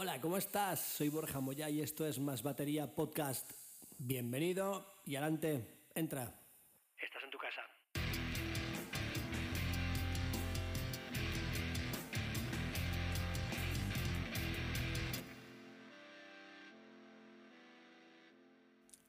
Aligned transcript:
Hola, 0.00 0.20
¿cómo 0.20 0.36
estás? 0.36 0.78
Soy 0.78 1.08
Borja 1.08 1.40
Moya 1.40 1.68
y 1.68 1.80
esto 1.80 2.06
es 2.06 2.20
Más 2.20 2.44
Batería 2.44 2.94
Podcast. 2.94 3.50
Bienvenido 3.98 4.94
y 5.04 5.16
adelante, 5.16 5.88
entra. 5.92 6.40
Estás 6.96 7.24
en 7.24 7.30
tu 7.30 7.38
casa. 7.38 7.62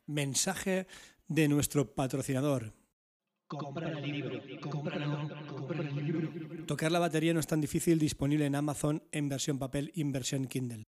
Mensaje 0.08 0.88
de 1.28 1.48
nuestro 1.50 1.94
patrocinador. 1.94 2.74
Compra 3.46 3.90
el 3.92 4.12
libro, 4.12 4.40
cómpralo, 4.60 5.30
compra 5.46 5.82
el 5.82 5.96
libro. 5.96 6.09
Tocar 6.70 6.92
la 6.92 7.00
batería 7.00 7.34
no 7.34 7.40
es 7.40 7.48
tan 7.48 7.62
difícil, 7.62 7.98
disponible 7.98 8.46
en 8.46 8.54
Amazon 8.54 9.02
en 9.12 9.28
versión 9.28 9.58
papel 9.58 9.92
y 9.96 10.02
en 10.02 10.12
versión 10.12 10.46
Kindle. 10.46 10.84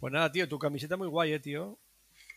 Pues 0.00 0.14
nada, 0.14 0.32
tío, 0.32 0.48
tu 0.48 0.58
camiseta 0.58 0.96
muy 0.96 1.08
guay, 1.08 1.34
eh, 1.34 1.40
tío. 1.40 1.78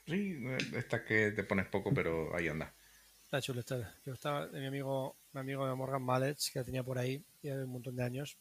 Sí, 0.06 0.38
esta 0.76 1.06
que 1.06 1.32
te 1.32 1.46
pones 1.46 1.66
poco, 1.68 1.94
pero 1.94 2.36
ahí 2.36 2.50
anda. 2.50 2.76
Está 3.24 3.42
chulo, 3.42 3.62
está. 3.62 3.96
Yo 4.06 4.14
estaba 4.14 4.48
de 4.48 4.60
mi 4.60 4.68
amigo, 4.68 5.16
mi 5.32 5.40
amigo 5.40 5.66
de 5.66 5.74
Morgan 5.74 6.04
Mallet, 6.04 6.38
que 6.52 6.60
la 6.60 6.66
tenía 6.66 6.84
por 6.84 6.98
ahí, 6.98 7.24
ya 7.42 7.56
de 7.56 7.64
un 7.64 7.72
montón 7.72 7.96
de 7.96 8.04
años. 8.04 8.38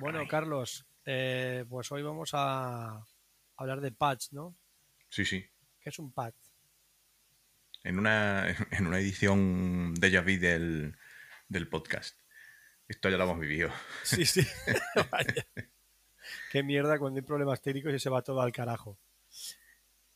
Bueno, 0.00 0.26
Carlos, 0.26 0.84
eh, 1.06 1.64
pues 1.68 1.92
hoy 1.92 2.02
vamos 2.02 2.30
a 2.32 3.06
hablar 3.56 3.80
de 3.80 3.92
pads, 3.92 4.32
¿no? 4.32 4.56
Sí, 5.08 5.24
sí. 5.24 5.46
¿Qué 5.80 5.90
es 5.90 5.98
un 6.00 6.10
pad? 6.10 6.34
En 7.84 7.96
una, 7.96 8.48
en 8.72 8.86
una 8.88 8.98
edición 8.98 9.94
de 9.94 10.10
Javi 10.10 10.36
del, 10.36 10.96
del 11.48 11.68
podcast. 11.68 12.18
Esto 12.88 13.08
ya 13.08 13.18
lo 13.18 13.24
hemos 13.24 13.38
vivido. 13.38 13.70
Sí, 14.02 14.26
sí. 14.26 14.44
Vaya. 15.12 15.46
Qué 16.50 16.62
mierda 16.62 16.98
cuando 16.98 17.18
hay 17.18 17.24
problemas 17.26 17.60
técnicos 17.60 17.92
y 17.94 17.98
se 17.98 18.10
va 18.10 18.22
todo 18.22 18.40
al 18.40 18.52
carajo. 18.52 18.98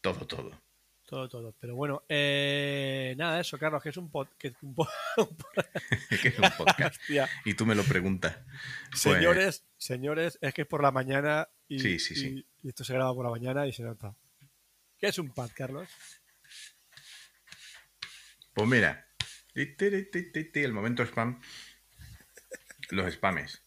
Todo, 0.00 0.26
todo. 0.26 0.62
Todo, 1.06 1.28
todo. 1.28 1.54
Pero 1.60 1.74
bueno, 1.76 2.04
eh, 2.08 3.14
nada, 3.18 3.38
eso, 3.40 3.58
Carlos, 3.58 3.82
que 3.82 3.90
es 3.90 3.96
un, 3.98 4.10
pod, 4.10 4.28
que 4.38 4.48
es 4.48 4.54
un, 4.62 4.74
¿Qué 6.22 6.28
es 6.28 6.38
un 6.38 6.50
podcast? 6.56 7.00
Y 7.44 7.54
tú 7.54 7.66
me 7.66 7.74
lo 7.74 7.84
preguntas. 7.84 8.38
Pues, 8.90 9.02
Señores, 9.02 9.66
señores, 9.76 10.38
es 10.40 10.54
que 10.54 10.62
es 10.62 10.68
por 10.68 10.82
la 10.82 10.90
mañana 10.90 11.48
y, 11.68 11.78
Sí, 11.80 11.98
sí, 11.98 12.14
sí. 12.14 12.28
y- 12.38 12.46
y 12.64 12.68
esto 12.68 12.84
se 12.84 12.94
graba 12.94 13.12
por 13.14 13.24
la 13.26 13.30
mañana 13.30 13.66
y 13.66 13.72
se 13.72 13.82
nota. 13.82 14.14
¿Qué 14.98 15.08
es 15.08 15.18
un 15.18 15.30
pad, 15.34 15.50
Carlos? 15.54 15.88
Pues 18.54 18.68
mira, 18.68 19.06
el 19.54 20.72
momento 20.72 21.02
spam, 21.02 21.40
los 22.90 23.12
spames. 23.14 23.62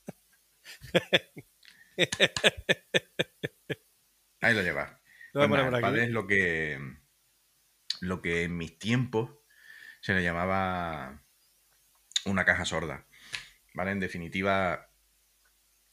Ahí 4.42 4.54
lo 4.54 4.62
llevas. 4.62 4.92
Pues 5.34 5.50
nada, 5.50 5.68
el 5.68 5.82
pad 5.82 5.98
es 5.98 6.10
lo 6.10 6.28
que, 6.28 6.80
lo 8.02 8.22
que 8.22 8.44
en 8.44 8.58
mis 8.58 8.78
tiempos 8.78 9.32
se 10.02 10.14
le 10.14 10.24
llamaba 10.24 11.24
una 12.26 12.46
caja 12.46 12.66
sorda. 12.66 13.08
¿Vale? 13.74 13.92
En 13.92 14.00
definitiva, 14.00 14.90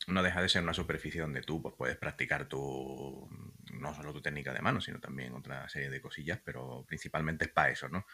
no 0.06 0.22
deja 0.22 0.42
de 0.42 0.48
ser 0.48 0.62
una 0.62 0.74
superficie 0.74 1.20
donde 1.20 1.42
tú 1.42 1.62
pues, 1.62 1.74
puedes 1.76 1.96
practicar 1.96 2.48
tu, 2.48 3.28
no 3.72 3.94
solo 3.94 4.12
tu 4.12 4.22
técnica 4.22 4.52
de 4.52 4.62
mano, 4.62 4.80
sino 4.80 5.00
también 5.00 5.34
otra 5.34 5.68
serie 5.68 5.90
de 5.90 6.00
cosillas, 6.00 6.40
pero 6.44 6.84
principalmente 6.86 7.46
es 7.46 7.50
para 7.50 7.70
eso, 7.70 7.88
¿no? 7.88 8.06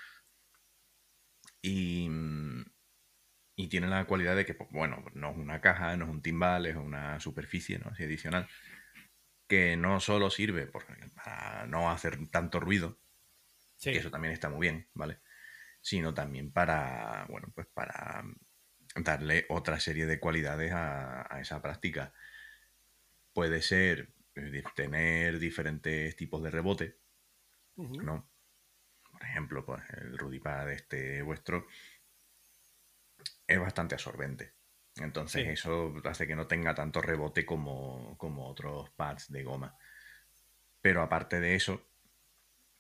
Y, 1.61 2.09
y 3.59 3.69
tiene 3.69 3.89
la 3.89 4.05
cualidad 4.07 4.37
de 4.37 4.47
que, 4.47 4.55
pues, 4.55 4.71
bueno, 4.71 5.05
no 5.15 5.33
es 5.33 5.37
una 5.37 5.61
caja, 5.61 5.97
no 5.97 6.05
es 6.05 6.11
un 6.13 6.23
timbal, 6.23 6.65
es 6.67 6.77
una 6.77 7.19
superficie, 7.19 7.81
¿no? 7.81 7.91
Así 7.91 8.05
adicional, 8.05 8.49
que 9.49 9.77
no 9.77 9.99
solo 10.01 10.31
sirve 10.31 10.67
por- 10.67 10.87
para 11.15 11.67
no 11.67 11.91
hacer 11.91 12.19
tanto 12.31 12.61
ruido, 12.61 13.01
Sí. 13.77 13.93
que 13.93 13.99
eso 13.99 14.11
también 14.11 14.33
está 14.33 14.49
muy 14.49 14.61
bien, 14.69 14.89
¿vale? 14.95 15.21
Sino 15.81 16.15
también 16.15 16.53
para, 16.53 17.27
bueno, 17.29 17.53
pues 17.55 17.67
para 17.69 18.25
darle 18.97 19.47
otra 19.49 19.81
serie 19.81 20.07
de 20.07 20.21
cualidades 20.21 20.73
a, 20.73 21.35
a 21.35 21.41
esa 21.41 21.63
práctica. 21.63 22.15
Puede 23.33 23.63
ser 23.63 24.13
eh, 24.35 24.63
tener 24.75 25.39
diferentes 25.39 26.15
tipos 26.17 26.43
de 26.43 26.51
rebote. 26.51 26.99
¿no? 27.77 28.31
Por 29.11 29.23
ejemplo, 29.23 29.65
pues 29.65 29.83
el 29.91 30.19
Rudipad 30.19 30.71
este 30.73 31.23
vuestro 31.23 31.67
es 33.49 33.59
bastante 33.59 33.97
absorbente. 33.97 34.53
Entonces 34.97 35.45
Sí. 35.45 35.51
eso 35.51 35.95
hace 36.05 36.27
que 36.27 36.37
no 36.37 36.47
tenga 36.47 36.75
tanto 36.75 37.01
rebote 37.01 37.45
como, 37.47 38.17
como 38.19 38.47
otros 38.49 38.91
pads 38.91 39.33
de 39.33 39.43
goma. 39.43 39.77
Pero 40.81 41.03
aparte 41.03 41.41
de 41.41 41.55
eso, 41.55 41.89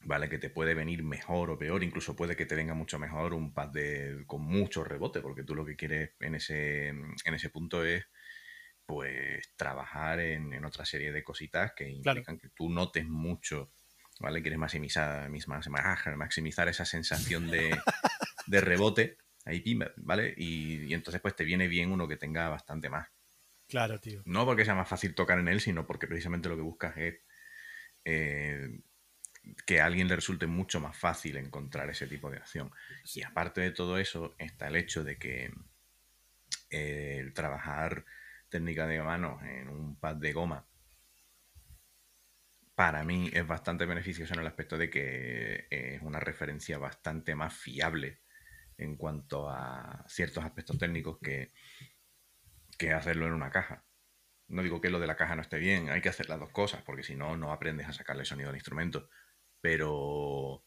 ¿vale? 0.00 0.28
Que 0.28 0.38
te 0.38 0.50
puede 0.50 0.74
venir 0.74 1.02
mejor 1.02 1.50
o 1.50 1.58
peor, 1.58 1.82
incluso 1.82 2.16
puede 2.16 2.36
que 2.36 2.46
te 2.46 2.54
venga 2.54 2.74
mucho 2.74 2.98
mejor 2.98 3.34
un 3.34 3.52
pad 3.52 3.68
de, 3.68 4.24
con 4.26 4.42
mucho 4.42 4.84
rebote, 4.84 5.20
porque 5.20 5.44
tú 5.44 5.54
lo 5.54 5.64
que 5.64 5.76
quieres 5.76 6.12
en 6.20 6.34
ese, 6.36 6.88
en 6.88 7.34
ese 7.34 7.50
punto 7.50 7.84
es 7.84 8.06
pues 8.86 9.54
trabajar 9.56 10.20
en, 10.20 10.52
en 10.54 10.64
otra 10.64 10.84
serie 10.84 11.12
de 11.12 11.22
cositas 11.22 11.72
que 11.76 11.88
Claro. 12.02 12.20
implican 12.20 12.38
que 12.38 12.48
tú 12.50 12.70
notes 12.70 13.06
mucho, 13.06 13.72
¿vale? 14.20 14.40
Quieres 14.40 14.58
maximizar, 14.58 15.30
maximizar 16.16 16.68
esa 16.68 16.84
sensación 16.86 17.50
de, 17.50 17.78
de 18.46 18.60
rebote, 18.60 19.18
ahí 19.44 19.78
¿vale? 19.96 20.34
Y, 20.36 20.84
y 20.84 20.94
entonces 20.94 21.20
pues 21.20 21.34
te 21.34 21.44
viene 21.44 21.68
bien 21.68 21.90
uno 21.92 22.08
que 22.08 22.16
tenga 22.16 22.48
bastante 22.48 22.88
más. 22.88 23.08
Claro, 23.68 24.00
tío. 24.00 24.22
No 24.24 24.46
porque 24.46 24.64
sea 24.64 24.74
más 24.74 24.88
fácil 24.88 25.14
tocar 25.14 25.38
en 25.38 25.48
él, 25.48 25.60
sino 25.60 25.86
porque 25.86 26.06
precisamente 26.06 26.48
lo 26.48 26.56
que 26.56 26.62
buscas 26.62 26.96
es 26.96 27.20
eh, 28.04 28.80
que 29.66 29.80
a 29.80 29.86
alguien 29.86 30.08
le 30.08 30.16
resulte 30.16 30.46
mucho 30.46 30.80
más 30.80 30.96
fácil 30.96 31.36
encontrar 31.36 31.90
ese 31.90 32.06
tipo 32.06 32.30
de 32.30 32.38
acción. 32.38 32.70
Y 33.14 33.22
aparte 33.22 33.60
de 33.60 33.70
todo 33.70 33.98
eso, 33.98 34.34
está 34.38 34.68
el 34.68 34.76
hecho 34.76 35.04
de 35.04 35.18
que 35.18 35.52
eh, 36.70 37.18
el 37.20 37.34
trabajar 37.34 38.04
técnica 38.48 38.86
de 38.86 39.02
mano 39.02 39.38
en 39.42 39.68
un 39.68 39.96
pad 39.96 40.16
de 40.16 40.32
goma, 40.32 40.66
para 42.74 43.04
mí 43.04 43.28
es 43.32 43.46
bastante 43.46 43.84
beneficioso 43.84 44.34
en 44.34 44.40
el 44.40 44.46
aspecto 44.46 44.78
de 44.78 44.88
que 44.88 45.66
es 45.68 46.00
una 46.00 46.20
referencia 46.20 46.78
bastante 46.78 47.34
más 47.34 47.52
fiable 47.52 48.20
en 48.78 48.96
cuanto 48.96 49.50
a 49.50 50.04
ciertos 50.08 50.44
aspectos 50.44 50.78
técnicos 50.78 51.18
que, 51.20 51.52
que 52.78 52.92
hacerlo 52.92 53.26
en 53.26 53.32
una 53.32 53.50
caja. 53.50 53.84
No 54.46 54.62
digo 54.62 54.80
que 54.80 54.88
lo 54.88 55.00
de 55.00 55.06
la 55.06 55.16
caja 55.16 55.36
no 55.36 55.42
esté 55.42 55.58
bien, 55.58 55.90
hay 55.90 56.00
que 56.00 56.08
hacer 56.08 56.28
las 56.28 56.40
dos 56.40 56.50
cosas, 56.50 56.82
porque 56.82 57.02
si 57.02 57.14
no, 57.16 57.36
no 57.36 57.52
aprendes 57.52 57.88
a 57.88 57.92
sacarle 57.92 58.24
sonido 58.24 58.48
al 58.48 58.56
instrumento. 58.56 59.10
Pero 59.60 60.64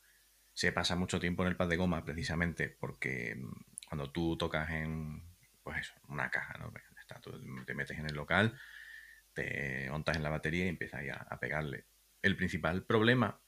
se 0.54 0.72
pasa 0.72 0.96
mucho 0.96 1.20
tiempo 1.20 1.44
en 1.44 1.50
el 1.50 1.56
pad 1.56 1.70
de 1.70 1.78
goma 1.78 2.04
precisamente 2.06 2.70
porque 2.70 3.36
mm, 3.36 3.52
cuando 3.90 4.12
tú 4.12 4.38
tocas 4.38 4.70
en, 4.70 5.24
pues 5.64 5.94
una 6.10 6.30
caja, 6.30 6.58
¿no? 6.60 6.72
Te 7.66 7.74
metes 7.74 7.98
en 7.98 8.06
el 8.06 8.16
local, 8.16 8.58
te 9.34 9.90
montas 9.90 10.16
en 10.16 10.24
la 10.24 10.30
batería 10.30 10.66
y 10.66 10.70
empiezas 10.70 11.02
a 11.30 11.40
pegarle. 11.40 11.86
El 12.22 12.38
principal 12.38 12.86
problema 12.86 13.42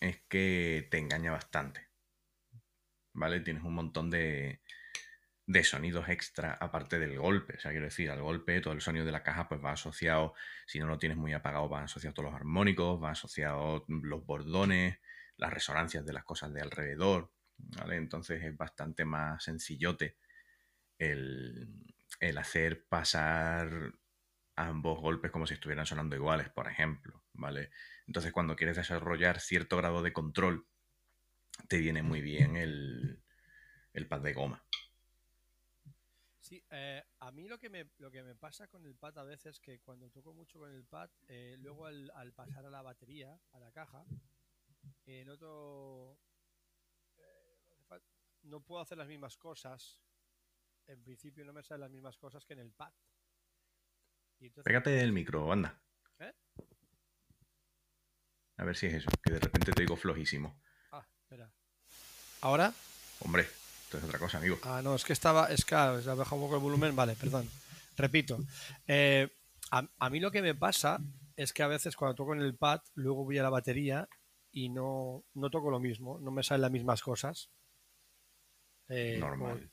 es 0.00 0.22
que 0.28 0.88
te 0.90 0.98
engaña 0.98 1.32
bastante. 1.32 1.91
¿Vale? 3.14 3.40
Tienes 3.40 3.62
un 3.62 3.74
montón 3.74 4.10
de, 4.10 4.60
de 5.46 5.64
sonidos 5.64 6.08
extra 6.08 6.54
aparte 6.54 6.98
del 6.98 7.18
golpe. 7.18 7.56
O 7.56 7.60
sea, 7.60 7.70
quiero 7.70 7.86
decir, 7.86 8.10
al 8.10 8.22
golpe 8.22 8.60
todo 8.60 8.72
el 8.74 8.80
sonido 8.80 9.04
de 9.04 9.12
la 9.12 9.22
caja 9.22 9.48
pues 9.48 9.62
va 9.62 9.72
asociado, 9.72 10.34
si 10.66 10.78
no 10.78 10.86
lo 10.86 10.98
tienes 10.98 11.18
muy 11.18 11.32
apagado, 11.32 11.68
van 11.68 11.84
asociados 11.84 12.14
todos 12.14 12.30
los 12.30 12.40
armónicos, 12.40 13.00
van 13.00 13.12
asociados 13.12 13.82
los 13.88 14.24
bordones, 14.24 14.98
las 15.36 15.52
resonancias 15.52 16.04
de 16.04 16.12
las 16.12 16.24
cosas 16.24 16.52
de 16.52 16.60
alrededor. 16.60 17.32
¿vale? 17.58 17.96
Entonces 17.96 18.42
es 18.42 18.56
bastante 18.56 19.04
más 19.04 19.44
sencillote 19.44 20.16
el, 20.98 21.68
el 22.20 22.38
hacer 22.38 22.86
pasar 22.88 23.92
ambos 24.56 25.00
golpes 25.00 25.30
como 25.30 25.46
si 25.46 25.54
estuvieran 25.54 25.86
sonando 25.86 26.16
iguales, 26.16 26.48
por 26.50 26.68
ejemplo, 26.68 27.24
¿vale? 27.32 27.70
Entonces 28.06 28.32
cuando 28.32 28.56
quieres 28.56 28.76
desarrollar 28.76 29.40
cierto 29.40 29.76
grado 29.76 30.02
de 30.02 30.12
control, 30.12 30.66
te 31.68 31.78
viene 31.78 32.02
muy 32.02 32.20
bien 32.20 32.56
el, 32.56 33.22
el 33.92 34.06
pad 34.08 34.20
de 34.22 34.32
goma. 34.32 34.64
Sí, 36.40 36.62
eh, 36.70 37.02
a 37.20 37.30
mí 37.30 37.48
lo 37.48 37.58
que, 37.58 37.70
me, 37.70 37.90
lo 37.98 38.10
que 38.10 38.22
me 38.22 38.34
pasa 38.34 38.68
con 38.68 38.84
el 38.84 38.94
pad 38.94 39.16
a 39.18 39.24
veces 39.24 39.56
es 39.56 39.60
que 39.60 39.80
cuando 39.80 40.10
toco 40.10 40.34
mucho 40.34 40.58
con 40.58 40.70
el 40.70 40.84
pad, 40.84 41.08
eh, 41.28 41.56
luego 41.58 41.86
al, 41.86 42.10
al 42.14 42.32
pasar 42.32 42.66
a 42.66 42.70
la 42.70 42.82
batería, 42.82 43.40
a 43.52 43.58
la 43.60 43.70
caja, 43.72 44.04
eh, 45.06 45.24
noto... 45.24 46.18
eh, 47.18 47.58
no 48.42 48.60
puedo 48.60 48.82
hacer 48.82 48.98
las 48.98 49.08
mismas 49.08 49.36
cosas. 49.36 50.00
En 50.86 51.02
principio 51.02 51.44
no 51.44 51.52
me 51.52 51.62
salen 51.62 51.82
las 51.82 51.90
mismas 51.90 52.18
cosas 52.18 52.44
que 52.44 52.54
en 52.54 52.58
el 52.58 52.72
pad. 52.72 52.92
Y 54.40 54.46
entonces- 54.46 54.64
Pégate 54.64 55.00
el 55.00 55.12
micro, 55.12 55.50
anda. 55.52 55.80
¿Eh? 56.18 56.32
A 58.56 58.64
ver 58.64 58.76
si 58.76 58.86
es 58.88 58.94
eso, 58.94 59.10
que 59.22 59.32
de 59.32 59.38
repente 59.38 59.72
te 59.72 59.82
digo 59.82 59.96
flojísimo. 59.96 60.60
Espera. 61.32 61.50
¿Ahora? 62.42 62.74
Hombre, 63.20 63.42
esto 63.84 63.96
es 63.96 64.04
otra 64.04 64.18
cosa, 64.18 64.36
amigo. 64.36 64.58
Ah, 64.64 64.82
no, 64.84 64.94
es 64.94 65.02
que 65.02 65.14
estaba. 65.14 65.46
Es 65.46 65.64
que 65.64 65.70
se 65.74 66.10
ha 66.10 66.14
bajado 66.14 66.36
un 66.36 66.42
poco 66.42 66.56
el 66.56 66.60
volumen. 66.62 66.94
Vale, 66.94 67.14
perdón. 67.16 67.48
Repito. 67.96 68.38
Eh, 68.86 69.28
a, 69.70 69.88
a 69.98 70.10
mí 70.10 70.20
lo 70.20 70.30
que 70.30 70.42
me 70.42 70.54
pasa 70.54 70.98
es 71.36 71.54
que 71.54 71.62
a 71.62 71.68
veces 71.68 71.96
cuando 71.96 72.14
toco 72.16 72.34
en 72.34 72.42
el 72.42 72.54
pad, 72.54 72.82
luego 72.96 73.24
voy 73.24 73.38
a 73.38 73.42
la 73.42 73.48
batería 73.48 74.06
y 74.50 74.68
no, 74.68 75.24
no 75.32 75.48
toco 75.48 75.70
lo 75.70 75.80
mismo. 75.80 76.18
No 76.20 76.30
me 76.30 76.42
salen 76.42 76.60
las 76.62 76.70
mismas 76.70 77.00
cosas. 77.00 77.48
Eh, 78.90 79.16
Normal. 79.18 79.58
por- 79.58 79.70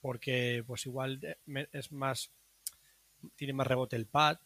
porque, 0.00 0.64
pues 0.66 0.86
igual 0.86 1.20
eh, 1.22 1.68
es 1.72 1.92
más. 1.92 2.30
Tiene 3.34 3.52
más 3.52 3.66
rebote 3.66 3.96
el 3.96 4.06
pad 4.06 4.38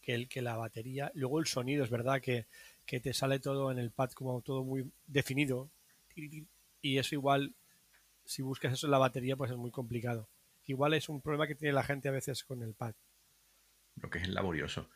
que, 0.00 0.14
el, 0.14 0.28
que 0.28 0.42
la 0.42 0.56
batería. 0.56 1.12
Luego 1.14 1.38
el 1.38 1.46
sonido, 1.46 1.84
es 1.84 1.90
verdad 1.90 2.20
que, 2.20 2.46
que 2.86 3.00
te 3.00 3.12
sale 3.14 3.38
todo 3.40 3.70
en 3.72 3.78
el 3.78 3.90
pad 3.90 4.10
como 4.12 4.40
todo 4.42 4.62
muy 4.64 4.90
definido. 5.06 5.70
Y 6.80 6.98
eso 6.98 7.14
igual 7.14 7.54
si 8.24 8.42
buscas 8.42 8.72
eso 8.72 8.86
en 8.86 8.90
la 8.92 8.98
batería, 8.98 9.36
pues 9.36 9.50
es 9.50 9.56
muy 9.56 9.70
complicado. 9.70 10.28
Igual 10.66 10.94
es 10.94 11.08
un 11.08 11.20
problema 11.20 11.46
que 11.46 11.54
tiene 11.54 11.74
la 11.74 11.82
gente 11.82 12.08
a 12.08 12.12
veces 12.12 12.42
con 12.44 12.62
el 12.62 12.74
pad. 12.74 12.94
Lo 13.96 14.08
que 14.10 14.18
es 14.18 14.28
laborioso. 14.28 14.90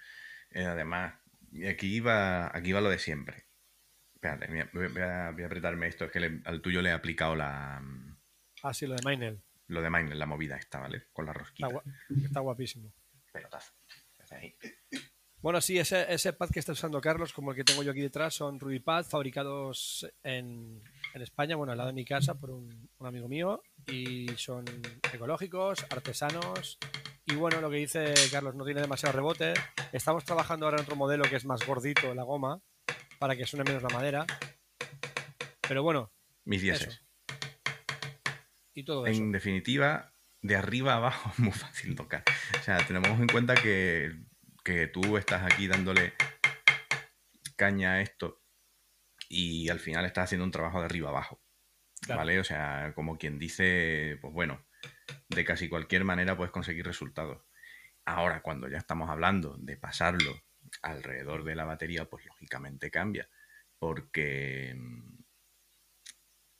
Eh, 0.51 0.65
además, 0.65 1.15
aquí 1.69 2.01
va, 2.01 2.55
aquí 2.57 2.73
va 2.73 2.81
lo 2.81 2.89
de 2.91 2.99
siempre. 2.99 3.45
Espérate, 4.15 4.49
voy 4.73 4.89
voy 4.89 5.03
a, 5.03 5.31
voy 5.31 5.43
a 5.43 5.47
apretarme 5.47 5.87
esto. 5.89 6.07
Es 6.07 6.11
que 6.11 6.21
le- 6.21 6.41
al 6.45 6.61
tuyo 6.63 6.81
le 6.83 6.89
he 6.91 6.93
aplicado 6.93 7.37
la, 7.37 7.83
Ah, 8.63 8.75
sí, 8.75 8.87
lo 8.87 8.95
de 8.97 9.03
Minel. 9.09 9.41
lo 9.69 9.83
de 9.83 9.91
Mine, 9.91 10.15
la 10.15 10.27
movida 10.27 10.57
esta, 10.57 10.81
¿vale? 10.81 11.05
Con 11.13 11.27
la 11.27 11.33
rosquita. 11.33 11.69
Está, 11.69 11.83
está 12.25 12.41
guapísimo. 12.41 12.93
Pelotazo. 13.33 13.73
Ahí. 14.31 14.57
Bueno, 15.41 15.61
sí, 15.61 15.79
ese, 15.79 16.13
ese 16.13 16.33
pad 16.33 16.51
que 16.51 16.59
está 16.59 16.73
usando 16.73 17.01
Carlos, 17.01 17.33
como 17.33 17.53
el 17.53 17.57
que 17.57 17.63
tengo 17.63 17.85
yo 17.85 17.93
aquí 17.93 18.01
detrás, 18.01 18.35
son 18.35 18.59
Rubipad 18.59 19.05
fabricados 19.05 20.05
en, 20.25 20.83
en 21.15 21.23
España, 21.23 21.55
bueno, 21.55 21.73
al 21.73 21.79
lado 21.79 21.89
de 21.89 21.95
mi 21.95 22.05
casa, 22.05 22.35
por 22.35 22.51
un, 22.51 22.91
un 22.99 23.07
amigo 23.07 23.29
mío. 23.29 23.63
Y 23.87 24.27
son 24.37 24.65
ecológicos, 25.13 25.87
artesanos. 25.91 26.79
Y 27.25 27.37
bueno, 27.37 27.61
lo 27.61 27.71
que 27.71 27.77
dice 27.77 28.15
Carlos, 28.33 28.57
no 28.57 28.65
tiene 28.65 28.81
demasiado 28.81 29.15
rebote. 29.15 29.55
Estamos 29.93 30.25
trabajando 30.25 30.67
ahora 30.67 30.79
en 30.79 30.83
otro 30.83 30.97
modelo 30.97 31.25
que 31.25 31.37
es 31.37 31.45
más 31.45 31.65
gordito, 31.65 32.15
la 32.15 32.25
goma, 32.25 32.61
para 33.21 33.37
que 33.37 33.47
suene 33.47 33.65
menos 33.65 33.83
la 33.83 33.91
madera. 33.91 34.27
Pero 35.69 35.83
bueno, 35.83 36.11
Mis 36.45 36.63
dieces. 36.63 37.03
Y 38.75 38.85
todo 38.85 39.07
eso. 39.07 39.21
En 39.21 39.31
definitiva, 39.33 40.15
de 40.41 40.57
arriba 40.57 40.95
a 40.95 40.97
abajo 40.97 41.31
es 41.33 41.39
muy 41.39 41.53
fácil 41.53 41.95
tocar. 41.95 42.25
O 42.59 42.63
sea, 42.63 42.79
tenemos 42.87 43.21
en 43.21 43.29
cuenta 43.29 43.55
que, 43.55 44.17
que 44.69 44.87
tú 44.87 45.17
estás 45.17 45.51
aquí 45.51 45.67
dándole 45.67 46.13
caña 47.57 47.93
a 47.95 48.01
esto 48.03 48.43
y 49.27 49.71
al 49.71 49.81
final 49.81 50.05
estás 50.05 50.25
haciendo 50.25 50.45
un 50.45 50.51
trabajo 50.51 50.81
de 50.81 50.85
arriba 50.85 51.09
abajo. 51.09 51.43
Claro. 52.03 52.19
¿Vale? 52.19 52.39
O 52.39 52.45
sea, 52.45 52.93
como 52.95 53.17
quien 53.17 53.39
dice, 53.39 54.19
pues 54.21 54.35
bueno, 54.35 54.67
de 55.31 55.45
casi 55.47 55.71
cualquier 55.71 56.05
manera 56.05 56.37
puedes 56.37 56.53
conseguir 56.53 56.85
resultados. 56.85 57.47
Ahora, 58.05 58.43
cuando 58.43 58.69
ya 58.69 58.77
estamos 58.77 59.09
hablando 59.09 59.57
de 59.57 59.79
pasarlo 59.79 60.39
alrededor 60.83 61.45
de 61.45 61.55
la 61.55 61.65
batería, 61.65 62.05
pues 62.05 62.27
lógicamente 62.27 62.91
cambia. 62.91 63.27
Porque 63.79 64.77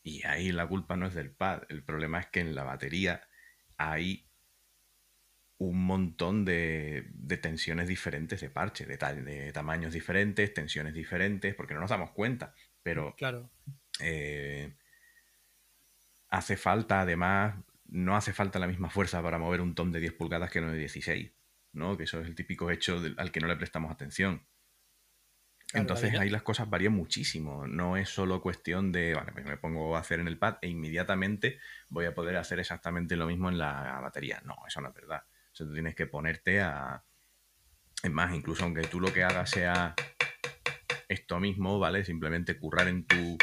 y 0.03 0.27
ahí 0.27 0.51
la 0.51 0.67
culpa 0.67 0.97
no 0.97 1.09
es 1.09 1.15
del 1.15 1.31
pad. 1.31 1.65
El 1.69 1.85
problema 1.85 2.21
es 2.21 2.27
que 2.29 2.41
en 2.41 2.55
la 2.55 2.65
batería 2.65 3.29
hay 3.77 4.28
un 5.59 5.85
montón 5.85 6.45
de, 6.45 7.07
de 7.13 7.37
tensiones 7.37 7.89
diferentes 7.89 8.41
de 8.41 8.49
parche, 8.51 8.87
de, 8.87 8.97
ta- 8.97 9.15
de 9.15 9.53
tamaños 9.53 9.93
diferentes, 9.93 10.55
tensiones 10.55 10.95
diferentes, 10.95 11.55
porque 11.55 11.75
no 11.75 11.81
nos 11.81 11.91
damos 11.91 12.11
cuenta. 12.13 12.55
Pero 12.83 13.15
Claro, 13.17 13.51
eh, 14.01 14.73
hace 16.29 16.57
falta, 16.57 17.01
además, 17.01 17.57
no 17.87 18.17
hace 18.17 18.33
falta 18.33 18.59
la 18.59 18.67
misma 18.67 18.91
fuerza 18.91 19.23
para 19.23 19.39
mover 19.39 19.61
un 19.61 19.75
tom 19.75 19.91
de 19.93 20.01
10 20.01 20.13
pulgadas 20.13 20.51
que 20.51 20.61
uno 20.61 20.73
de 20.73 20.79
16, 20.79 21.33
¿no? 21.73 21.97
Que 21.97 22.05
eso 22.05 22.21
es 22.21 22.27
el 22.27 22.35
típico 22.35 22.71
hecho 22.71 23.01
del- 23.01 23.15
al 23.19 23.33
que 23.33 23.41
no 23.41 23.47
le 23.49 23.57
prestamos 23.57 23.91
atención. 23.91 24.47
Claro, 25.71 25.83
Entonces 25.83 26.15
la 26.15 26.23
ahí 26.23 26.31
las 26.31 26.43
cosas 26.43 26.71
varían 26.71 26.95
muchísimo. 26.95 27.67
No 27.67 27.97
es 27.99 28.09
solo 28.09 28.41
cuestión 28.41 28.91
de, 28.91 29.15
vale, 29.15 29.33
pues 29.33 29.45
me 29.45 29.59
pongo 29.59 29.97
a 29.97 30.01
hacer 30.01 30.19
en 30.21 30.29
el 30.29 30.39
pad 30.39 30.57
e 30.63 30.69
inmediatamente 30.69 31.59
voy 31.91 32.07
a 32.07 32.15
poder 32.15 32.37
hacer 32.37 32.59
exactamente 32.59 33.17
lo 33.17 33.27
mismo 33.27 33.51
en 33.51 33.59
la 33.59 34.01
batería. 34.01 34.41
No, 34.47 34.57
eso 34.67 34.81
no 34.81 34.89
es 34.89 34.95
verdad. 34.95 35.25
Sea, 35.59 35.67
tú 35.67 35.73
tienes 35.75 35.97
que 35.97 36.07
ponerte 36.07 36.61
a... 36.61 37.03
Es 38.01 38.13
más, 38.13 38.33
incluso 38.33 38.63
aunque 38.63 38.83
tú 38.83 39.01
lo 39.01 39.13
que 39.13 39.25
hagas 39.25 39.51
sea 39.51 39.97
esto 41.09 41.41
mismo, 41.41 41.81
¿vale? 41.81 42.05
Simplemente 42.05 42.57
currar 42.57 42.87
en 42.87 43.05
tu... 43.05 43.37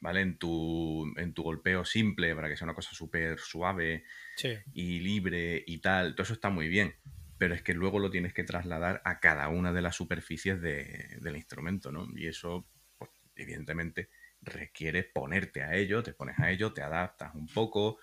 ¿Vale? 0.00 0.20
En 0.20 0.36
tu, 0.38 1.10
en 1.16 1.32
tu 1.32 1.44
golpeo 1.44 1.86
simple 1.86 2.34
para 2.34 2.50
que 2.50 2.58
sea 2.58 2.66
una 2.66 2.74
cosa 2.74 2.92
súper 2.92 3.38
suave 3.38 4.04
sí, 4.36 4.54
y 4.74 5.00
libre 5.00 5.64
y 5.66 5.78
tal, 5.78 6.14
todo 6.14 6.24
eso 6.24 6.34
está 6.34 6.50
muy 6.50 6.68
bien, 6.68 6.94
pero 7.38 7.54
es 7.54 7.62
que 7.62 7.72
luego 7.72 7.98
lo 7.98 8.10
tienes 8.10 8.34
que 8.34 8.44
trasladar 8.44 9.00
a 9.06 9.18
cada 9.18 9.48
una 9.48 9.72
de 9.72 9.80
las 9.80 9.96
superficies 9.96 10.60
de- 10.60 11.16
del 11.22 11.36
instrumento, 11.36 11.90
¿no? 11.90 12.06
Y 12.14 12.26
eso, 12.26 12.68
pues, 12.98 13.10
evidentemente, 13.34 14.10
requiere 14.42 15.02
ponerte 15.02 15.62
a 15.62 15.74
ello, 15.74 16.02
te 16.02 16.12
pones 16.12 16.38
a 16.38 16.50
ello, 16.50 16.72
te 16.72 16.82
adaptas 16.82 17.34
un 17.34 17.48
poco 17.48 17.98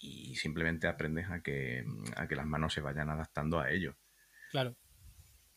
y 0.00 0.34
simplemente 0.36 0.88
aprendes 0.88 1.30
a 1.30 1.42
que, 1.42 1.84
a 2.16 2.26
que 2.26 2.36
las 2.36 2.46
manos 2.46 2.72
se 2.72 2.80
vayan 2.80 3.10
adaptando 3.10 3.60
a 3.60 3.70
ello. 3.70 3.96
claro. 4.50 4.76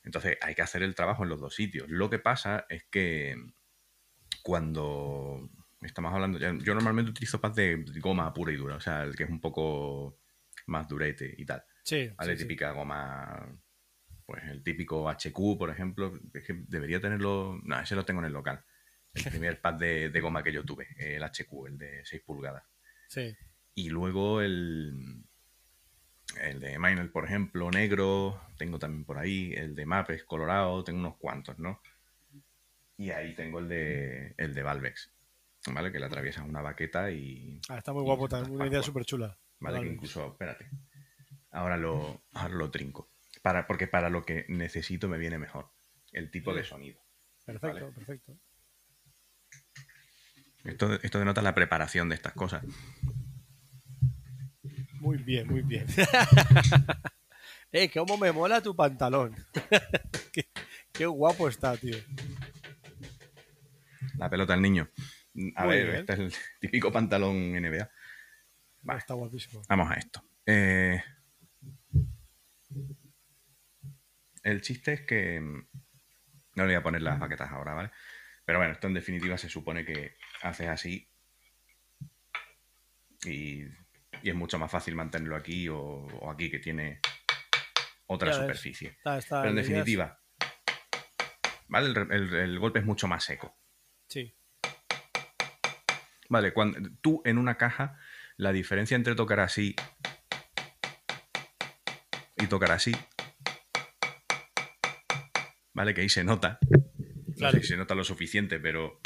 Entonces 0.05 0.37
hay 0.41 0.53
que 0.53 0.61
hacer 0.61 0.83
el 0.83 0.95
trabajo 0.95 1.23
en 1.23 1.29
los 1.29 1.39
dos 1.39 1.55
sitios. 1.55 1.89
Lo 1.89 2.09
que 2.09 2.19
pasa 2.19 2.65
es 2.67 2.83
que 2.91 3.37
cuando 4.41 5.49
estamos 5.81 6.13
hablando, 6.13 6.39
yo 6.39 6.73
normalmente 6.73 7.11
utilizo 7.11 7.39
pad 7.39 7.53
de 7.53 7.85
goma 8.01 8.33
pura 8.33 8.51
y 8.51 8.57
dura, 8.57 8.75
o 8.75 8.81
sea, 8.81 9.03
el 9.03 9.15
que 9.15 9.23
es 9.23 9.29
un 9.29 9.39
poco 9.39 10.19
más 10.67 10.89
durete 10.89 11.33
y 11.37 11.45
tal. 11.45 11.63
Sí, 11.83 12.09
¿Vale? 12.17 12.33
sí, 12.33 12.39
sí. 12.39 12.43
Típica 12.43 12.71
goma, 12.71 13.57
pues 14.25 14.43
el 14.43 14.61
típico 14.61 15.09
HQ, 15.09 15.57
por 15.57 15.69
ejemplo, 15.69 16.19
es 16.33 16.43
que 16.45 16.65
debería 16.67 16.99
tenerlo, 16.99 17.61
no, 17.63 17.79
ese 17.79 17.95
lo 17.95 18.03
tengo 18.03 18.19
en 18.19 18.25
el 18.25 18.33
local. 18.33 18.61
El 19.13 19.23
primer 19.31 19.61
pad 19.61 19.75
de, 19.75 20.09
de 20.09 20.19
goma 20.19 20.43
que 20.43 20.51
yo 20.51 20.65
tuve, 20.65 20.89
el 20.97 21.23
HQ, 21.23 21.67
el 21.67 21.77
de 21.77 22.01
6 22.03 22.23
pulgadas. 22.25 22.63
Sí, 23.07 23.33
Y 23.75 23.89
luego 23.89 24.41
el, 24.41 25.23
el 26.41 26.59
de 26.59 26.77
Minor, 26.79 27.11
por 27.11 27.25
ejemplo, 27.25 27.71
negro, 27.71 28.39
tengo 28.57 28.77
también 28.79 29.03
por 29.03 29.17
ahí, 29.17 29.53
el 29.53 29.75
de 29.75 29.85
Mapes 29.85 30.23
colorado, 30.23 30.83
tengo 30.83 30.99
unos 30.99 31.17
cuantos, 31.17 31.57
¿no? 31.59 31.81
Y 32.97 33.09
ahí 33.09 33.33
tengo 33.35 33.59
el 33.59 33.67
de, 33.67 34.35
el 34.37 34.53
de 34.53 34.61
Valvex, 34.63 35.11
¿vale? 35.73 35.91
Que 35.91 35.99
le 35.99 36.05
atraviesas 36.05 36.47
una 36.47 36.61
baqueta 36.61 37.09
y, 37.11 37.59
Ah, 37.69 37.79
está 37.79 37.91
muy 37.93 38.03
guapo 38.03 38.29
también, 38.29 38.55
una 38.55 38.67
idea 38.67 38.83
súper 38.83 39.05
chula. 39.05 39.37
¿vale? 39.59 39.81
Que 39.81 39.87
incluso, 39.87 40.27
espérate, 40.27 40.69
ahora 41.51 41.77
lo, 41.77 42.23
ahora 42.33 42.53
lo 42.53 42.69
trinco. 42.69 43.09
Para, 43.41 43.65
porque 43.65 43.87
para 43.87 44.09
lo 44.09 44.23
que 44.23 44.45
necesito 44.49 45.09
me 45.09 45.17
viene 45.17 45.37
mejor, 45.39 45.69
el 46.11 46.29
tipo 46.31 46.53
de 46.53 46.63
sonido. 46.63 47.01
Perfecto, 47.45 47.67
Vale. 47.67 47.91
perfecto. 47.91 48.37
Esto, 50.63 50.93
esto 51.01 51.19
denota 51.19 51.41
la 51.41 51.53
preparación 51.55 52.07
de 52.07 52.15
estas 52.15 52.33
cosas. 52.33 52.63
Muy 55.03 55.17
bien, 55.17 55.45
muy 55.49 55.61
bien. 55.63 55.85
eh, 57.73 57.89
cómo 57.91 58.17
me 58.17 58.31
mola 58.31 58.61
tu 58.61 58.73
pantalón. 58.73 59.35
qué, 60.31 60.47
qué 60.93 61.05
guapo 61.05 61.49
está, 61.49 61.75
tío. 61.75 61.97
La 64.17 64.29
pelota 64.29 64.53
del 64.53 64.61
niño. 64.61 64.89
A 65.57 65.65
Muy 65.65 65.75
ver, 65.75 65.85
bien. 65.87 65.99
este 65.99 66.13
es 66.13 66.19
el 66.19 66.33
típico 66.61 66.89
pantalón 66.89 67.51
NBA. 67.51 67.91
Vale. 68.83 68.99
Está 68.99 69.13
guapísimo. 69.13 69.61
Vamos 69.67 69.91
a 69.91 69.95
esto. 69.95 70.23
Eh, 70.45 71.03
el 74.43 74.61
chiste 74.61 74.93
es 74.93 75.01
que. 75.01 75.41
mm, 75.41 75.67
No 76.55 76.63
le 76.63 76.67
voy 76.67 76.75
a 76.75 76.83
poner 76.83 77.01
las 77.01 77.19
baquetas 77.19 77.51
ahora, 77.51 77.73
¿vale? 77.73 77.91
Pero 78.45 78.59
bueno, 78.59 78.71
esto 78.71 78.87
en 78.87 78.93
definitiva 78.93 79.37
se 79.37 79.49
supone 79.49 79.83
que 79.83 80.15
haces 80.43 80.69
así. 80.69 81.09
Y, 83.25 83.65
y 84.23 84.29
es 84.29 84.35
mucho 84.35 84.57
más 84.57 84.71
fácil 84.71 84.95
mantenerlo 84.95 85.35
aquí 85.35 85.67
o, 85.69 85.77
o 85.77 86.31
aquí 86.31 86.49
que 86.49 86.59
tiene 86.59 86.99
otra 88.07 88.29
Ya 88.31 88.33
superficie. 88.37 88.89
Está, 88.89 89.17
está, 89.17 89.41
Pero 89.41 89.49
en 89.51 89.55
definitiva, 89.57 90.19
¿vale? 91.67 91.89
El, 91.89 92.11
el- 92.11 92.33
el 92.35 92.59
golpe 92.59 92.79
es 92.79 92.85
mucho 92.85 93.07
más 93.07 93.23
seco. 93.23 93.57
Sí, 94.07 94.33
Vale, 96.29 96.53
cuando 96.53 96.79
tú 97.01 97.21
en 97.25 97.37
una 97.37 97.57
caja, 97.57 97.99
la 98.37 98.51
diferencia 98.53 98.95
entre 98.95 99.13
tocar 99.13 99.39
así 99.41 99.75
y 102.37 102.47
tocar 102.47 102.71
así, 102.71 102.95
vale, 105.73 105.93
que 105.93 106.01
ahí 106.01 106.09
se 106.09 106.23
nota. 106.23 106.59
No 106.69 107.35
Claro. 107.35 107.57
sé 107.57 107.61
si 107.61 107.67
se 107.67 107.77
nota 107.77 107.93
lo 107.93 108.03
suficiente, 108.03 108.59
pero 108.59 108.99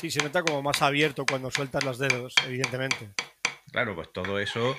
Sí, 0.00 0.10
se 0.10 0.22
nota 0.22 0.42
como 0.42 0.62
más 0.62 0.80
abierto 0.80 1.26
cuando 1.26 1.50
sueltas 1.50 1.84
los 1.84 1.98
dedos, 1.98 2.34
evidentemente. 2.46 3.10
Claro, 3.70 3.94
pues 3.94 4.10
todo 4.12 4.38
eso 4.38 4.76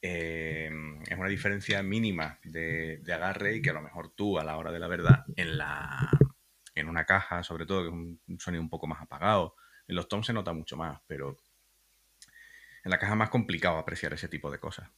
eh, 0.00 0.70
es 1.08 1.18
una 1.18 1.28
diferencia 1.28 1.82
mínima 1.82 2.38
de, 2.44 2.98
de 2.98 3.12
agarre 3.12 3.56
y 3.56 3.62
que 3.62 3.70
a 3.70 3.74
lo 3.74 3.82
mejor 3.82 4.14
tú, 4.14 4.38
a 4.38 4.44
la 4.44 4.56
hora 4.56 4.70
de 4.70 4.78
la 4.78 4.86
verdad, 4.86 5.24
en, 5.34 5.58
la, 5.58 6.08
en 6.76 6.88
una 6.88 7.04
caja, 7.04 7.42
sobre 7.42 7.66
todo, 7.66 7.82
que 7.82 7.88
es 7.88 7.92
un, 7.92 8.20
un 8.28 8.40
sonido 8.40 8.62
un 8.62 8.70
poco 8.70 8.86
más 8.86 9.02
apagado, 9.02 9.56
en 9.88 9.96
los 9.96 10.06
toms 10.08 10.26
se 10.26 10.32
nota 10.32 10.52
mucho 10.52 10.76
más, 10.76 11.00
pero 11.08 11.36
en 12.84 12.90
la 12.90 12.98
caja 12.98 13.12
es 13.12 13.18
más 13.18 13.30
complicado 13.30 13.78
apreciar 13.78 14.12
ese 14.14 14.28
tipo 14.28 14.50
de 14.50 14.58
cosas, 14.60 14.88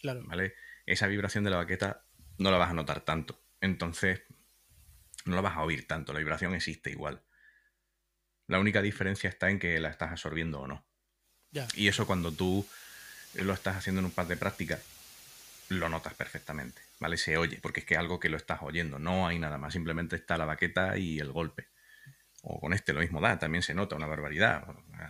Claro. 0.00 0.22
¿vale? 0.24 0.54
Esa 0.86 1.08
vibración 1.08 1.42
de 1.44 1.50
la 1.50 1.56
baqueta 1.58 2.04
no 2.38 2.50
la 2.52 2.58
vas 2.58 2.70
a 2.70 2.74
notar 2.74 3.00
tanto, 3.00 3.42
entonces 3.60 4.22
no 5.24 5.34
la 5.34 5.42
vas 5.42 5.56
a 5.56 5.62
oír 5.62 5.86
tanto, 5.88 6.12
la 6.12 6.20
vibración 6.20 6.54
existe 6.54 6.90
igual. 6.90 7.22
La 8.50 8.58
única 8.58 8.82
diferencia 8.82 9.30
está 9.30 9.48
en 9.48 9.60
que 9.60 9.78
la 9.78 9.90
estás 9.90 10.10
absorbiendo 10.10 10.60
o 10.60 10.66
no. 10.66 10.84
Ya. 11.52 11.68
Y 11.76 11.86
eso 11.86 12.04
cuando 12.04 12.32
tú 12.32 12.66
lo 13.34 13.52
estás 13.52 13.76
haciendo 13.76 14.00
en 14.00 14.06
un 14.06 14.10
pad 14.10 14.26
de 14.26 14.36
práctica, 14.36 14.80
lo 15.68 15.88
notas 15.88 16.14
perfectamente, 16.14 16.82
¿vale? 16.98 17.16
Se 17.16 17.36
oye, 17.36 17.60
porque 17.62 17.78
es 17.78 17.86
que 17.86 17.94
es 17.94 18.00
algo 18.00 18.18
que 18.18 18.28
lo 18.28 18.36
estás 18.36 18.58
oyendo, 18.62 18.98
no 18.98 19.28
hay 19.28 19.38
nada 19.38 19.56
más, 19.56 19.72
simplemente 19.72 20.16
está 20.16 20.36
la 20.36 20.46
baqueta 20.46 20.98
y 20.98 21.20
el 21.20 21.30
golpe. 21.30 21.68
O 22.42 22.58
con 22.58 22.72
este 22.72 22.92
lo 22.92 22.98
mismo 22.98 23.20
da, 23.20 23.38
también 23.38 23.62
se 23.62 23.72
nota 23.72 23.94
una 23.94 24.08
barbaridad, 24.08 24.66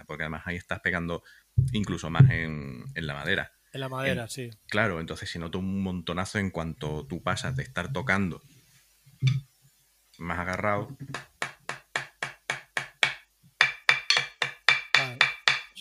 porque 0.06 0.24
además 0.24 0.42
ahí 0.44 0.56
estás 0.56 0.80
pegando 0.80 1.24
incluso 1.72 2.10
más 2.10 2.28
en, 2.28 2.84
en 2.94 3.06
la 3.06 3.14
madera. 3.14 3.54
En 3.72 3.80
la 3.80 3.88
madera, 3.88 4.28
sí. 4.28 4.50
Claro, 4.68 5.00
entonces 5.00 5.30
se 5.30 5.38
nota 5.38 5.56
un 5.56 5.82
montonazo 5.82 6.38
en 6.38 6.50
cuanto 6.50 7.06
tú 7.06 7.22
pasas 7.22 7.56
de 7.56 7.62
estar 7.62 7.90
tocando 7.90 8.42
más 10.18 10.38
agarrado, 10.38 10.94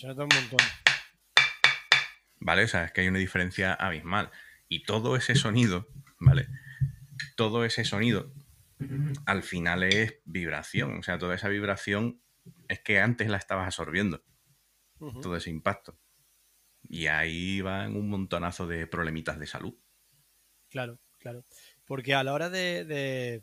Se 0.00 0.06
nota 0.06 0.22
un 0.22 0.30
montón. 0.34 0.58
¿vale? 2.40 2.64
O 2.64 2.68
sea, 2.68 2.84
es 2.86 2.92
que 2.92 3.02
hay 3.02 3.08
una 3.08 3.18
diferencia 3.18 3.74
abismal. 3.74 4.30
Y 4.68 4.84
todo 4.84 5.14
ese 5.16 5.34
sonido, 5.34 5.88
¿vale? 6.18 6.48
Todo 7.36 7.64
ese 7.66 7.84
sonido 7.84 8.32
al 9.26 9.42
final 9.42 9.82
es 9.82 10.20
vibración. 10.24 10.98
O 10.98 11.02
sea, 11.02 11.18
toda 11.18 11.34
esa 11.34 11.48
vibración 11.48 12.22
es 12.68 12.80
que 12.80 12.98
antes 13.00 13.28
la 13.28 13.36
estabas 13.36 13.66
absorbiendo, 13.66 14.24
todo 15.20 15.36
ese 15.36 15.50
impacto. 15.50 15.98
Y 16.88 17.06
ahí 17.08 17.60
van 17.60 17.94
un 17.94 18.08
montonazo 18.08 18.66
de 18.66 18.86
problemitas 18.86 19.38
de 19.38 19.46
salud. 19.46 19.74
Claro, 20.70 20.98
claro. 21.18 21.44
Porque 21.84 22.14
a 22.14 22.24
la 22.24 22.32
hora 22.32 22.48
de, 22.48 22.84
de- 22.86 23.42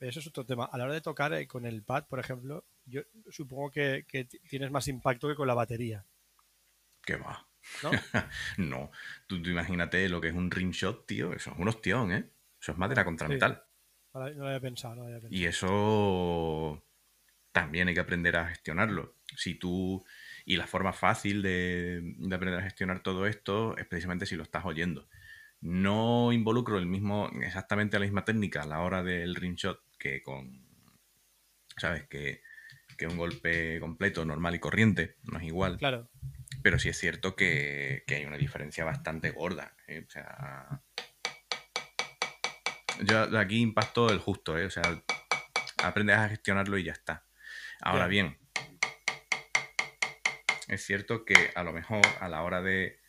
Eso 0.00 0.20
es 0.20 0.26
otro 0.26 0.44
tema. 0.44 0.66
A 0.66 0.76
la 0.76 0.84
hora 0.84 0.92
de 0.92 1.00
tocar 1.00 1.32
eh, 1.32 1.46
con 1.46 1.64
el 1.64 1.82
pad, 1.82 2.06
por 2.08 2.18
ejemplo, 2.20 2.66
yo 2.86 3.02
supongo 3.30 3.70
que, 3.70 4.04
tienes 4.48 4.70
más 4.70 4.88
impacto 4.88 5.28
que 5.28 5.34
con 5.34 5.48
la 5.48 5.54
batería, 5.54 6.04
¿Qué 7.02 7.16
va? 7.16 7.46
¿no? 7.82 7.90
No, 8.58 8.90
tú, 9.26 9.42
tú 9.42 9.50
imagínate 9.50 10.08
lo 10.08 10.20
que 10.20 10.28
es 10.28 10.34
un 10.34 10.50
rimshot, 10.50 11.06
tío. 11.06 11.32
Eso 11.32 11.52
es 11.52 11.58
un 11.58 11.68
ostión, 11.68 12.12
¿eh? 12.12 12.30
Eso 12.60 12.72
es 12.72 12.78
madera 12.78 13.04
contra 13.04 13.26
Sí. 13.26 13.34
metal. 13.34 13.62
No 14.14 14.28
lo 14.30 14.46
había 14.46 14.60
pensado, 14.60 14.94
no 14.94 15.00
lo 15.02 15.06
había 15.08 15.20
pensado. 15.20 15.40
Y 15.40 15.44
eso 15.46 16.82
también 17.52 17.88
hay 17.88 17.94
que 17.94 18.00
aprender 18.00 18.36
a 18.36 18.48
gestionarlo. 18.48 19.16
Si 19.36 19.54
tú. 19.54 20.04
Y 20.46 20.56
la 20.56 20.66
forma 20.66 20.92
fácil 20.92 21.42
de, 21.42 22.00
de 22.02 22.34
aprender 22.34 22.60
a 22.60 22.64
gestionar 22.64 23.02
todo 23.02 23.26
esto 23.26 23.76
es 23.76 23.86
precisamente 23.86 24.26
si 24.26 24.36
lo 24.36 24.42
estás 24.42 24.64
oyendo. 24.64 25.08
No 25.60 26.32
involucro 26.32 26.78
el 26.78 26.86
mismo, 26.86 27.30
exactamente 27.42 27.98
la 27.98 28.04
misma 28.04 28.24
técnica 28.24 28.62
a 28.62 28.66
la 28.66 28.80
hora 28.80 29.02
del 29.02 29.34
ring 29.34 29.56
shot 29.56 29.80
que 29.98 30.22
con. 30.22 30.62
¿Sabes? 31.76 32.06
Que, 32.08 32.42
que 32.96 33.06
un 33.06 33.16
golpe 33.16 33.78
completo, 33.80 34.24
normal 34.24 34.54
y 34.54 34.58
corriente. 34.58 35.16
No 35.24 35.38
es 35.38 35.44
igual. 35.44 35.78
Claro, 35.78 36.10
Pero 36.62 36.78
sí 36.78 36.88
es 36.88 36.98
cierto 36.98 37.36
que, 37.36 38.04
que 38.06 38.16
hay 38.16 38.24
una 38.24 38.38
diferencia 38.38 38.84
bastante 38.84 39.30
gorda. 39.30 39.76
¿eh? 39.86 40.04
O 40.06 40.10
sea. 40.10 40.82
Yo 43.04 43.38
aquí 43.38 43.60
impacto 43.60 44.08
el 44.10 44.18
justo, 44.18 44.56
¿eh? 44.56 44.66
O 44.66 44.70
sea, 44.70 44.82
aprendes 45.82 46.16
a 46.16 46.28
gestionarlo 46.28 46.78
y 46.78 46.84
ya 46.84 46.92
está. 46.92 47.26
Ahora 47.80 48.06
bien, 48.06 48.38
es 50.68 50.84
cierto 50.84 51.24
que 51.24 51.50
a 51.54 51.62
lo 51.62 51.72
mejor 51.72 52.02
a 52.20 52.28
la 52.28 52.42
hora 52.42 52.62
de 52.62 53.00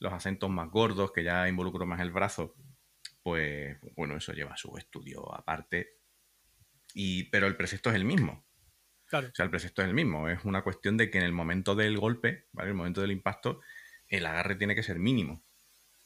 los 0.00 0.12
acentos 0.12 0.50
más 0.50 0.70
gordos, 0.70 1.12
que 1.12 1.22
ya 1.22 1.48
involucro 1.48 1.86
más 1.86 2.00
el 2.00 2.10
brazo, 2.10 2.54
pues 3.22 3.78
bueno, 3.96 4.16
eso 4.16 4.32
lleva 4.32 4.56
su 4.56 4.76
estudio 4.76 5.34
aparte. 5.34 5.98
Y, 6.94 7.24
pero 7.24 7.46
el 7.46 7.56
precepto 7.56 7.90
es 7.90 7.96
el 7.96 8.04
mismo. 8.04 8.44
Claro. 9.20 9.28
O 9.32 9.34
sea, 9.34 9.44
el 9.44 9.50
precepto 9.50 9.82
es 9.82 9.88
el 9.88 9.94
mismo. 9.94 10.28
Es 10.28 10.44
una 10.44 10.62
cuestión 10.62 10.96
de 10.96 11.10
que 11.10 11.18
en 11.18 11.24
el 11.24 11.32
momento 11.32 11.74
del 11.74 11.98
golpe, 11.98 12.46
¿vale? 12.52 12.70
El 12.70 12.74
momento 12.76 13.00
del 13.00 13.10
impacto, 13.12 13.60
el 14.08 14.26
agarre 14.26 14.56
tiene 14.56 14.74
que 14.74 14.82
ser 14.82 14.98
mínimo. 14.98 15.42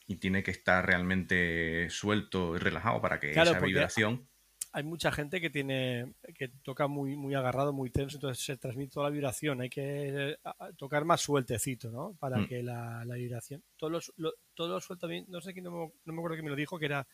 Y 0.07 0.15
tiene 0.15 0.41
que 0.41 0.51
estar 0.51 0.85
realmente 0.85 1.87
suelto 1.89 2.55
y 2.55 2.59
relajado 2.59 2.99
para 3.01 3.19
que 3.19 3.31
Claro, 3.31 3.51
esa 3.51 3.59
vibración. 3.59 4.27
Hay 4.71 4.83
mucha 4.83 5.11
gente 5.11 5.41
que 5.41 5.49
tiene 5.49 6.13
que 6.35 6.47
toca 6.63 6.87
muy 6.87 7.15
muy 7.15 7.33
agarrado, 7.33 7.73
muy 7.73 7.89
tenso, 7.89 8.17
entonces 8.17 8.43
se 8.45 8.55
transmite 8.57 8.91
toda 8.93 9.07
la 9.07 9.13
vibración. 9.13 9.61
Hay 9.61 9.69
que 9.69 10.37
tocar 10.77 11.05
más 11.05 11.21
sueltecito, 11.21 11.89
¿no? 11.91 12.15
Para 12.19 12.37
Mm. 12.37 12.47
que 12.47 12.61
la, 12.63 13.03
la 13.05 13.15
vibración. 13.15 13.63
Todo 13.77 13.89
lo, 13.89 14.01
su- 14.01 14.13
lo- 14.17 14.33
todo 14.53 14.69
lo 14.75 14.79
suelto. 14.81 15.07
No 15.27 15.41
sé 15.41 15.53
quién, 15.53 15.65
no, 15.65 15.71
me- 15.71 15.91
no 16.05 16.13
me 16.13 16.19
acuerdo 16.19 16.35
quién 16.35 16.45
me 16.45 16.51
lo 16.51 16.55
dijo, 16.55 16.77
que 16.77 16.85
era 16.85 17.07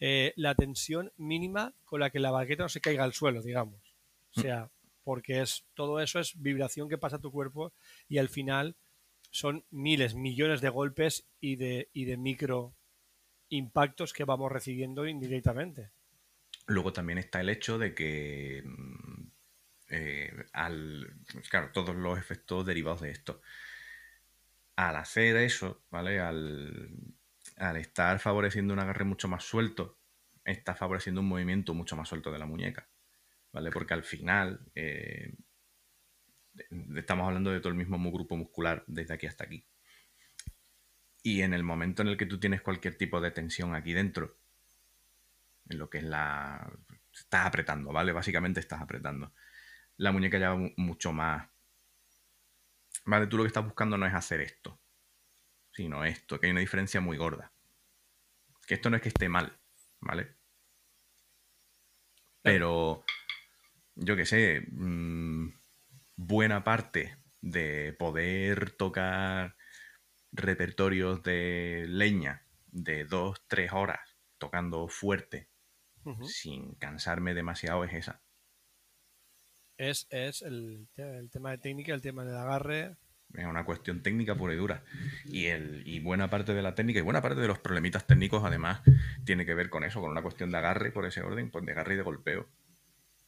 eh, 0.00 0.32
la 0.36 0.54
tensión 0.54 1.10
mínima 1.16 1.72
con 1.84 2.00
la 2.00 2.10
que 2.10 2.18
la 2.18 2.30
baqueta 2.30 2.62
no 2.64 2.68
se 2.68 2.80
caiga 2.82 3.04
al 3.04 3.14
suelo, 3.14 3.40
digamos. 3.42 3.80
O 4.36 4.40
Mm. 4.40 4.42
Porque 5.08 5.40
es 5.40 5.64
todo 5.72 6.00
eso 6.00 6.20
es 6.20 6.38
vibración 6.38 6.86
que 6.86 6.98
pasa 6.98 7.16
a 7.16 7.18
tu 7.18 7.32
cuerpo 7.32 7.72
y 8.10 8.18
al 8.18 8.28
final 8.28 8.76
son 9.30 9.64
miles, 9.70 10.14
millones 10.14 10.60
de 10.60 10.68
golpes 10.68 11.26
y 11.40 11.56
de, 11.56 11.88
y 11.94 12.14
micro 12.18 12.74
impactos 13.48 14.12
que 14.12 14.24
vamos 14.24 14.52
recibiendo 14.52 15.06
indirectamente. 15.06 15.92
Luego 16.66 16.92
también 16.92 17.16
está 17.16 17.40
el 17.40 17.48
hecho 17.48 17.78
de 17.78 17.94
que. 17.94 18.62
mm, 18.66 19.30
eh, 19.88 20.44
al. 20.52 21.16
Claro, 21.48 21.70
todos 21.72 21.96
los 21.96 22.18
efectos 22.18 22.66
derivados 22.66 23.00
de 23.00 23.10
esto. 23.10 23.40
Al 24.76 24.96
hacer 24.96 25.36
eso, 25.36 25.86
¿vale? 25.90 26.20
Al, 26.20 26.90
al 27.56 27.78
estar 27.78 28.18
favoreciendo 28.18 28.74
un 28.74 28.80
agarre 28.80 29.06
mucho 29.06 29.26
más 29.26 29.42
suelto, 29.42 29.96
está 30.44 30.74
favoreciendo 30.74 31.22
un 31.22 31.28
movimiento 31.28 31.72
mucho 31.72 31.96
más 31.96 32.10
suelto 32.10 32.30
de 32.30 32.38
la 32.40 32.44
muñeca. 32.44 32.90
¿Vale? 33.52 33.70
Porque 33.70 33.94
al 33.94 34.04
final. 34.04 34.60
eh, 34.74 35.34
estamos 36.96 37.26
hablando 37.26 37.50
de 37.52 37.60
todo 37.60 37.68
el 37.68 37.78
mismo 37.78 37.98
grupo 38.10 38.36
muscular 38.36 38.82
desde 38.86 39.14
aquí 39.14 39.26
hasta 39.26 39.44
aquí. 39.44 39.64
Y 41.22 41.42
en 41.42 41.54
el 41.54 41.62
momento 41.62 42.02
en 42.02 42.08
el 42.08 42.16
que 42.16 42.26
tú 42.26 42.40
tienes 42.40 42.62
cualquier 42.62 42.96
tipo 42.96 43.20
de 43.20 43.30
tensión 43.30 43.74
aquí 43.74 43.92
dentro, 43.92 44.36
en 45.68 45.78
lo 45.78 45.88
que 45.88 45.98
es 45.98 46.04
la... 46.04 46.70
Estás 47.12 47.46
apretando, 47.46 47.92
¿vale? 47.92 48.12
Básicamente 48.12 48.60
estás 48.60 48.80
apretando. 48.80 49.32
La 49.98 50.12
muñeca 50.12 50.38
ya 50.38 50.50
va 50.50 50.56
mu- 50.56 50.72
mucho 50.76 51.12
más... 51.12 51.48
Vale, 53.04 53.26
tú 53.26 53.36
lo 53.36 53.42
que 53.44 53.48
estás 53.48 53.64
buscando 53.64 53.96
no 53.96 54.06
es 54.06 54.14
hacer 54.14 54.40
esto, 54.40 54.80
sino 55.72 56.04
esto, 56.04 56.38
que 56.38 56.46
hay 56.46 56.52
una 56.52 56.60
diferencia 56.60 57.00
muy 57.00 57.16
gorda. 57.16 57.52
Que 58.66 58.74
esto 58.74 58.90
no 58.90 58.96
es 58.96 59.02
que 59.02 59.08
esté 59.08 59.28
mal, 59.28 59.56
¿vale? 60.00 60.34
Pero, 62.42 63.04
yo 63.98 64.16
qué 64.16 64.26
sé, 64.26 64.66
mm, 64.70 65.48
buena 66.16 66.64
parte 66.64 67.16
de 67.40 67.92
poder 67.98 68.70
tocar 68.72 69.56
repertorios 70.32 71.22
de 71.22 71.86
leña 71.88 72.46
de 72.66 73.04
dos, 73.04 73.42
tres 73.46 73.72
horas 73.72 74.00
tocando 74.38 74.88
fuerte 74.88 75.48
sin 76.22 76.74
cansarme 76.76 77.34
demasiado 77.34 77.84
es 77.84 77.92
esa. 77.92 78.22
Es, 79.76 80.06
es 80.10 80.42
el, 80.42 80.88
el 80.96 81.30
tema 81.30 81.50
de 81.50 81.58
técnica, 81.58 81.92
el 81.92 82.00
tema 82.00 82.24
del 82.24 82.36
agarre. 82.36 82.96
Es 83.34 83.44
una 83.44 83.64
cuestión 83.64 84.02
técnica 84.02 84.34
pura 84.34 84.54
y 84.54 84.56
dura. 84.56 84.84
Y, 85.26 85.46
el, 85.46 85.82
y 85.86 86.00
buena 86.00 86.30
parte 86.30 86.54
de 86.54 86.62
la 86.62 86.74
técnica 86.74 87.00
y 87.00 87.02
buena 87.02 87.20
parte 87.20 87.40
de 87.40 87.46
los 87.46 87.58
problemitas 87.58 88.06
técnicos, 88.06 88.42
además, 88.42 88.80
tiene 89.24 89.44
que 89.44 89.54
ver 89.54 89.68
con 89.68 89.84
eso, 89.84 90.00
con 90.00 90.10
una 90.10 90.22
cuestión 90.22 90.50
de 90.50 90.58
agarre 90.58 90.90
por 90.92 91.04
ese 91.04 91.20
orden, 91.20 91.50
pues 91.50 91.64
de 91.66 91.72
agarre 91.72 91.94
y 91.94 91.96
de 91.98 92.02
golpeo. 92.02 92.48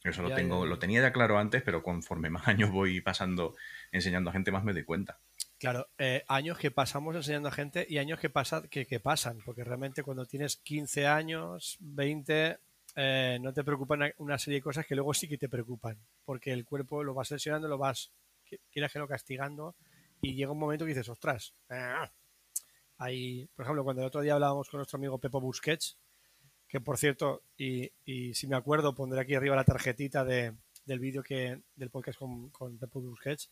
Eso 0.03 0.23
lo 0.23 0.33
tengo, 0.33 0.63
ya, 0.63 0.69
lo 0.69 0.79
tenía 0.79 1.01
ya 1.01 1.13
claro 1.13 1.37
antes, 1.37 1.61
pero 1.61 1.83
conforme 1.83 2.29
más 2.31 2.47
años 2.47 2.71
voy 2.71 3.01
pasando 3.01 3.55
enseñando 3.91 4.29
a 4.29 4.33
gente, 4.33 4.51
más 4.51 4.63
me 4.63 4.73
doy 4.73 4.83
cuenta. 4.83 5.19
Claro, 5.59 5.89
eh, 5.99 6.23
años 6.27 6.57
que 6.57 6.71
pasamos 6.71 7.15
enseñando 7.15 7.49
a 7.49 7.51
gente 7.51 7.85
y 7.87 7.99
años 7.99 8.19
que, 8.19 8.31
pasa, 8.31 8.63
que, 8.67 8.87
que 8.87 8.99
pasan, 8.99 9.37
porque 9.45 9.63
realmente 9.63 10.01
cuando 10.01 10.25
tienes 10.25 10.57
15 10.57 11.05
años, 11.05 11.77
20, 11.81 12.57
eh, 12.95 13.37
no 13.39 13.53
te 13.53 13.63
preocupan 13.63 14.11
una 14.17 14.39
serie 14.39 14.57
de 14.59 14.63
cosas 14.63 14.85
que 14.87 14.95
luego 14.95 15.13
sí 15.13 15.27
que 15.27 15.37
te 15.37 15.47
preocupan. 15.49 15.97
porque 16.25 16.51
el 16.51 16.65
cuerpo 16.65 17.03
lo 17.03 17.13
vas 17.13 17.29
lesionando, 17.29 17.67
lo 17.67 17.77
vas, 17.77 18.11
quieras 18.71 18.91
que 18.91 18.99
lo 18.99 19.07
castigando, 19.07 19.75
y 20.21 20.33
llega 20.33 20.51
un 20.51 20.59
momento 20.59 20.85
que 20.85 20.89
dices, 20.89 21.09
ostras, 21.09 21.53
ah". 21.69 22.11
hay, 22.97 23.47
por 23.55 23.65
ejemplo, 23.65 23.83
cuando 23.83 24.01
el 24.01 24.07
otro 24.07 24.21
día 24.21 24.33
hablábamos 24.33 24.69
con 24.69 24.79
nuestro 24.79 24.97
amigo 24.97 25.19
Pepo 25.19 25.39
Busquets, 25.39 25.97
que 26.71 26.79
por 26.79 26.97
cierto, 26.97 27.43
y, 27.57 27.91
y 28.05 28.33
si 28.33 28.47
me 28.47 28.55
acuerdo, 28.55 28.95
pondré 28.95 29.19
aquí 29.19 29.35
arriba 29.35 29.57
la 29.57 29.65
tarjetita 29.65 30.23
de, 30.23 30.53
del 30.85 30.99
vídeo 30.99 31.21
que 31.21 31.61
del 31.75 31.89
podcast 31.89 32.17
con, 32.17 32.49
con 32.49 32.79
Busquets, 32.93 33.51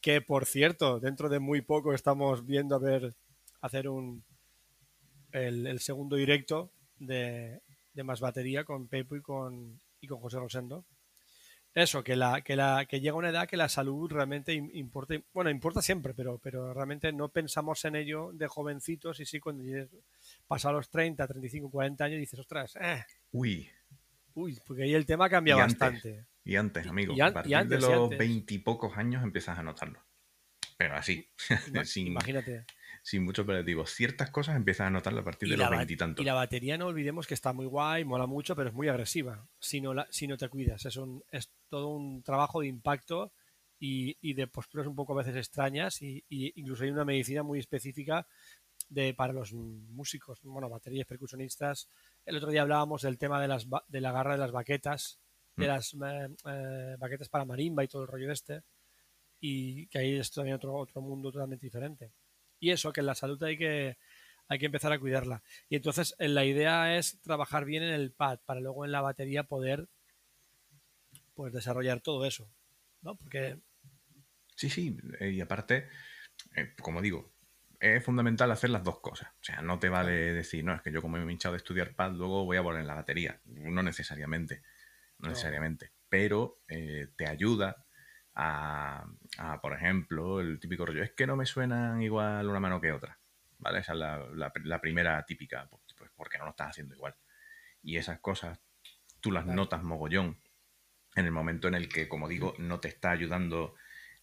que 0.00 0.20
por 0.20 0.46
cierto, 0.46 1.00
dentro 1.00 1.28
de 1.28 1.40
muy 1.40 1.62
poco 1.62 1.92
estamos 1.92 2.46
viendo 2.46 2.76
a 2.76 2.78
ver 2.78 3.16
hacer 3.60 3.88
un 3.88 4.22
el, 5.32 5.80
segundo 5.80 6.14
directo 6.14 6.70
de, 6.96 7.60
de, 7.92 8.04
más 8.04 8.20
batería 8.20 8.62
con 8.64 8.86
Pepo 8.86 9.16
y 9.16 9.20
con, 9.20 9.80
y 10.00 10.06
con 10.06 10.20
José 10.20 10.38
Rosendo. 10.38 10.84
Eso, 11.72 12.02
que 12.02 12.16
la, 12.16 12.40
que 12.42 12.56
la, 12.56 12.84
que 12.86 13.00
llega 13.00 13.14
una 13.14 13.30
edad 13.30 13.48
que 13.48 13.56
la 13.56 13.68
salud 13.68 14.10
realmente 14.10 14.52
importa, 14.52 15.14
bueno, 15.32 15.50
importa 15.50 15.80
siempre, 15.80 16.14
pero, 16.14 16.38
pero 16.38 16.74
realmente 16.74 17.12
no 17.12 17.28
pensamos 17.28 17.84
en 17.84 17.94
ello 17.94 18.32
de 18.32 18.48
jovencitos 18.48 19.20
y 19.20 19.26
sí 19.26 19.38
cuando 19.38 19.62
pasa 20.48 20.72
los 20.72 20.90
30, 20.90 21.26
35, 21.28 21.70
40 21.70 22.04
años 22.04 22.18
dices, 22.18 22.40
ostras, 22.40 22.76
eh. 22.80 23.04
Uy. 23.30 23.70
Uy, 24.34 24.58
porque 24.66 24.84
ahí 24.84 24.94
el 24.94 25.06
tema 25.06 25.28
cambia 25.28 25.56
bastante. 25.56 26.26
y 26.44 26.56
antes, 26.56 26.86
amigo, 26.86 27.14
a 27.22 27.32
partir 27.32 27.66
de 27.66 27.80
los 27.80 28.10
veintipocos 28.10 28.96
años 28.96 29.22
empiezas 29.22 29.58
a 29.58 29.62
notarlo. 29.62 30.00
Pero 30.76 30.96
así, 30.96 31.28
sin, 31.84 32.06
imagínate. 32.08 32.64
Sin 33.02 33.24
mucho 33.24 33.42
operativo. 33.42 33.86
Ciertas 33.86 34.30
cosas 34.30 34.56
empiezas 34.56 34.86
a 34.86 34.90
notarlo 34.90 35.20
a 35.20 35.24
partir 35.24 35.48
de 35.48 35.56
los 35.56 35.70
veintitantos. 35.70 36.22
Y 36.22 36.26
la 36.26 36.34
batería 36.34 36.78
no 36.78 36.86
olvidemos 36.86 37.26
que 37.26 37.34
está 37.34 37.52
muy 37.52 37.66
guay, 37.66 38.04
mola 38.04 38.26
mucho, 38.26 38.56
pero 38.56 38.70
es 38.70 38.74
muy 38.74 38.88
agresiva 38.88 39.46
si 39.58 39.80
no, 39.80 39.94
la, 39.94 40.06
si 40.10 40.26
no 40.26 40.36
te 40.36 40.48
cuidas. 40.48 40.84
Es, 40.86 40.96
un, 40.96 41.22
es 41.30 41.50
todo 41.70 41.88
un 41.88 42.22
trabajo 42.22 42.60
de 42.60 42.66
impacto 42.66 43.32
y, 43.78 44.16
y 44.20 44.34
de 44.34 44.46
posturas 44.46 44.86
un 44.86 44.94
poco 44.94 45.14
a 45.14 45.22
veces 45.22 45.36
extrañas 45.36 46.02
y, 46.02 46.22
y, 46.28 46.60
incluso 46.60 46.84
hay 46.84 46.90
una 46.90 47.06
medicina 47.06 47.42
muy 47.42 47.58
específica 47.58 48.26
de, 48.88 49.14
para 49.14 49.32
los 49.32 49.52
músicos, 49.52 50.40
bueno, 50.42 50.68
baterías, 50.68 51.06
percusionistas. 51.06 51.88
El 52.26 52.36
otro 52.36 52.50
día 52.50 52.62
hablábamos 52.62 53.02
del 53.02 53.16
tema 53.16 53.40
de, 53.40 53.48
las, 53.48 53.66
de 53.88 54.00
la 54.00 54.12
garra 54.12 54.32
de 54.32 54.38
las 54.38 54.52
baquetas, 54.52 55.20
de 55.56 55.64
mm. 55.64 55.68
las 55.68 55.94
eh, 55.94 56.28
eh, 56.46 56.96
baquetas 56.98 57.28
para 57.28 57.44
marimba 57.44 57.84
y 57.84 57.88
todo 57.88 58.02
el 58.02 58.08
rollo 58.08 58.30
este, 58.30 58.62
y 59.40 59.86
que 59.86 59.98
ahí 60.00 60.16
es 60.16 60.30
también 60.30 60.56
otro, 60.56 60.74
otro 60.74 61.00
mundo 61.00 61.30
totalmente 61.32 61.66
diferente. 61.66 62.12
Y 62.58 62.70
eso, 62.70 62.92
que 62.92 63.00
en 63.00 63.06
la 63.06 63.14
salud 63.14 63.42
hay 63.42 63.56
que, 63.56 63.96
hay 64.48 64.58
que 64.58 64.66
empezar 64.66 64.92
a 64.92 64.98
cuidarla. 64.98 65.42
Y 65.68 65.76
entonces 65.76 66.14
eh, 66.18 66.28
la 66.28 66.44
idea 66.44 66.98
es 66.98 67.20
trabajar 67.22 67.64
bien 67.64 67.82
en 67.82 67.94
el 67.94 68.12
pad 68.12 68.40
para 68.44 68.60
luego 68.60 68.84
en 68.84 68.92
la 68.92 69.00
batería 69.00 69.44
poder 69.44 69.88
pues 71.40 71.54
desarrollar 71.54 72.02
todo 72.02 72.26
eso, 72.26 72.52
¿no? 73.00 73.16
Porque... 73.16 73.58
Sí, 74.56 74.68
sí, 74.68 74.94
y 75.22 75.40
aparte, 75.40 75.88
como 76.82 77.00
digo, 77.00 77.32
es 77.78 78.04
fundamental 78.04 78.50
hacer 78.50 78.68
las 78.68 78.84
dos 78.84 79.00
cosas. 79.00 79.30
O 79.40 79.42
sea, 79.42 79.62
no 79.62 79.78
te 79.78 79.88
vale 79.88 80.34
decir, 80.34 80.62
no, 80.62 80.74
es 80.74 80.82
que 80.82 80.92
yo 80.92 81.00
como 81.00 81.16
me 81.16 81.26
he 81.26 81.32
hinchado 81.32 81.54
de 81.54 81.56
estudiar 81.56 81.94
pad, 81.94 82.12
luego 82.12 82.44
voy 82.44 82.58
a 82.58 82.62
poner 82.62 82.84
la 82.84 82.94
batería. 82.94 83.40
No 83.46 83.82
necesariamente. 83.82 84.62
No, 85.18 85.30
necesariamente. 85.30 85.92
Pero 86.10 86.60
eh, 86.68 87.08
te 87.16 87.26
ayuda 87.26 87.86
a, 88.34 89.06
por 89.62 89.72
ejemplo, 89.72 90.42
el 90.42 90.60
típico 90.60 90.84
rollo, 90.84 91.02
es 91.02 91.12
que 91.12 91.26
no 91.26 91.36
me 91.36 91.46
suenan 91.46 92.02
igual 92.02 92.46
una 92.50 92.60
mano 92.60 92.82
que 92.82 92.92
otra. 92.92 93.18
¿Vale? 93.56 93.78
Esa 93.78 93.94
es 93.94 93.98
la, 93.98 94.78
primera 94.82 95.24
típica, 95.24 95.66
pues, 95.70 95.82
pues, 95.96 96.10
porque 96.14 96.36
no 96.36 96.44
lo 96.44 96.50
estás 96.50 96.68
haciendo 96.68 96.94
igual. 96.94 97.16
Y 97.82 97.96
esas 97.96 98.20
cosas 98.20 98.60
tú 99.20 99.32
las 99.32 99.46
notas 99.46 99.82
mogollón 99.82 100.38
en 101.16 101.26
el 101.26 101.32
momento 101.32 101.68
en 101.68 101.74
el 101.74 101.88
que, 101.88 102.08
como 102.08 102.28
digo, 102.28 102.54
no 102.58 102.80
te 102.80 102.88
está 102.88 103.10
ayudando 103.10 103.74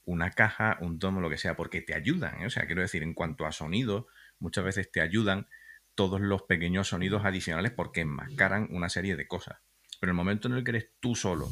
una 0.05 0.31
caja, 0.31 0.77
un 0.81 0.99
tomo, 0.99 1.19
lo 1.19 1.29
que 1.29 1.37
sea, 1.37 1.55
porque 1.55 1.81
te 1.81 1.93
ayudan. 1.93 2.41
¿eh? 2.41 2.45
O 2.45 2.49
sea, 2.49 2.65
quiero 2.65 2.81
decir, 2.81 3.03
en 3.03 3.13
cuanto 3.13 3.45
a 3.45 3.51
sonido, 3.51 4.07
muchas 4.39 4.63
veces 4.63 4.91
te 4.91 5.01
ayudan 5.01 5.47
todos 5.95 6.21
los 6.21 6.43
pequeños 6.43 6.89
sonidos 6.89 7.25
adicionales 7.25 7.71
porque 7.71 8.01
enmascaran 8.01 8.67
una 8.71 8.87
serie 8.87 9.15
de 9.15 9.27
cosas. 9.27 9.59
Pero 9.99 10.11
el 10.11 10.15
momento 10.15 10.47
en 10.47 10.53
el 10.53 10.63
que 10.63 10.71
eres 10.71 10.91
tú 10.99 11.15
solo 11.15 11.49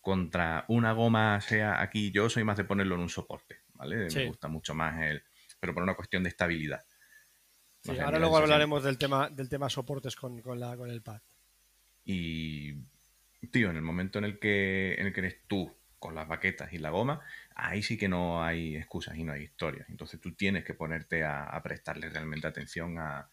contra 0.00 0.64
una 0.68 0.92
goma, 0.92 1.40
sea 1.40 1.80
aquí, 1.82 2.10
yo 2.12 2.30
soy 2.30 2.44
más 2.44 2.56
de 2.56 2.64
ponerlo 2.64 2.94
en 2.94 3.02
un 3.02 3.08
soporte, 3.08 3.60
¿vale? 3.74 4.08
Me 4.08 4.26
gusta 4.26 4.48
mucho 4.48 4.74
más 4.74 5.00
el. 5.02 5.22
Pero 5.60 5.74
por 5.74 5.82
una 5.82 5.94
cuestión 5.94 6.22
de 6.22 6.28
estabilidad. 6.28 6.84
Sí, 7.80 7.98
ahora 7.98 8.18
luego 8.18 8.36
hablaremos 8.36 8.84
del 8.84 8.98
tema, 8.98 9.28
del 9.28 9.48
tema 9.48 9.68
soportes 9.68 10.16
con, 10.16 10.40
la, 10.58 10.76
con 10.76 10.90
el 10.90 11.02
pad. 11.02 11.20
Y, 12.04 12.74
tío, 13.48 13.70
en 13.70 13.76
el 13.76 13.82
momento 13.82 14.18
en 14.18 14.24
el 14.24 14.38
que, 14.38 14.94
en 14.94 15.06
el 15.06 15.12
que 15.12 15.20
eres 15.20 15.46
tú 15.46 15.74
con 15.98 16.14
las 16.14 16.26
baquetas 16.26 16.72
y 16.72 16.78
la 16.78 16.90
goma, 16.90 17.20
ahí 17.54 17.82
sí 17.82 17.96
que 17.96 18.08
no 18.08 18.42
hay 18.42 18.76
excusas 18.76 19.16
y 19.16 19.24
no 19.24 19.32
hay 19.32 19.44
historias. 19.44 19.88
Entonces 19.88 20.20
tú 20.20 20.34
tienes 20.34 20.64
que 20.64 20.74
ponerte 20.74 21.24
a, 21.24 21.60
prestarle 21.62 22.08
realmente 22.10 22.46
atención 22.46 22.98
a, 22.98 23.30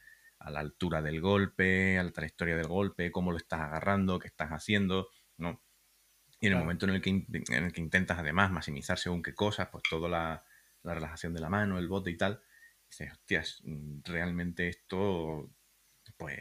la 0.52 0.60
altura 0.60 1.02
del 1.02 1.20
golpe, 1.20 1.98
a 1.98 2.04
la 2.04 2.12
trayectoria 2.12 2.56
del 2.56 2.68
golpe, 2.68 3.12
cómo 3.12 3.32
lo 3.32 3.38
estás 3.38 3.60
agarrando, 3.60 4.20
qué 4.20 4.28
estás 4.28 4.52
haciendo, 4.52 5.10
¿no? 5.38 5.62
Y 6.40 6.48
en 6.48 6.54
el 6.54 6.60
momento 6.60 6.86
en 6.86 6.94
el, 6.94 7.02
que, 7.02 7.10
en 7.10 7.64
el 7.66 7.74
que 7.74 7.82
intentas 7.82 8.20
además 8.20 8.50
maximizar 8.52 8.98
según 8.98 9.22
qué 9.22 9.34
cosas, 9.34 9.68
pues 9.70 9.84
toda 9.90 10.08
la, 10.08 10.46
relajación 10.84 11.34
de 11.34 11.42
la 11.42 11.50
mano, 11.50 11.78
el 11.78 11.90
bote 11.90 12.12
y 12.12 12.18
tal, 12.18 12.42
dices, 12.88 13.12
hostias, 13.12 13.62
realmente 14.06 14.70
esto, 14.70 15.52
pues, 16.16 16.40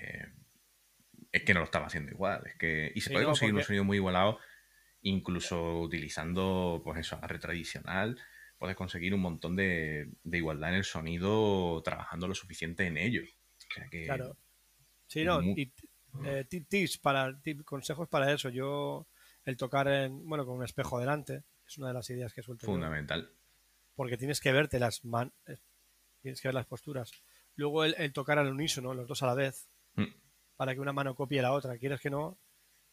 es 1.38 1.44
que 1.44 1.54
no 1.54 1.60
lo 1.60 1.64
estaba 1.64 1.86
haciendo 1.86 2.10
igual. 2.10 2.42
Es 2.46 2.56
que, 2.56 2.92
y 2.94 3.00
se 3.00 3.10
puede 3.10 3.24
conseguir 3.24 3.54
un 3.54 3.62
sonido 3.62 3.84
muy 3.84 3.96
igualado 3.96 4.38
incluso 5.02 5.80
utilizando, 5.80 6.80
pues 6.84 7.00
eso, 7.00 7.18
la 7.20 7.28
red 7.28 7.40
tradicional, 7.40 8.18
puedes 8.58 8.76
conseguir 8.76 9.14
un 9.14 9.20
montón 9.20 9.56
de, 9.56 10.10
igualdad 10.24 10.70
en 10.70 10.76
el 10.76 10.84
sonido 10.84 11.80
trabajando 11.82 12.28
lo 12.28 12.34
suficiente 12.34 12.86
en 12.86 12.98
ello. 12.98 13.22
claro. 14.06 14.36
Sí, 15.06 15.24
no, 15.24 15.40
y, 15.42 15.72
eh, 16.24 16.44
tips 16.44 16.98
para, 16.98 17.40
consejos 17.64 18.08
para 18.08 18.32
eso. 18.32 18.50
Yo, 18.50 19.06
el 19.44 19.56
tocar 19.56 19.88
en, 19.88 20.28
bueno, 20.28 20.44
con 20.44 20.56
un 20.56 20.64
espejo 20.64 20.98
delante, 20.98 21.44
es 21.66 21.78
una 21.78 21.88
de 21.88 21.94
las 21.94 22.10
ideas 22.10 22.32
que 22.32 22.42
suelto. 22.42 22.66
Fundamental. 22.66 23.30
porque 23.94 24.16
tienes 24.16 24.40
que 24.40 24.52
verte 24.52 24.78
las 24.78 25.04
man, 25.04 25.32
eh, 25.46 25.56
tienes 26.20 26.40
que 26.40 26.48
ver 26.48 26.54
las 26.54 26.66
posturas. 26.66 27.10
Luego 27.54 27.84
el, 27.84 28.12
tocar 28.12 28.38
al 28.38 28.48
unísono, 28.48 28.94
los 28.94 29.08
dos 29.08 29.22
a 29.22 29.26
la 29.26 29.34
vez, 29.34 29.68
mm. 29.94 30.04
Para 30.58 30.74
que 30.74 30.80
una 30.80 30.92
mano 30.92 31.14
copie 31.14 31.40
la 31.40 31.52
otra. 31.52 31.78
Quieres 31.78 32.00
que 32.00 32.10
no, 32.10 32.36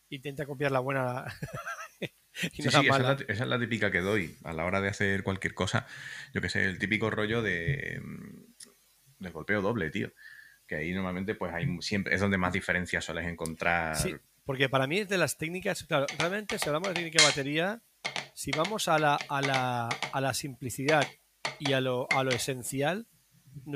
intenta 0.10 0.46
copiar 0.46 0.72
la 0.72 0.80
buena 0.80 1.26
sí, 2.32 2.50
sí, 2.52 2.68
esa 2.68 2.82
es, 3.28 3.40
la, 3.40 3.60
típica 3.60 3.92
que 3.92 4.02
doy 4.02 4.38
a 4.44 4.54
la 4.54 4.66
hora 4.66 4.80
de 4.80 4.90
hacer 4.90 5.24
cualquier 5.24 5.56
cosa. 5.56 5.88
Yo 6.34 6.42
que 6.42 6.50
sé, 6.50 6.64
el 6.64 6.78
típico 6.78 7.10
rollo 7.10 7.42
de 7.42 8.00
mm, 8.02 9.24
del 9.24 9.34
golpeo 9.34 9.62
doble, 9.62 9.90
tío. 9.90 10.14
Que 10.68 10.76
ahí 10.76 10.94
normalmente 10.94 11.34
pues 11.34 11.54
hay 11.54 11.66
siempre 11.82 12.14
es 12.14 12.22
donde 12.22 12.38
más 12.38 12.54
diferencias 12.54 13.04
sueles 13.04 13.26
encontrar. 13.26 13.96
Sí, 13.96 14.16
porque 14.46 14.70
para 14.70 14.86
mí 14.86 15.00
es 15.00 15.10
de 15.10 15.18
las 15.18 15.38
técnicas, 15.38 15.84
claro, 15.86 16.06
realmente 16.20 16.60
si 16.60 16.70
hablamos 16.70 16.90
de 16.90 16.94
técnica 16.94 17.24
de 17.24 17.30
batería, 17.30 17.82
si 18.36 18.52
vamos 18.52 18.88
a 18.88 19.00
la, 19.00 19.18
a 19.28 19.42
la, 19.42 19.90
a 19.90 20.22
la 20.22 20.34
simplicidad 20.36 21.08
y 21.58 21.74
a 21.74 21.82
lo, 21.82 22.08
a 22.12 22.24
lo 22.24 22.30
esencial, 22.30 23.08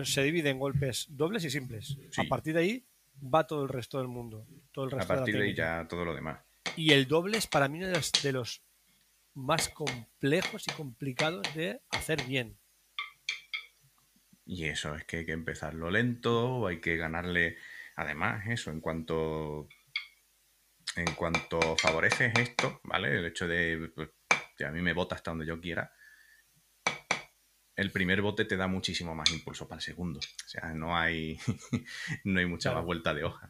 se 0.04 0.21
divide 0.21 0.52
en 0.52 0.60
golpes 0.60 1.08
dobles 1.10 1.43
y 1.43 1.49
simples. 1.49 1.97
A 2.17 2.23
partir 2.25 2.54
de 2.54 2.60
ahí 2.60 2.88
va 3.21 3.47
todo 3.47 3.63
el 3.63 3.69
resto 3.69 3.97
del 3.97 4.08
mundo. 4.08 4.47
Todo 4.71 4.86
el 4.86 4.91
resto 4.91 5.13
a 5.13 5.15
partir 5.17 5.38
de 5.38 5.43
ahí 5.43 5.53
ya 5.53 5.88
todo 5.88 6.05
lo 6.05 6.13
demás. 6.13 6.39
Y 6.75 6.93
el 6.93 7.08
doble 7.08 7.38
es 7.38 7.47
para 7.47 7.67
mí 7.67 7.79
uno 7.79 7.88
de 7.88 8.32
los, 8.32 8.63
más 9.34 9.69
complejos 9.69 10.65
y 10.67 10.71
complicados 10.71 11.53
de 11.55 11.82
hacer 11.91 12.23
bien. 12.25 12.58
Y 14.45 14.65
eso, 14.65 14.95
es 14.95 15.05
que 15.05 15.17
hay 15.17 15.25
que 15.25 15.32
empezarlo 15.32 15.91
lento, 15.91 16.67
hay 16.67 16.82
que 16.82 16.97
ganarle. 16.97 17.58
Además, 17.95 18.47
eso, 18.47 18.71
en 18.71 18.82
cuanto. 18.82 19.67
En 20.95 21.13
cuanto 21.13 21.77
favoreces 21.77 22.34
esto, 22.38 22.82
¿vale? 22.84 23.19
El 23.19 23.25
hecho 23.25 23.47
de. 23.47 23.91
Pues, 23.93 24.10
que 24.58 24.65
a 24.65 24.71
mí 24.71 24.82
me 24.82 24.93
bota 24.93 25.15
hasta 25.15 25.32
donde 25.32 25.45
yo 25.45 25.62
quiera. 25.62 25.93
El 27.79 27.91
primer 27.91 28.21
bote 28.21 28.43
te 28.45 28.57
da 28.57 28.67
muchísimo 28.67 29.15
más 29.15 29.31
impulso 29.31 29.67
para 29.67 29.77
el 29.77 29.83
segundo. 29.83 30.19
O 30.19 30.49
sea, 30.49 30.73
no 30.73 30.97
hay. 30.97 31.39
no 32.25 32.39
hay 32.39 32.45
mucha 32.45 32.73
más 32.73 32.83
vuelta 32.83 33.13
de 33.13 33.23
hoja. 33.23 33.49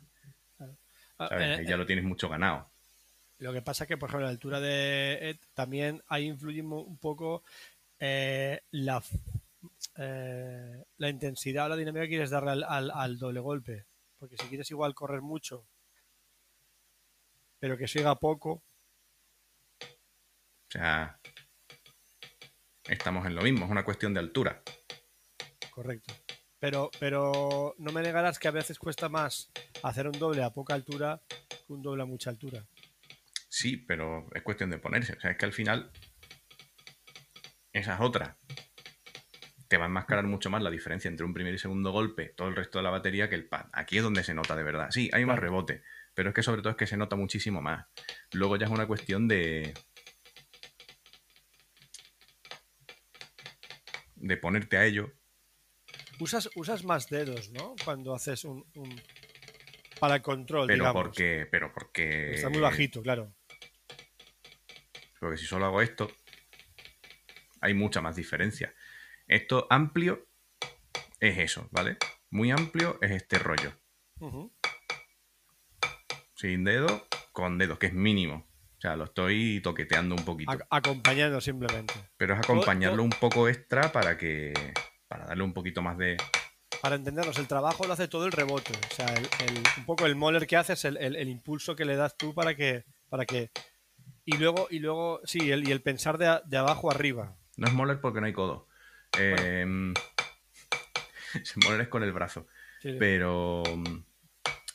Ah, 1.17 1.29
eh, 1.31 1.63
ya 1.67 1.73
eh, 1.73 1.77
lo 1.77 1.85
tienes 1.85 2.05
mucho 2.05 2.29
ganado. 2.29 2.69
Lo 3.39 3.51
que 3.51 3.61
pasa 3.61 3.85
es 3.85 3.87
que, 3.87 3.97
por 3.97 4.09
ejemplo, 4.09 4.25
la 4.25 4.31
altura 4.31 4.59
de 4.59 5.29
Ed 5.29 5.37
también 5.53 6.03
ahí 6.07 6.27
influye 6.27 6.61
un 6.61 6.97
poco 6.97 7.43
eh, 7.97 8.61
la, 8.71 9.01
eh, 9.97 10.83
la 10.97 11.09
intensidad 11.09 11.65
o 11.65 11.69
la 11.69 11.75
dinámica 11.75 12.03
que 12.03 12.09
quieres 12.09 12.29
darle 12.29 12.63
al, 12.65 13.17
doble 13.17 13.39
golpe. 13.39 13.85
Porque 14.17 14.37
si 14.37 14.47
quieres 14.47 14.69
igual 14.71 14.93
correr 14.93 15.21
mucho, 15.21 15.65
pero 17.59 17.77
que 17.77 17.87
siga 17.87 18.15
poco. 18.15 18.61
O 19.81 20.71
sea, 20.71 21.17
estamos 22.89 23.25
en 23.25 23.35
lo 23.35 23.41
mismo, 23.41 23.65
es 23.65 23.71
una 23.71 23.85
cuestión 23.85 24.13
de 24.13 24.19
altura. 24.19 24.61
Correcto. 25.71 26.13
Pero, 26.59 26.91
pero 26.99 27.75
no 27.77 27.91
me 27.91 28.01
negarás 28.01 28.37
que 28.37 28.49
a 28.49 28.51
veces 28.51 28.77
cuesta 28.77 29.07
más 29.07 29.49
hacer 29.81 30.07
un 30.07 30.19
doble 30.19 30.43
a 30.43 30.51
poca 30.51 30.73
altura 30.73 31.21
que 31.65 31.73
un 31.73 31.81
doble 31.81 32.03
a 32.03 32.05
mucha 32.05 32.29
altura. 32.29 32.65
Sí, 33.47 33.77
pero 33.77 34.27
es 34.33 34.43
cuestión 34.43 34.69
de 34.69 34.77
ponerse. 34.77 35.13
O 35.13 35.19
sea, 35.19 35.31
es 35.31 35.37
que 35.37 35.45
al 35.45 35.53
final 35.53 35.91
esas 37.71 38.01
otras 38.01 38.35
te 39.69 39.77
va 39.77 39.85
a 39.85 39.87
enmascarar 39.87 40.25
mucho 40.25 40.49
más 40.49 40.63
la 40.63 40.71
diferencia 40.71 41.07
entre 41.07 41.25
un 41.25 41.33
primer 41.33 41.53
y 41.53 41.59
segundo 41.59 41.91
golpe, 41.91 42.33
todo 42.35 42.47
el 42.47 42.55
resto 42.55 42.79
de 42.79 42.83
la 42.83 42.89
batería 42.89 43.29
que 43.29 43.35
el 43.35 43.47
pad. 43.47 43.67
Aquí 43.71 43.97
es 43.97 44.03
donde 44.03 44.23
se 44.23 44.33
nota 44.33 44.55
de 44.55 44.63
verdad. 44.63 44.89
Sí, 44.89 45.09
hay 45.13 45.25
más 45.25 45.39
rebote, 45.39 45.83
pero 46.15 46.29
es 46.29 46.35
que 46.35 46.43
sobre 46.43 46.61
todo 46.61 46.71
es 46.71 46.75
que 46.75 46.87
se 46.87 46.97
nota 46.97 47.15
muchísimo 47.15 47.61
más. 47.61 47.85
Luego 48.33 48.57
ya 48.57 48.65
es 48.65 48.71
una 48.71 48.87
cuestión 48.87 49.27
de. 49.27 49.73
De 54.19 54.37
ponerte 54.37 54.77
a 54.77 54.85
ello. 54.85 55.11
Usas, 56.19 56.49
usas 56.55 56.83
más 56.83 57.09
dedos, 57.09 57.49
¿no? 57.51 57.75
Cuando 57.83 58.13
haces 58.13 58.43
un. 58.45 58.65
un- 58.75 59.01
Para 59.99 60.15
el 60.15 60.21
control, 60.21 60.67
Pero 60.67 60.83
digamos. 60.83 61.03
porque. 61.03 61.47
Pero 61.51 61.73
porque. 61.73 62.35
Está 62.35 62.49
muy 62.49 62.59
bajito, 62.59 63.01
claro. 63.01 63.33
Porque 65.19 65.37
si 65.37 65.45
solo 65.45 65.65
hago 65.65 65.81
esto, 65.81 66.09
hay 67.61 67.73
mucha 67.73 67.99
más 68.01 68.15
diferencia. 68.15 68.73
Esto 69.27 69.67
amplio 69.69 70.27
es 71.19 71.37
eso, 71.37 71.67
¿vale? 71.71 71.97
Muy 72.29 72.51
amplio 72.51 72.97
es 73.01 73.11
este 73.11 73.37
rollo. 73.39 73.73
Sin 76.35 76.63
dedo, 76.63 77.07
con 77.33 77.57
dedos, 77.57 77.77
que 77.79 77.87
es 77.87 77.93
mínimo. 77.93 78.48
O 78.79 78.81
sea, 78.81 78.95
lo 78.95 79.03
estoy 79.03 79.59
toqueteando 79.61 80.15
un 80.15 80.23
poquito. 80.23 80.51
Ac- 80.53 80.65
acompañando 80.69 81.41
simplemente. 81.41 81.93
Pero 82.15 82.33
es 82.33 82.39
acompañarlo 82.39 83.03
un 83.03 83.09
poco 83.09 83.49
extra 83.49 83.91
para 83.91 84.17
que. 84.17 84.53
para 85.09 85.25
darle 85.25 85.43
un 85.43 85.53
poquito 85.53 85.81
más 85.81 85.97
de. 85.97 86.15
Para 86.81 86.95
entendernos, 86.95 87.37
el 87.39 87.47
trabajo 87.47 87.85
lo 87.85 87.91
hace 87.91 88.07
todo 88.07 88.25
el 88.25 88.31
rebote. 88.31 88.71
O 88.89 88.95
sea, 88.95 89.05
el, 89.07 89.25
el- 89.47 89.63
un 89.77 89.85
poco 89.85 90.05
el 90.05 90.15
moller 90.15 90.47
que 90.47 90.55
haces, 90.55 90.85
el, 90.85 90.95
el- 90.95 91.27
impulso 91.27 91.75
que 91.75 91.83
le 91.83 91.97
das 91.97 92.15
tú 92.15 92.33
para 92.33 92.55
que. 92.55 92.85
para 93.09 93.25
que. 93.25 93.51
Y 94.23 94.37
luego, 94.37 94.67
y 94.71 94.79
luego, 94.79 95.19
sí, 95.25 95.51
el, 95.51 95.67
y 95.67 95.71
el 95.73 95.81
pensar 95.81 96.17
de, 96.17 96.27
a- 96.27 96.41
de 96.45 96.57
abajo 96.57 96.89
arriba. 96.89 97.35
No 97.57 97.67
es 97.67 97.73
moler 97.73 97.99
porque 97.99 98.21
no 98.21 98.27
hay 98.27 98.33
codo. 98.33 98.67
Eh, 99.17 99.65
moler 101.65 101.81
es 101.81 101.87
con 101.89 102.03
el 102.03 102.13
brazo. 102.13 102.47
Sí. 102.81 102.95
pero 102.97 103.61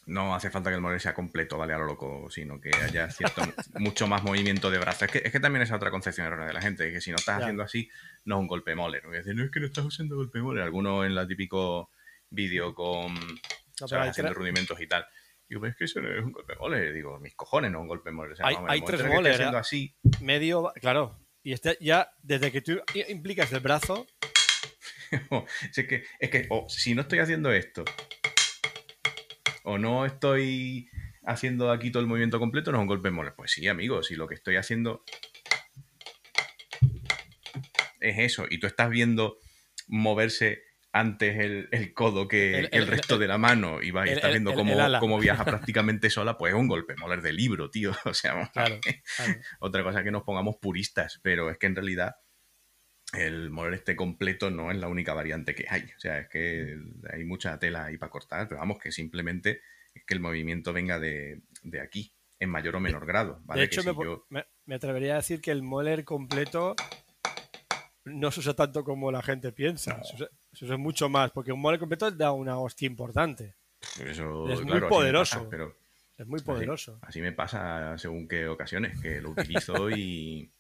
no 0.07 0.35
hace 0.35 0.51
falta 0.51 0.71
que 0.71 0.77
el 0.77 0.81
moler 0.83 1.01
sea 1.01 1.15
completo, 1.15 1.57
¿vale? 1.59 1.73
A 1.75 1.79
lo 1.79 1.85
loco, 1.87 2.31
sino 2.31 2.61
que 2.61 2.71
haya 2.75 3.11
cierto, 3.11 3.43
mucho 3.79 4.07
más 4.07 4.23
movimiento 4.23 4.71
de 4.71 4.79
brazo. 4.79 5.05
Es 5.07 5.11
que, 5.11 5.19
es 5.25 5.33
que 5.33 5.41
también 5.41 5.63
es 5.63 5.73
otra 5.73 5.91
concepción 5.91 6.27
errónea 6.27 6.47
de 6.49 6.53
la 6.53 6.61
gente, 6.61 6.91
que 6.93 7.01
si 7.01 7.11
no 7.11 7.17
estás 7.17 7.39
Ya. 7.39 7.45
haciendo 7.45 7.63
así, 7.63 7.89
no 8.25 8.37
es 8.37 8.41
un 8.41 8.47
golpe 8.47 8.75
dicen, 9.19 9.37
no 9.37 9.45
es 9.45 9.51
que 9.51 9.61
no 9.61 9.67
estás 9.67 9.85
usando 9.85 10.17
golpe 10.17 10.41
moler. 10.41 10.63
Algunos 10.65 11.07
en 11.07 11.15
la 11.15 11.27
típico 11.27 11.91
vídeo 12.31 12.75
con 12.75 13.15
No, 13.15 13.89
¿sabes? 13.89 14.11
haciendo 14.11 14.35
rudimentos 14.35 14.81
y 14.81 14.87
tal. 14.87 15.07
Digo, 15.49 15.61
pero 15.61 15.71
es 15.73 15.77
que 15.77 15.85
eso 15.85 16.01
no 16.01 16.11
es 16.11 16.23
un 16.25 16.33
golpe 16.33 16.55
moler. 16.57 16.93
Digo, 16.93 17.19
mis 17.21 17.35
cojones 17.35 17.71
no 17.71 17.79
es 17.79 17.83
un 17.83 17.89
golpe. 17.89 18.11
O 18.11 18.37
sea, 18.37 18.47
Hay- 18.47 18.57
tres 18.83 19.05
moler, 19.07 19.35
haciendo 19.35 19.57
¿eh? 19.59 19.61
así, 19.61 19.95
medio. 20.21 20.73
Claro. 20.81 21.21
Y 21.43 21.53
este, 21.53 21.77
ya, 21.81 22.11
desde 22.23 22.51
que 22.51 22.63
tú 22.63 22.81
implicas 23.09 23.53
el 23.53 23.61
brazo, 23.61 24.07
es 25.77 25.87
que, 25.87 26.05
es 26.19 26.31
que 26.31 26.47
o 26.51 26.67
si 26.69 26.95
no 26.95 27.03
estoy 27.03 27.19
haciendo 27.19 27.53
esto, 27.53 27.85
o 29.65 29.79
no 29.79 30.07
estoy 30.07 30.89
haciendo 31.27 31.71
aquí 31.73 31.91
todo 31.91 32.01
el 32.03 32.07
movimiento 32.09 32.39
completo, 32.39 32.71
no 32.71 32.79
es 32.79 32.83
un 32.83 32.87
golpe 32.87 33.11
moler. 33.11 33.35
Pues 33.37 33.51
sí, 33.53 33.67
amigo, 33.67 34.03
si 34.03 34.15
lo 34.15 34.29
que 34.29 34.35
estoy 34.35 34.57
haciendo 34.57 35.03
es 38.01 38.19
eso, 38.19 38.47
y 38.49 38.59
tú 38.61 38.67
estás 38.67 38.91
viendo 38.91 39.39
moverse 39.89 40.63
antes 40.93 41.39
el, 41.39 41.69
el 41.73 41.93
codo 41.93 42.29
que 42.29 42.59
El- 42.59 42.65
el, 42.67 42.83
el- 42.83 42.87
resto 42.87 43.19
de 43.19 43.27
la 43.27 43.39
mano 43.39 43.83
y, 43.83 43.91
vas, 43.91 44.07
y 44.07 44.11
estás 44.13 44.31
viendo 44.31 44.55
cómo, 44.55 44.77
cómo 45.01 45.19
viaja 45.19 45.45
prácticamente 45.75 46.11
sola, 46.11 46.37
pues 46.39 46.53
es 46.55 46.59
un 46.61 46.69
golpe 46.69 46.95
moler 46.97 47.21
de 47.23 47.33
libro, 47.33 47.71
tío. 47.71 47.93
O 48.05 48.15
sea, 48.15 48.51
claro. 48.53 48.79
claro. 49.17 49.35
Otra 49.61 49.83
cosa 49.83 49.99
es 50.01 50.05
que 50.05 50.11
nos 50.13 50.23
pongamos 50.23 50.57
puristas, 50.61 51.19
pero 51.23 51.51
es 51.51 51.59
que 51.59 51.67
en 51.67 51.75
realidad 51.77 52.15
el 53.19 53.51
moler 53.51 53.75
este 53.75 53.97
completo 53.97 54.51
no 54.51 54.71
es 54.71 54.77
la 54.79 54.89
única 54.89 55.15
variante 55.15 55.55
que 55.55 55.67
hay. 55.69 55.83
O 55.97 56.01
sea, 56.01 56.19
es 56.21 56.29
que 56.29 56.79
hay 57.13 57.25
mucha 57.25 57.59
tela 57.59 57.85
ahí 57.87 57.99
para 57.99 58.11
cortar, 58.11 58.49
pero 58.49 58.61
vamos, 58.61 58.79
que 58.79 58.91
simplemente 58.93 59.61
es 59.95 60.05
que 60.05 60.15
el 60.15 60.21
movimiento 60.21 60.73
venga 60.73 60.99
de, 60.99 61.41
de 61.63 61.81
aquí, 61.81 62.13
en 62.41 62.51
mayor 62.51 62.77
o 62.77 62.81
menor 62.81 63.07
grado. 63.07 63.41
¿vale? 63.45 63.61
De 63.61 63.67
hecho, 63.67 63.83
si 63.83 63.89
me, 63.89 63.95
yo- 64.05 64.27
me- 64.31 64.75
atrevería 64.75 65.15
a 65.15 65.17
decir 65.17 65.41
que 65.41 65.51
el 65.51 65.63
moller 65.63 66.05
completo 66.05 66.75
no 68.05 68.31
se 68.31 68.41
usa 68.41 68.55
tanto 68.55 68.85
como 68.85 69.11
la 69.13 69.23
gente 69.23 69.53
piensa. 69.53 70.03
Se, 70.05 70.15
usa, 70.17 70.29
se 70.53 70.65
usa 70.67 70.77
mucho 70.77 71.09
más, 71.09 71.31
porque 71.31 71.53
un 71.53 71.61
moller 71.61 71.81
completo 71.81 72.11
da 72.11 72.33
una 72.33 72.59
hostia 72.59 72.87
importante. 72.87 73.55
eso, 74.05 74.49
es 74.51 74.61
muy 74.61 74.73
claro, 74.73 74.89
poderoso. 74.89 75.37
pasa, 75.39 75.51
pero 75.51 75.77
Es 76.19 76.27
muy 76.27 76.37
así- 76.39 76.45
poderoso. 76.47 76.99
Así, 77.03 77.21
me 77.21 77.33
pasa 77.33 77.97
según 77.99 78.29
qué 78.29 78.47
ocasiones, 78.49 79.01
que 79.01 79.21
lo 79.21 79.31
utilizo 79.31 79.89
y, 79.91 80.51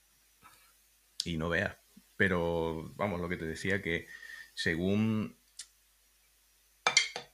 y 1.25 1.37
no 1.37 1.49
veas. 1.49 1.77
Pero 2.17 2.93
vamos, 2.97 3.21
lo 3.21 3.29
que 3.29 3.37
te 3.37 3.45
decía, 3.45 3.83
que 3.83 4.07
según 4.55 5.37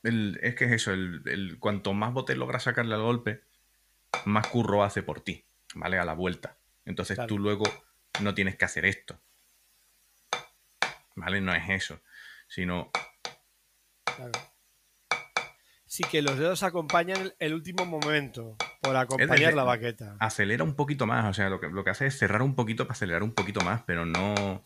el- 0.03 0.39
es 0.43 0.55
que 0.55 0.65
es 0.65 0.73
eso, 0.73 0.93
el, 0.93 1.23
el- 1.27 1.59
cuanto 1.59 1.93
más 1.93 2.13
botes 2.13 2.37
logras 2.37 2.63
sacarle 2.65 2.95
al 2.95 3.03
golpe, 3.03 3.43
más 4.25 4.47
curro 4.49 4.83
hace 4.83 5.03
por 5.03 5.21
ti, 5.21 5.45
¿vale? 5.75 5.99
A 5.99 6.05
la 6.05 6.15
vuelta. 6.15 6.57
Entonces 6.87 7.17
Claro. 7.17 7.29
tú 7.29 7.39
luego 7.39 7.65
no 8.23 8.35
tienes 8.35 8.57
que 8.57 8.65
hacer 8.65 8.85
esto. 8.87 9.21
¿Vale? 11.17 11.41
No 11.41 11.55
es 11.55 11.69
eso. 11.69 12.01
Sino, 12.49 12.91
Claro. 14.05 14.33
Sí 15.87 16.05
que 16.05 16.23
los 16.23 16.39
dedos 16.39 16.63
acompañan 16.63 17.21
el, 17.21 17.35
el 17.39 17.55
último 17.55 17.85
momento 17.85 18.57
por 18.81 18.97
acompañar 18.97 19.55
la 19.55 19.65
baqueta. 19.65 20.17
acelera 20.19 20.65
un 20.65 20.75
poquito 20.75 21.07
más. 21.07 21.27
O 21.27 21.35
sea, 21.35 21.49
lo 21.49 21.61
que, 21.61 21.69
lo 21.69 21.85
que 21.85 21.91
hace 21.91 22.07
es 22.07 22.19
cerrar 22.19 22.43
un 22.43 22.55
poquito 22.55 22.85
para 22.85 22.93
acelerar 22.93 23.23
un 23.23 23.33
poquito 23.33 23.61
más, 23.61 23.83
pero 23.87 24.07
no. 24.07 24.65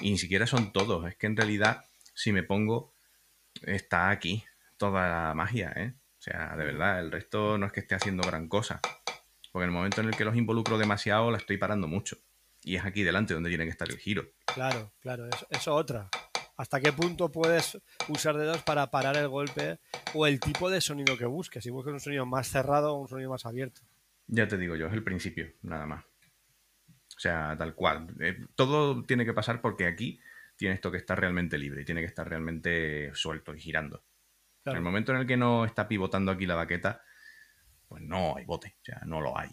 Y 0.00 0.10
ni 0.10 0.18
siquiera 0.18 0.46
son 0.46 0.72
todos. 0.72 1.06
Es 1.06 1.16
que 1.16 1.26
en 1.26 1.36
realidad, 1.36 1.84
si 2.14 2.32
me 2.32 2.42
pongo, 2.42 2.94
está 3.62 4.10
aquí 4.10 4.44
toda 4.76 5.08
la 5.08 5.34
magia, 5.34 5.72
¿eh? 5.76 5.94
O 6.18 6.22
sea, 6.22 6.54
de 6.56 6.64
verdad, 6.64 7.00
el 7.00 7.10
resto 7.10 7.58
no 7.58 7.66
es 7.66 7.72
que 7.72 7.80
esté 7.80 7.94
haciendo 7.94 8.22
gran 8.22 8.48
cosa. 8.48 8.80
Porque 9.52 9.64
en 9.64 9.70
el 9.70 9.76
momento 9.76 10.00
en 10.00 10.08
el 10.08 10.16
que 10.16 10.24
los 10.24 10.36
involucro 10.36 10.78
demasiado, 10.78 11.30
la 11.30 11.38
estoy 11.38 11.56
parando 11.56 11.86
mucho. 11.86 12.18
Y 12.62 12.76
es 12.76 12.84
aquí 12.84 13.02
delante 13.02 13.34
donde 13.34 13.48
tiene 13.48 13.64
que 13.64 13.70
estar 13.70 13.88
el 13.88 13.98
giro. 13.98 14.26
Claro, 14.46 14.92
claro, 15.00 15.26
eso, 15.26 15.46
eso 15.50 15.74
otra. 15.74 16.10
¿Hasta 16.60 16.78
qué 16.78 16.92
punto 16.92 17.32
puedes 17.32 17.78
usar 18.08 18.36
dedos 18.36 18.62
para 18.62 18.90
parar 18.90 19.16
el 19.16 19.28
golpe 19.28 19.78
o 20.12 20.26
el 20.26 20.38
tipo 20.40 20.68
de 20.68 20.82
sonido 20.82 21.16
que 21.16 21.24
busques? 21.24 21.64
Si 21.64 21.70
buscas 21.70 21.94
un 21.94 22.00
sonido 22.00 22.26
más 22.26 22.48
cerrado 22.48 22.94
o 22.94 23.00
un 23.00 23.08
sonido 23.08 23.30
más 23.30 23.46
abierto. 23.46 23.80
Ya 24.26 24.46
te 24.46 24.58
digo 24.58 24.76
yo, 24.76 24.86
es 24.86 24.92
el 24.92 25.02
principio, 25.02 25.50
nada 25.62 25.86
más. 25.86 26.04
O 26.04 27.18
sea, 27.18 27.56
tal 27.56 27.74
cual. 27.74 28.14
Eh, 28.20 28.44
todo 28.54 29.02
tiene 29.04 29.24
que 29.24 29.32
pasar 29.32 29.62
porque 29.62 29.86
aquí 29.86 30.20
tiene 30.56 30.74
esto 30.74 30.90
que 30.90 30.98
estar 30.98 31.18
realmente 31.18 31.56
libre 31.56 31.80
y 31.80 31.84
tiene 31.86 32.02
que 32.02 32.08
estar 32.08 32.28
realmente 32.28 33.10
suelto 33.14 33.54
y 33.54 33.60
girando. 33.60 33.96
En 33.96 34.02
el 34.02 34.62
Claro, 34.64 34.82
momento 34.82 35.12
en 35.12 35.18
el 35.20 35.26
que 35.26 35.38
no 35.38 35.64
está 35.64 35.88
pivotando 35.88 36.30
aquí 36.30 36.44
la 36.44 36.56
baqueta, 36.56 37.02
pues 37.88 38.02
no 38.02 38.36
hay 38.36 38.44
bote, 38.44 38.76
o 38.82 38.84
sea, 38.84 39.00
no 39.06 39.22
lo 39.22 39.38
hay, 39.38 39.48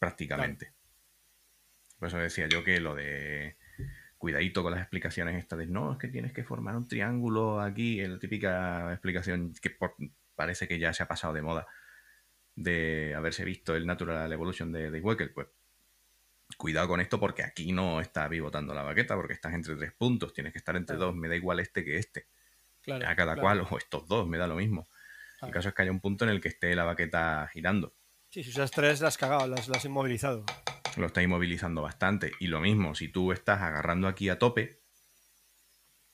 prácticamente. 0.00 0.74
Por 1.96 2.08
eso 2.08 2.18
decía 2.18 2.48
yo 2.48 2.64
que 2.64 2.80
lo 2.80 2.96
de 2.96 3.56
cuidadito 4.24 4.62
con 4.62 4.72
las 4.72 4.80
explicaciones 4.80 5.36
estas 5.36 5.58
de 5.58 5.66
no, 5.66 5.92
es 5.92 5.98
que 5.98 6.08
tienes 6.08 6.32
que 6.32 6.44
formar 6.44 6.74
un 6.74 6.88
triángulo 6.88 7.60
aquí, 7.60 8.00
la 8.00 8.18
típica 8.18 8.90
explicación 8.90 9.52
que 9.60 9.68
por- 9.68 9.94
parece 10.34 10.66
que 10.66 10.78
ya 10.78 10.94
se 10.94 11.02
ha 11.02 11.06
pasado 11.08 11.34
de 11.34 11.42
moda 11.42 11.66
de 12.54 13.14
haberse 13.14 13.44
visto 13.44 13.76
el 13.76 13.84
Natural 13.86 14.32
Evolution 14.32 14.72
de, 14.72 14.90
de 14.90 15.00
Wecker, 15.02 15.34
pues 15.34 15.48
cuidado 16.56 16.88
con 16.88 17.02
esto 17.02 17.20
porque 17.20 17.42
aquí 17.42 17.70
no 17.72 18.00
está 18.00 18.26
pivotando 18.30 18.72
la 18.72 18.82
baqueta, 18.82 19.14
porque 19.14 19.34
estás 19.34 19.52
entre 19.52 19.76
tres 19.76 19.92
puntos, 19.92 20.32
tienes 20.32 20.54
que 20.54 20.58
estar 20.58 20.74
entre 20.74 20.96
Claro. 20.96 21.10
dos, 21.12 21.16
me 21.20 21.28
da 21.28 21.36
igual 21.36 21.60
este 21.60 21.84
que 21.84 21.98
este 21.98 22.26
claro, 22.80 23.06
a 23.06 23.14
cada 23.14 23.34
claro. 23.34 23.40
cual, 23.42 23.66
o 23.70 23.76
estos 23.76 24.08
dos, 24.08 24.26
me 24.26 24.38
da 24.38 24.46
lo 24.46 24.54
mismo. 24.56 24.88
El 25.42 25.50
caso 25.50 25.68
es 25.68 25.74
que 25.74 25.82
haya 25.82 25.90
un 25.90 26.00
punto 26.00 26.24
en 26.24 26.30
el 26.30 26.40
que 26.40 26.48
esté 26.48 26.74
la 26.74 26.84
baqueta 26.84 27.46
girando. 27.52 27.92
Sí, 28.30 28.42
si 28.42 28.48
usas 28.48 28.70
tres, 28.70 29.02
las 29.02 29.08
has 29.14 29.18
cagado, 29.18 29.46
las, 29.46 29.68
las 29.68 29.76
has 29.78 29.84
inmovilizado. 29.84 30.46
Lo 30.96 31.06
está 31.06 31.22
inmovilizando 31.22 31.82
bastante. 31.82 32.32
Y 32.40 32.46
lo 32.46 32.60
mismo, 32.60 32.94
si 32.94 33.08
tú 33.08 33.32
estás 33.32 33.62
agarrando 33.62 34.06
aquí 34.08 34.28
a 34.28 34.38
tope, 34.38 34.80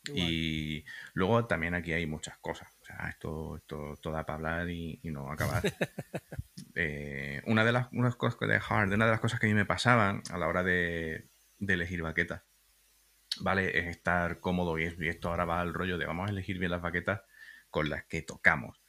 Igual. 0.06 0.30
y 0.32 0.84
luego 1.12 1.46
también 1.46 1.74
aquí 1.74 1.92
hay 1.92 2.06
muchas 2.06 2.38
cosas. 2.38 2.68
O 2.80 2.84
sea, 2.84 3.08
esto, 3.10 3.56
esto, 3.56 3.92
esto 3.94 4.10
da 4.10 4.24
para 4.24 4.36
hablar 4.36 4.70
y, 4.70 4.98
y 5.02 5.10
no 5.10 5.30
acabar. 5.30 5.62
Eh, 6.74 7.42
una 7.46 7.64
de 7.64 7.72
las 7.72 7.88
unas 7.92 8.16
cosas 8.16 8.38
que 8.38 8.46
de 8.46 8.56
hard, 8.56 8.92
una 8.92 9.04
de 9.06 9.10
las 9.10 9.20
cosas 9.20 9.40
que 9.40 9.46
a 9.46 9.48
mí 9.48 9.54
me 9.54 9.64
pasaban 9.64 10.22
a 10.30 10.38
la 10.38 10.46
hora 10.46 10.62
de, 10.62 11.28
de 11.58 11.74
elegir 11.74 12.02
baquetas, 12.02 12.42
¿vale? 13.40 13.76
Es 13.78 13.86
estar 13.88 14.40
cómodo 14.40 14.78
y, 14.78 14.84
es- 14.84 14.98
y 15.00 15.08
esto 15.08 15.30
ahora 15.30 15.44
va 15.44 15.60
al 15.60 15.74
rollo 15.74 15.98
de 15.98 16.06
vamos 16.06 16.28
a 16.28 16.32
elegir 16.32 16.58
bien 16.58 16.70
las 16.70 16.82
baquetas 16.82 17.22
con 17.70 17.88
las 17.90 18.04
que 18.04 18.22
tocamos. 18.22 18.79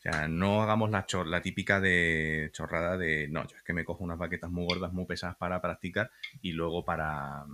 O 0.00 0.02
sea, 0.02 0.28
no 0.28 0.62
hagamos 0.62 0.90
la, 0.90 1.06
chor- 1.06 1.26
la 1.26 1.42
típica 1.42 1.78
de 1.78 2.48
chorrada 2.54 2.96
de 2.96 3.28
no, 3.28 3.46
yo 3.46 3.54
es 3.56 3.62
que 3.62 3.74
me 3.74 3.84
cojo 3.84 4.02
unas 4.02 4.16
baquetas 4.16 4.50
muy 4.50 4.64
gordas, 4.64 4.92
muy 4.94 5.04
pesadas 5.04 5.36
para 5.36 5.60
practicar 5.60 6.10
y 6.40 6.52
luego 6.52 6.84
para, 6.86 7.44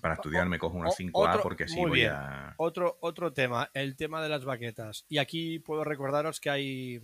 para 0.00 0.14
estudiar 0.14 0.46
me 0.48 0.60
cojo 0.60 0.76
unas 0.76 0.94
o- 0.94 0.96
5A 1.02 1.10
otro- 1.30 1.42
porque 1.42 1.64
así 1.64 1.76
voy 1.80 1.90
bien. 1.90 2.12
a... 2.12 2.54
Otro, 2.58 2.96
otro 3.00 3.32
tema, 3.32 3.68
el 3.74 3.96
tema 3.96 4.22
de 4.22 4.28
las 4.28 4.44
baquetas. 4.44 5.04
Y 5.08 5.18
aquí 5.18 5.58
puedo 5.58 5.82
recordaros 5.82 6.38
que 6.40 6.48
hay. 6.50 7.02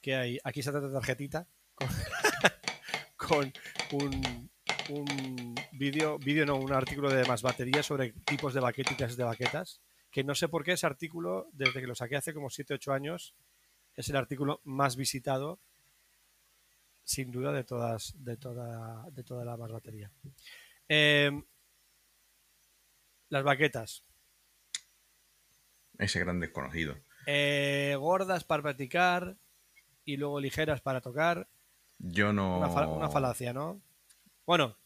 que 0.00 0.14
hay. 0.14 0.38
Aquí 0.42 0.60
está 0.60 0.72
la 0.72 0.90
tarjetita 0.92 1.46
con, 1.74 1.88
con 3.16 3.52
un, 3.92 4.50
un 4.88 5.54
vídeo, 5.72 6.18
vídeo 6.18 6.46
no, 6.46 6.56
un 6.56 6.72
artículo 6.72 7.10
de 7.10 7.26
más 7.26 7.42
baterías 7.42 7.84
sobre 7.84 8.12
tipos 8.24 8.54
de 8.54 8.60
baquéticas 8.60 9.18
de 9.18 9.24
baquetas, 9.24 9.82
que 10.10 10.24
no 10.24 10.34
sé 10.34 10.48
por 10.48 10.64
qué 10.64 10.72
ese 10.72 10.86
artículo, 10.86 11.48
desde 11.52 11.80
que 11.80 11.86
lo 11.86 11.94
saqué 11.94 12.16
hace 12.16 12.32
como 12.32 12.48
7-8 12.48 12.94
años, 12.94 13.34
es 13.96 14.08
el 14.08 14.16
artículo 14.16 14.60
más 14.64 14.96
visitado, 14.96 15.58
sin 17.04 17.30
duda, 17.30 17.52
de 17.52 17.64
todas, 17.64 18.14
de 18.18 18.36
toda, 18.36 19.08
de 19.10 19.22
toda 19.22 19.44
la 19.44 19.56
más 19.56 19.70
batería. 19.72 20.10
Eh, 20.88 21.30
las 23.28 23.42
baquetas. 23.44 24.02
Ese 25.98 26.20
gran 26.20 26.40
desconocido. 26.40 26.96
Eh, 27.26 27.96
gordas 27.98 28.44
para 28.44 28.62
practicar 28.62 29.36
y 30.04 30.16
luego 30.16 30.40
ligeras 30.40 30.80
para 30.80 31.00
tocar. 31.00 31.48
Yo 31.98 32.32
no. 32.32 32.58
Una, 32.58 32.68
fal- 32.68 32.94
una 32.94 33.08
falacia, 33.08 33.52
¿no? 33.52 33.80
Bueno, 34.44 34.76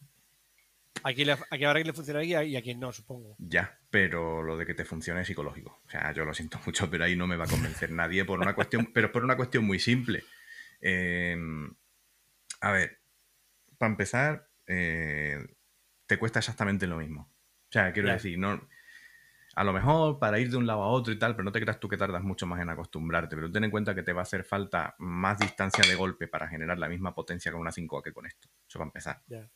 aquí, 1.04 1.24
le, 1.24 1.32
aquí 1.32 1.64
habrá 1.64 1.74
quien 1.80 1.86
le 1.88 1.92
funcionaría 1.92 2.44
y 2.44 2.56
a 2.56 2.62
quien 2.62 2.78
no, 2.80 2.92
supongo. 2.92 3.36
Ya, 3.38 3.78
pero 3.90 4.42
lo 4.42 4.56
de 4.56 4.66
que 4.66 4.74
te 4.74 4.84
funcione 4.84 5.20
es 5.22 5.26
psicológico. 5.26 5.80
O 5.86 5.90
sea, 5.90 6.12
yo 6.12 6.24
lo 6.24 6.34
siento 6.34 6.58
mucho, 6.66 6.90
pero 6.90 7.04
ahí 7.04 7.16
no 7.16 7.26
me 7.26 7.36
va 7.36 7.44
a 7.44 7.48
convencer 7.48 7.90
nadie 7.90 8.24
por 8.24 8.40
una 8.40 8.54
cuestión, 8.54 8.90
pero 8.92 9.10
por 9.12 9.24
una 9.24 9.36
cuestión 9.36 9.64
muy 9.64 9.78
simple. 9.78 10.24
Eh, 10.80 11.36
a 12.60 12.72
ver, 12.72 12.98
para 13.78 13.90
empezar, 13.90 14.48
eh, 14.66 15.38
te 16.06 16.18
cuesta 16.18 16.38
exactamente 16.40 16.86
lo 16.86 16.96
mismo. 16.98 17.22
O 17.68 17.72
sea, 17.72 17.92
quiero 17.92 18.08
Ya. 18.08 18.14
decir, 18.14 18.38
no. 18.38 18.60
A 19.56 19.64
lo 19.64 19.72
mejor 19.72 20.18
para 20.20 20.38
ir 20.38 20.48
de 20.50 20.56
un 20.56 20.66
lado 20.66 20.82
a 20.82 20.88
otro 20.88 21.12
y 21.12 21.18
tal, 21.18 21.32
pero 21.34 21.44
no 21.44 21.50
te 21.52 21.60
creas 21.60 21.80
tú 21.80 21.88
que 21.88 21.96
tardas 21.96 22.22
mucho 22.22 22.46
más 22.46 22.60
en 22.60 22.68
acostumbrarte. 22.70 23.34
Pero 23.34 23.50
ten 23.50 23.64
en 23.64 23.70
cuenta 23.70 23.94
que 23.94 24.02
te 24.04 24.12
va 24.12 24.20
a 24.20 24.22
hacer 24.22 24.44
falta 24.44 24.94
más 24.98 25.38
distancia 25.38 25.84
de 25.86 25.96
golpe 25.96 26.28
para 26.28 26.48
generar 26.48 26.78
la 26.78 26.88
misma 26.88 27.14
potencia 27.14 27.50
con 27.50 27.60
una 27.60 27.72
5A 27.72 28.02
que 28.02 28.12
con 28.12 28.26
esto. 28.26 28.48
Eso 28.68 28.78
va 28.78 28.84
a 28.84 28.88
empezar. 28.88 29.22
Ya. 29.26 29.50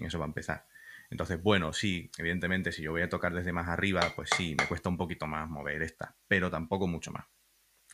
Y 0.00 0.06
eso 0.06 0.18
va 0.18 0.24
a 0.24 0.28
empezar. 0.28 0.66
Entonces, 1.10 1.42
bueno, 1.42 1.72
sí, 1.72 2.10
evidentemente, 2.18 2.72
si 2.72 2.82
yo 2.82 2.92
voy 2.92 3.02
a 3.02 3.08
tocar 3.08 3.32
desde 3.34 3.52
más 3.52 3.68
arriba, 3.68 4.00
pues 4.16 4.30
sí, 4.30 4.54
me 4.58 4.66
cuesta 4.66 4.88
un 4.88 4.96
poquito 4.96 5.26
más 5.26 5.48
mover 5.48 5.82
esta, 5.82 6.16
pero 6.26 6.50
tampoco 6.50 6.86
mucho 6.86 7.10
más. 7.12 7.26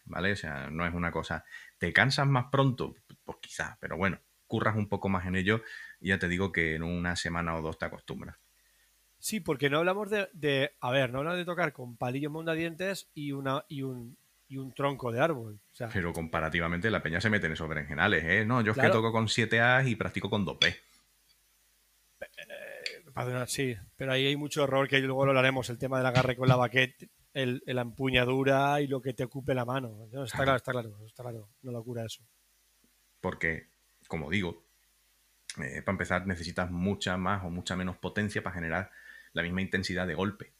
¿Vale? 0.04 0.32
O 0.32 0.36
sea, 0.36 0.70
no 0.70 0.86
es 0.86 0.94
una 0.94 1.10
cosa. 1.10 1.44
¿Te 1.78 1.92
cansas 1.92 2.26
más 2.26 2.46
pronto? 2.50 2.94
Pues 3.24 3.38
quizás, 3.40 3.76
pero 3.80 3.96
bueno, 3.96 4.20
curras 4.46 4.76
un 4.76 4.88
poco 4.88 5.08
más 5.08 5.26
en 5.26 5.34
ello 5.34 5.62
y 5.98 6.08
ya 6.10 6.18
te 6.18 6.28
digo 6.28 6.52
que 6.52 6.76
en 6.76 6.84
una 6.84 7.16
semana 7.16 7.56
o 7.56 7.62
dos 7.62 7.76
te 7.78 7.86
acostumbras. 7.86 8.36
Sí, 9.18 9.40
porque 9.40 9.70
no 9.70 9.78
hablamos 9.78 10.10
de, 10.10 10.28
de- 10.32 10.76
a 10.80 10.90
ver, 10.92 11.10
no 11.10 11.18
hablamos 11.18 11.38
de 11.38 11.44
tocar 11.44 11.72
con 11.72 11.96
palillos 11.96 12.30
mondadientes 12.30 13.10
y 13.14 13.32
una 13.32 13.64
y 13.68 13.82
un 13.82 14.16
y 14.48 14.58
un 14.58 14.72
tronco 14.72 15.10
de 15.10 15.18
árbol. 15.20 15.54
O 15.72 15.74
sea, 15.74 15.88
Pero 15.88 16.12
comparativamente 16.12 16.88
la 16.88 17.02
peña 17.02 17.20
se 17.20 17.28
mete 17.30 17.46
en 17.46 17.54
esos 17.54 17.68
berenjenales, 17.68 18.22
¿eh? 18.24 18.44
No, 18.44 18.60
yo 18.60 18.70
es 18.70 18.74
Claro. 18.74 18.90
que 18.90 18.92
toco 18.92 19.10
con 19.10 19.26
7A 19.26 19.82
y 19.88 19.96
practico 19.96 20.30
con 20.30 20.44
2B. 20.46 20.76
Sí, 23.46 23.74
pero 23.96 24.12
ahí 24.12 24.26
hay 24.26 24.36
mucho 24.36 24.64
error 24.64 24.88
que 24.88 24.98
luego 25.00 25.24
lo 25.24 25.30
hablaremos, 25.30 25.70
el 25.70 25.78
tema 25.78 25.98
del 25.98 26.06
agarre 26.06 26.36
con 26.36 26.48
la 26.48 26.56
baqueta, 26.56 27.06
la 27.32 27.82
empuñadura 27.82 28.80
y 28.80 28.86
lo 28.86 29.00
que 29.00 29.14
te 29.14 29.24
ocupe 29.24 29.54
la 29.54 29.64
mano. 29.64 30.08
No, 30.12 30.24
está 30.24 30.38
claro, 30.44 30.56
está 30.56 30.72
claro, 30.72 30.98
está 31.06 31.22
claro, 31.22 31.48
una 31.62 31.72
locura 31.72 32.04
eso. 32.04 32.22
Porque, 33.20 33.68
como 34.08 34.30
digo, 34.30 34.64
eh, 35.62 35.82
para 35.82 35.94
empezar 35.94 36.26
necesitas 36.26 36.70
mucha 36.70 37.16
más 37.16 37.44
o 37.44 37.50
mucha 37.50 37.76
menos 37.76 37.96
potencia 37.96 38.42
para 38.42 38.54
generar 38.54 38.90
la 39.32 39.42
misma 39.42 39.62
intensidad 39.62 40.06
de 40.06 40.14
golpe. 40.14 40.52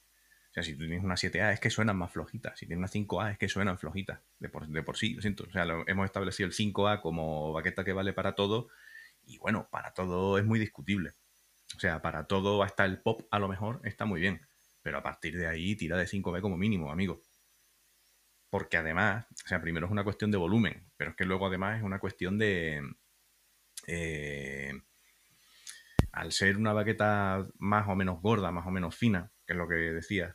O 0.50 0.52
sea, 0.56 0.62
si 0.62 0.72
tú 0.72 0.80
tienes 0.86 1.04
una 1.04 1.16
7A 1.16 1.52
es 1.52 1.60
que 1.60 1.68
suenan 1.68 1.98
más 1.98 2.10
flojitas, 2.12 2.58
si 2.58 2.66
tienes 2.66 2.78
una 2.78 2.88
5A 2.88 3.32
es 3.32 3.38
que 3.38 3.48
suenan 3.48 3.78
flojitas, 3.78 4.20
de 4.38 4.48
por, 4.48 4.66
de 4.66 4.82
por 4.82 4.96
sí, 4.96 5.14
lo 5.14 5.20
siento. 5.20 5.44
O 5.44 5.50
sea, 5.52 5.66
lo- 5.66 5.86
hemos 5.86 6.06
establecido 6.06 6.46
el 6.46 6.54
5A 6.54 7.00
como 7.02 7.52
baqueta 7.52 7.84
que 7.84 7.92
vale 7.92 8.14
para 8.14 8.34
todo 8.34 8.68
y 9.26 9.36
bueno, 9.38 9.68
para 9.70 9.92
todo 9.92 10.38
es 10.38 10.44
muy 10.46 10.58
discutible. 10.58 11.12
O 11.74 11.80
sea, 11.80 12.00
para 12.00 12.26
todo 12.26 12.62
hasta 12.62 12.84
el 12.84 13.00
pop 13.00 13.26
a 13.30 13.38
lo 13.38 13.48
mejor 13.48 13.80
está 13.84 14.04
muy 14.04 14.20
bien, 14.20 14.40
pero 14.82 14.98
a 14.98 15.02
partir 15.02 15.36
de 15.36 15.46
ahí 15.46 15.74
tira 15.76 15.96
de 15.96 16.06
5B 16.06 16.40
como 16.40 16.56
mínimo, 16.56 16.92
amigo. 16.92 17.20
Porque 18.50 18.76
además, 18.76 19.26
o 19.44 19.48
sea, 19.48 19.60
primero 19.60 19.86
es 19.86 19.92
una 19.92 20.04
cuestión 20.04 20.30
de 20.30 20.38
volumen, 20.38 20.90
pero 20.96 21.10
es 21.10 21.16
que 21.16 21.24
luego 21.24 21.46
además 21.46 21.78
es 21.78 21.82
una 21.82 21.98
cuestión 21.98 22.38
de... 22.38 22.80
eh, 23.86 24.72
al 26.12 26.32
ser 26.32 26.56
una 26.56 26.72
baqueta 26.72 27.46
más 27.58 27.88
o 27.88 27.94
menos 27.94 28.22
gorda, 28.22 28.50
más 28.50 28.66
o 28.66 28.70
menos 28.70 28.94
fina, 28.94 29.32
que 29.46 29.52
es 29.52 29.56
lo 29.58 29.68
que 29.68 29.74
decías, 29.74 30.34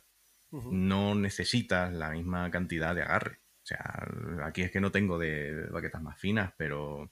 no 0.52 1.14
necesitas 1.14 1.92
la 1.92 2.10
misma 2.10 2.50
cantidad 2.50 2.94
de 2.94 3.02
agarre. 3.02 3.40
O 3.62 3.66
sea, 3.66 4.06
aquí 4.44 4.62
es 4.62 4.70
que 4.70 4.80
no 4.80 4.92
tengo 4.92 5.18
de 5.18 5.66
baquetas 5.70 6.02
más 6.02 6.20
finas, 6.20 6.52
pero 6.56 7.10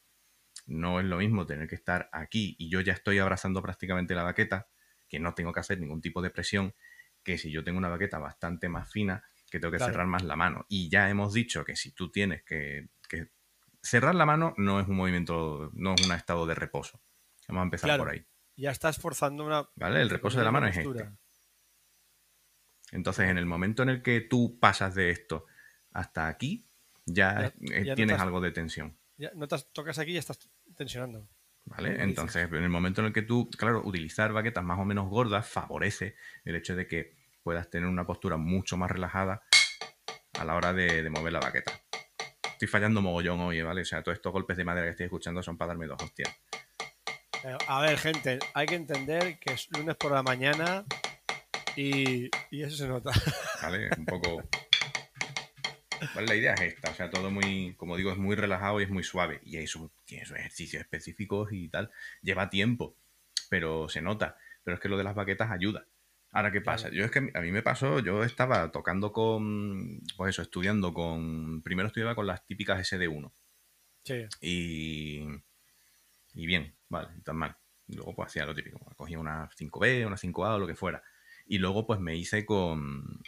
no 0.66 1.00
es 1.00 1.06
lo 1.06 1.18
mismo 1.18 1.46
tener 1.46 1.68
que 1.68 1.74
estar 1.74 2.08
aquí 2.12 2.54
y 2.58 2.70
yo 2.70 2.80
ya 2.80 2.92
estoy 2.92 3.18
abrazando 3.18 3.62
prácticamente 3.62 4.14
la 4.14 4.22
baqueta, 4.22 4.68
que 5.08 5.18
no 5.18 5.34
tengo 5.34 5.52
que 5.52 5.60
hacer 5.60 5.80
ningún 5.80 6.00
tipo 6.00 6.22
de 6.22 6.30
presión, 6.30 6.74
que 7.22 7.36
si 7.38 7.50
yo 7.50 7.64
tengo 7.64 7.78
una 7.78 7.88
baqueta 7.88 8.18
bastante 8.18 8.68
más 8.68 8.90
fina, 8.90 9.24
que 9.50 9.58
tengo 9.58 9.72
que 9.72 9.78
Claro. 9.78 9.92
cerrar 9.92 10.06
más 10.06 10.22
la 10.22 10.36
mano. 10.36 10.64
Y 10.68 10.88
ya 10.88 11.10
hemos 11.10 11.32
dicho 11.32 11.64
que 11.64 11.74
si 11.76 11.92
tú 11.92 12.10
tienes 12.10 12.44
que, 12.44 12.88
que 13.08 13.30
cerrar 13.82 14.14
la 14.14 14.24
mano 14.26 14.54
no 14.56 14.78
es 14.80 14.86
un 14.86 14.96
movimiento, 14.96 15.70
no 15.74 15.94
es 15.94 16.06
un 16.06 16.12
estado 16.12 16.46
de 16.46 16.54
reposo. 16.54 17.02
Vamos 17.48 17.62
a 17.62 17.64
empezar 17.64 17.88
Claro. 17.88 18.04
por 18.04 18.12
ahí. 18.12 18.24
Ya 18.56 18.70
estás 18.70 18.98
forzando 18.98 19.44
una. 19.44 19.68
¿Vale? 19.74 20.02
El 20.02 20.10
reposo 20.10 20.38
de 20.38 20.44
la 20.44 20.52
mano 20.52 20.66
es 20.68 20.76
este. 20.76 21.08
Entonces, 22.92 23.28
en 23.28 23.38
el 23.38 23.46
momento 23.46 23.82
en 23.82 23.88
el 23.88 24.02
que 24.02 24.20
tú 24.20 24.58
pasas 24.60 24.94
de 24.94 25.10
esto 25.10 25.46
hasta 25.92 26.28
aquí, 26.28 26.68
ya, 27.06 27.52
Ya- 27.60 27.74
eh, 27.74 27.84
ya 27.86 27.94
tienes 27.94 28.20
algo 28.20 28.40
de 28.40 28.50
tensión. 28.52 28.98
Ya, 29.20 29.30
no 29.34 29.46
te 29.46 29.56
tocas 29.74 29.98
aquí 29.98 30.12
y 30.12 30.14
ya 30.14 30.20
estás 30.20 30.38
tensionando. 30.74 31.28
¿Vale? 31.66 32.02
Entonces, 32.02 32.48
en 32.50 32.62
el 32.64 32.70
momento 32.70 33.02
en 33.02 33.08
el 33.08 33.12
que 33.12 33.20
tú, 33.20 33.50
claro, 33.50 33.82
utilizar 33.84 34.32
baquetas 34.32 34.64
más 34.64 34.78
o 34.78 34.86
menos 34.86 35.10
gordas 35.10 35.46
favorece 35.46 36.16
el 36.46 36.56
hecho 36.56 36.74
de 36.74 36.86
que 36.86 37.14
puedas 37.42 37.68
tener 37.68 37.86
una 37.86 38.06
postura 38.06 38.38
mucho 38.38 38.78
más 38.78 38.90
relajada 38.90 39.42
a 40.38 40.44
la 40.46 40.54
hora 40.54 40.72
de, 40.72 41.02
de 41.02 41.10
mover 41.10 41.34
la 41.34 41.40
baqueta. 41.40 41.78
Estoy 42.52 42.66
fallando 42.66 43.02
mogollón 43.02 43.40
hoy, 43.40 43.60
¿vale? 43.60 43.82
O 43.82 43.84
sea, 43.84 44.02
todos 44.02 44.16
estos 44.16 44.32
golpes 44.32 44.56
de 44.56 44.64
madera 44.64 44.86
que 44.86 44.92
estoy 44.92 45.04
escuchando 45.04 45.42
son 45.42 45.58
para 45.58 45.68
darme 45.68 45.86
dos 45.86 46.02
hostias. 46.02 46.34
Eh, 47.44 47.58
A 47.68 47.82
ver, 47.82 47.98
gente, 47.98 48.38
hay 48.54 48.66
que 48.66 48.76
entender 48.76 49.38
que 49.38 49.52
es 49.52 49.68
lunes 49.76 49.96
por 49.96 50.12
la 50.12 50.22
mañana 50.22 50.86
y, 51.76 52.30
y 52.50 52.62
eso 52.62 52.74
se 52.74 52.88
nota. 52.88 53.12
¿Vale? 53.62 53.90
Un 53.98 54.06
poco. 54.06 54.48
La 56.14 56.34
idea 56.34 56.54
es 56.54 56.60
esta, 56.74 56.90
o 56.90 56.94
sea, 56.94 57.10
todo 57.10 57.30
muy, 57.30 57.74
como 57.76 57.96
digo, 57.96 58.10
es 58.12 58.18
muy 58.18 58.36
relajado 58.36 58.80
y 58.80 58.84
es 58.84 58.90
muy 58.90 59.02
suave. 59.02 59.40
Y 59.44 59.56
eso 59.56 59.90
tiene 60.04 60.26
sus 60.26 60.36
ejercicios 60.36 60.82
específicos 60.82 61.52
y 61.52 61.68
tal. 61.68 61.90
Lleva 62.22 62.50
tiempo, 62.50 62.96
pero 63.48 63.88
se 63.88 64.02
nota. 64.02 64.36
Pero 64.64 64.76
es 64.76 64.80
que 64.80 64.88
lo 64.88 64.96
de 64.96 65.04
las 65.04 65.14
baquetas 65.14 65.50
ayuda. 65.50 65.86
Ahora, 66.32 66.52
¿qué 66.52 66.60
pasa? 66.60 66.88
Claro. 66.88 66.96
Yo 66.96 67.04
es 67.04 67.10
que 67.10 67.30
a 67.34 67.40
mí 67.40 67.50
me 67.50 67.62
pasó, 67.62 67.98
yo 67.98 68.22
estaba 68.22 68.70
tocando 68.70 69.12
con, 69.12 70.00
pues 70.16 70.30
eso, 70.30 70.42
estudiando 70.42 70.94
con, 70.94 71.62
primero 71.62 71.88
estudiaba 71.88 72.14
con 72.14 72.26
las 72.26 72.46
típicas 72.46 72.92
SD1 72.92 73.32
Sí, 74.04 74.26
y, 74.40 75.26
y 76.34 76.46
bien, 76.46 76.74
vale, 76.88 77.08
tan 77.24 77.36
mal. 77.36 77.56
Luego 77.88 78.14
pues 78.14 78.28
hacía 78.28 78.46
lo 78.46 78.54
típico, 78.54 78.78
cogía 78.96 79.18
una 79.18 79.50
5B, 79.50 80.06
una 80.06 80.16
5A 80.16 80.54
o 80.54 80.58
lo 80.58 80.66
que 80.66 80.74
fuera. 80.74 81.02
Y 81.46 81.58
luego 81.58 81.86
pues 81.86 82.00
me 82.00 82.16
hice 82.16 82.46
con, 82.46 83.20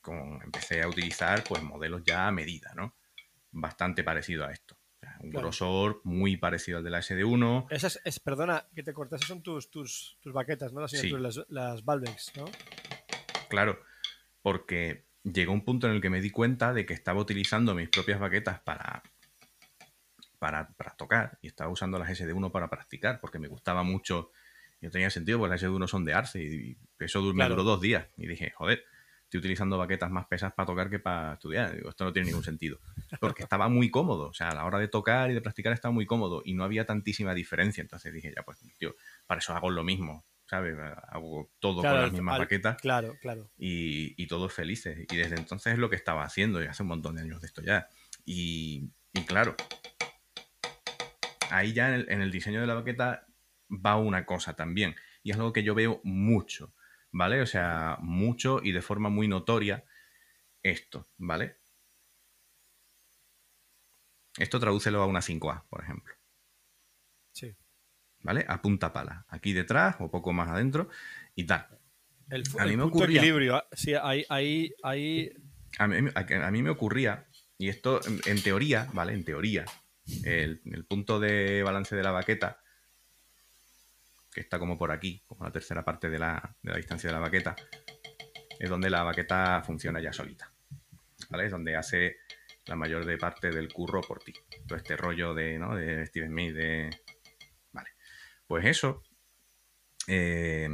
con 0.00 0.40
empecé 0.42 0.82
a 0.82 0.88
utilizar 0.88 1.44
pues 1.48 1.62
modelos 1.62 2.02
ya 2.04 2.26
a 2.26 2.32
medida, 2.32 2.72
¿no? 2.74 2.94
Bastante 3.52 4.02
parecido 4.04 4.44
a 4.46 4.52
esto. 4.52 4.76
O 4.76 4.98
sea, 5.00 5.16
un 5.20 5.30
Claro. 5.30 5.46
grosor 5.48 6.00
muy 6.04 6.36
parecido 6.36 6.78
al 6.78 6.84
de 6.84 6.90
la 6.90 6.98
SD1. 7.00 7.66
esas, 7.70 8.00
es, 8.04 8.20
perdona 8.20 8.66
que 8.74 8.82
te 8.82 8.92
cortes, 8.92 9.16
esas 9.18 9.28
son 9.28 9.42
tus, 9.42 9.70
tus, 9.70 10.18
tus 10.20 10.32
baquetas, 10.32 10.72
¿no? 10.72 10.80
Las 10.80 10.90
Sí. 10.90 11.10
las, 11.10 11.40
las 11.48 11.84
Valvex, 11.84 12.32
¿no? 12.36 12.44
Claro, 13.48 13.80
porque 14.42 15.06
llegó 15.24 15.52
un 15.52 15.64
punto 15.64 15.86
en 15.88 15.94
el 15.94 16.00
que 16.00 16.10
me 16.10 16.20
di 16.20 16.30
cuenta 16.30 16.72
de 16.72 16.86
que 16.86 16.94
estaba 16.94 17.20
utilizando 17.20 17.74
mis 17.74 17.88
propias 17.88 18.20
baquetas 18.20 18.60
para, 18.60 19.02
para, 20.38 20.68
para 20.72 20.90
tocar 20.96 21.38
y 21.42 21.48
estaba 21.48 21.70
usando 21.70 21.98
las 21.98 22.08
SD1 22.08 22.50
para 22.52 22.68
practicar 22.70 23.20
porque 23.20 23.38
me 23.38 23.48
gustaba 23.48 23.82
mucho. 23.82 24.30
Y 24.80 24.86
no 24.86 24.90
tenía 24.92 25.10
sentido, 25.10 25.38
pues 25.38 25.50
las 25.50 25.62
SD1 25.62 25.86
son 25.88 26.04
de 26.04 26.14
Arce 26.14 26.42
y 26.42 26.76
eso 26.98 27.20
me 27.22 27.34
Claro. 27.34 27.50
duró 27.56 27.64
dos 27.64 27.80
días. 27.80 28.06
Y 28.16 28.26
dije, 28.26 28.50
joder, 28.56 28.82
estoy 29.30 29.38
utilizando 29.38 29.78
baquetas 29.78 30.10
más 30.10 30.26
pesas 30.26 30.52
para 30.52 30.66
tocar 30.66 30.90
que 30.90 30.98
para 30.98 31.34
estudiar. 31.34 31.72
Digo, 31.76 31.88
esto 31.90 32.04
no 32.04 32.12
tiene 32.12 32.26
ningún 32.26 32.42
sentido. 32.42 32.80
Porque 33.20 33.44
estaba 33.44 33.68
muy 33.68 33.88
cómodo, 33.88 34.28
o 34.28 34.34
sea, 34.34 34.48
a 34.50 34.54
la 34.54 34.64
hora 34.64 34.80
de 34.80 34.88
tocar 34.88 35.30
y 35.30 35.34
de 35.34 35.40
practicar 35.40 35.72
estaba 35.72 35.92
muy 35.92 36.04
cómodo 36.04 36.42
y 36.44 36.54
no 36.54 36.64
había 36.64 36.84
tantísima 36.84 37.32
diferencia. 37.32 37.80
Entonces 37.80 38.12
dije, 38.12 38.32
ya, 38.34 38.42
pues, 38.42 38.58
tío, 38.76 38.96
para 39.28 39.38
eso 39.38 39.54
hago 39.54 39.70
lo 39.70 39.84
mismo, 39.84 40.24
¿sabes? 40.46 40.76
Hago 41.08 41.48
todo 41.60 41.80
Claro, 41.82 41.94
con 41.96 42.02
las 42.02 42.12
mismas 42.12 42.34
al- 42.34 42.38
baquetas 42.40 42.76
Claro, 42.80 43.16
claro. 43.20 43.48
y, 43.56 44.20
y 44.20 44.26
todos 44.26 44.52
felices. 44.52 45.06
Y 45.12 45.16
desde 45.16 45.36
entonces 45.36 45.74
es 45.74 45.78
lo 45.78 45.88
que 45.90 45.96
estaba 45.96 46.24
haciendo, 46.24 46.60
y 46.60 46.66
hace 46.66 46.82
un 46.82 46.88
montón 46.88 47.14
de 47.14 47.22
años 47.22 47.40
de 47.40 47.46
esto 47.46 47.62
ya. 47.62 47.88
Y, 48.24 48.90
y 49.12 49.22
claro, 49.22 49.54
ahí 51.50 51.72
ya 51.72 51.88
en 51.88 51.94
el, 51.94 52.10
en 52.10 52.20
el 52.22 52.30
diseño 52.32 52.60
de 52.60 52.66
la 52.66 52.74
baqueta 52.74 53.26
va 53.70 53.96
una 53.96 54.26
cosa 54.26 54.54
también, 54.54 54.96
y 55.22 55.30
es 55.30 55.36
algo 55.36 55.52
que 55.52 55.62
yo 55.62 55.74
veo 55.76 56.00
mucho, 56.02 56.72
¿vale? 57.12 57.40
O 57.42 57.46
sea, 57.46 57.96
mucho 58.00 58.60
y 58.62 58.72
de 58.72 58.82
forma 58.82 59.08
muy 59.08 59.28
notoria 59.28 59.84
esto, 60.62 61.08
¿vale? 61.16 61.56
Esto 64.38 64.60
tradúcelo 64.60 65.02
a 65.02 65.06
una 65.06 65.20
5A, 65.20 65.64
por 65.68 65.82
ejemplo. 65.82 66.14
Sí. 67.32 67.54
¿Vale? 68.22 68.44
A 68.48 68.60
punta 68.62 68.92
pala. 68.92 69.24
Aquí 69.28 69.52
detrás 69.52 69.96
o 69.98 70.10
poco 70.10 70.32
más 70.32 70.48
adentro 70.48 70.88
y 71.34 71.44
tal. 71.44 71.66
El, 72.28 72.44
A 72.58 72.64
mí 72.64 72.70
el 72.72 72.76
me 72.76 72.82
punto 72.84 72.98
ocurría- 72.98 73.20
equilibrio. 73.20 73.56
ah, 73.56 73.66
Sí, 73.72 73.94
ahí, 73.94 74.24
ahí, 74.28 74.72
ahí. 74.82 75.30
A 75.78 75.88
mí, 75.88 76.08
a- 76.14 76.46
a 76.46 76.50
mí 76.50 76.62
me 76.62 76.70
ocurría, 76.70 77.26
y 77.58 77.68
esto 77.68 78.00
en, 78.06 78.20
en 78.26 78.42
teoría, 78.42 78.88
¿vale? 78.92 79.14
En 79.14 79.24
teoría, 79.24 79.64
el, 80.24 80.60
el 80.64 80.84
punto 80.84 81.18
de 81.18 81.62
balance 81.62 81.96
de 81.96 82.02
la 82.02 82.10
baqueta, 82.12 82.62
que 84.32 84.40
está 84.40 84.58
como 84.58 84.78
por 84.78 84.90
aquí, 84.90 85.22
como 85.26 85.44
la 85.44 85.52
tercera 85.52 85.84
parte 85.84 86.08
de 86.08 86.18
la, 86.18 86.56
de 86.62 86.70
la 86.70 86.76
distancia 86.76 87.08
de 87.08 87.14
la 87.14 87.20
baqueta, 87.20 87.56
es 88.58 88.68
donde 88.68 88.90
la 88.90 89.02
baqueta 89.02 89.62
funciona 89.62 90.00
ya 90.00 90.12
solita. 90.12 90.52
¿Vale? 91.28 91.46
Es 91.46 91.50
donde 91.50 91.76
hace 91.76 92.18
la 92.66 92.76
mayor 92.76 93.18
parte 93.18 93.50
del 93.50 93.72
curro 93.72 94.00
por 94.00 94.20
ti. 94.20 94.32
Todo 94.66 94.76
este 94.76 94.96
rollo 94.96 95.34
de, 95.34 95.58
¿no? 95.58 95.74
de 95.74 96.06
Steve 96.06 96.26
Smith, 96.26 96.54
de... 96.54 96.90
Vale. 97.72 97.90
Pues 98.46 98.66
eso, 98.66 99.02
eh, 100.06 100.68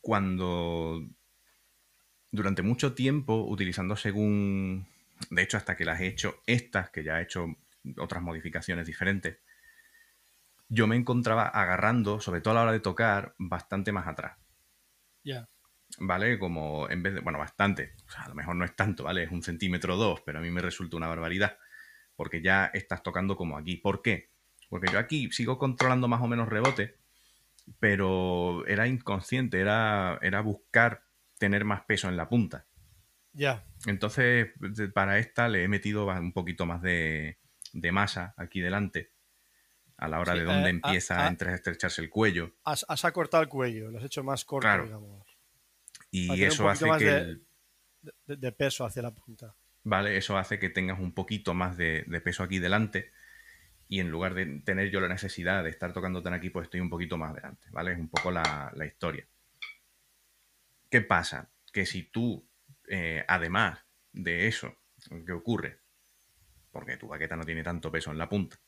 cuando 0.00 1.02
durante 2.30 2.62
mucho 2.62 2.94
tiempo 2.94 3.46
utilizando 3.46 3.96
según, 3.96 4.86
de 5.30 5.42
hecho 5.42 5.56
hasta 5.56 5.76
que 5.76 5.84
las 5.84 6.00
he 6.00 6.06
hecho 6.06 6.42
estas, 6.46 6.90
que 6.90 7.04
ya 7.04 7.18
he 7.18 7.22
hecho 7.22 7.46
otras 7.98 8.22
modificaciones 8.22 8.86
diferentes, 8.86 9.38
yo 10.68 10.86
me 10.86 10.96
encontraba 10.96 11.48
agarrando, 11.48 12.20
sobre 12.20 12.40
todo 12.40 12.52
a 12.52 12.54
la 12.56 12.62
hora 12.62 12.72
de 12.72 12.80
tocar, 12.80 13.34
bastante 13.38 13.92
más 13.92 14.06
atrás. 14.06 14.38
Ya. 15.24 15.48
¿Vale? 15.98 16.38
Como 16.38 16.88
en 16.90 17.02
vez 17.02 17.14
de, 17.14 17.20
bueno, 17.20 17.38
bastante, 17.38 17.94
o 18.06 18.10
sea, 18.10 18.24
a 18.24 18.28
lo 18.28 18.34
mejor 18.34 18.56
no 18.56 18.64
es 18.64 18.76
tanto, 18.76 19.04
¿vale? 19.04 19.22
Es 19.22 19.30
un 19.30 19.42
centímetro 19.42 19.94
o 19.94 19.96
dos, 19.96 20.20
pero 20.20 20.38
a 20.38 20.42
mí 20.42 20.50
me 20.50 20.60
resulta 20.60 20.96
una 20.96 21.08
barbaridad, 21.08 21.58
porque 22.14 22.42
ya 22.42 22.66
estás 22.66 23.02
tocando 23.02 23.36
como 23.36 23.56
aquí. 23.56 23.76
¿Por 23.76 24.02
qué? 24.02 24.30
Porque 24.68 24.92
yo 24.92 24.98
aquí 24.98 25.30
sigo 25.32 25.58
controlando 25.58 26.08
más 26.08 26.20
o 26.20 26.28
menos 26.28 26.48
rebote, 26.48 26.98
pero 27.80 28.66
era 28.66 28.86
inconsciente, 28.86 29.60
era, 29.60 30.18
era 30.20 30.42
buscar 30.42 31.04
tener 31.38 31.64
más 31.64 31.82
peso 31.82 32.08
en 32.08 32.16
la 32.16 32.28
punta. 32.28 32.66
Ya. 33.32 33.64
Entonces, 33.86 34.48
para 34.92 35.18
esta 35.18 35.48
le 35.48 35.64
he 35.64 35.68
metido 35.68 36.06
un 36.06 36.32
poquito 36.32 36.66
más 36.66 36.82
de, 36.82 37.38
de 37.72 37.92
masa 37.92 38.34
aquí 38.36 38.60
delante, 38.60 39.12
a 39.98 40.08
la 40.08 40.20
hora 40.20 40.32
Sí, 40.32 40.38
de 40.40 40.44
eh, 40.46 40.68
empieza 40.68 41.20
ah, 41.20 41.26
a 41.26 41.28
entre- 41.28 41.52
estrecharse 41.54 42.00
el 42.00 42.08
cuello. 42.08 42.54
Has, 42.64 42.86
has 42.88 43.04
acortado 43.04 43.42
el 43.42 43.48
cuello, 43.48 43.90
lo 43.90 43.98
has 43.98 44.04
hecho 44.04 44.22
más 44.24 44.44
corto, 44.44 44.66
Claro. 44.66 44.84
digamos. 44.84 45.26
Y 46.10 46.42
eso 46.44 46.68
hace 46.68 46.86
que 46.98 47.04
de- 47.04 47.18
el- 47.18 47.44
De, 48.26 48.36
de 48.36 48.52
peso 48.52 48.84
hacia 48.86 49.02
la 49.02 49.10
punta. 49.12 49.54
¿vale? 49.82 50.16
Eso 50.16 50.38
hace 50.38 50.58
que 50.58 50.70
tengas 50.70 50.98
un 51.00 51.12
poquito 51.12 51.52
más 51.52 51.76
de, 51.76 52.04
de 52.06 52.20
peso 52.20 52.42
aquí 52.42 52.58
delante 52.58 53.12
y 53.88 54.00
en 54.00 54.10
lugar 54.10 54.34
de 54.34 54.60
tener 54.60 54.90
yo 54.90 55.00
la 55.00 55.08
necesidad 55.08 55.64
de 55.64 55.70
estar 55.70 55.92
tocando 55.92 56.22
tan 56.22 56.32
aquí, 56.34 56.50
pues 56.50 56.64
estoy 56.64 56.80
un 56.80 56.90
poquito 56.90 57.16
más 57.18 57.34
delante, 57.34 57.66
¿vale? 57.70 57.92
Es 57.92 57.98
un 57.98 58.08
poco 58.08 58.30
la, 58.30 58.70
la 58.74 58.86
historia. 58.86 59.26
¿Qué 60.90 61.00
pasa? 61.00 61.50
Que 61.72 61.86
si 61.86 62.04
tú, 62.04 62.46
eh, 62.88 63.24
además 63.28 63.84
de 64.12 64.46
eso, 64.46 64.76
¿qué 65.26 65.32
ocurre? 65.32 65.80
Porque 66.70 66.96
tu 66.96 67.08
baqueta 67.08 67.34
no 67.36 67.44
tiene 67.44 67.62
tanto 67.62 67.90
peso 67.90 68.10
en 68.12 68.18
la 68.18 68.28
punta 68.28 68.58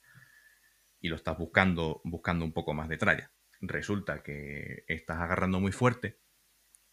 y 1.00 1.08
lo 1.08 1.16
estás 1.16 1.38
buscando, 1.38 2.00
buscando 2.04 2.44
un 2.44 2.52
poco 2.52 2.74
más 2.74 2.88
de 2.88 2.96
tralla. 2.96 3.30
Resulta 3.60 4.22
que 4.22 4.84
estás 4.86 5.18
agarrando 5.18 5.60
muy 5.60 5.72
fuerte, 5.72 6.18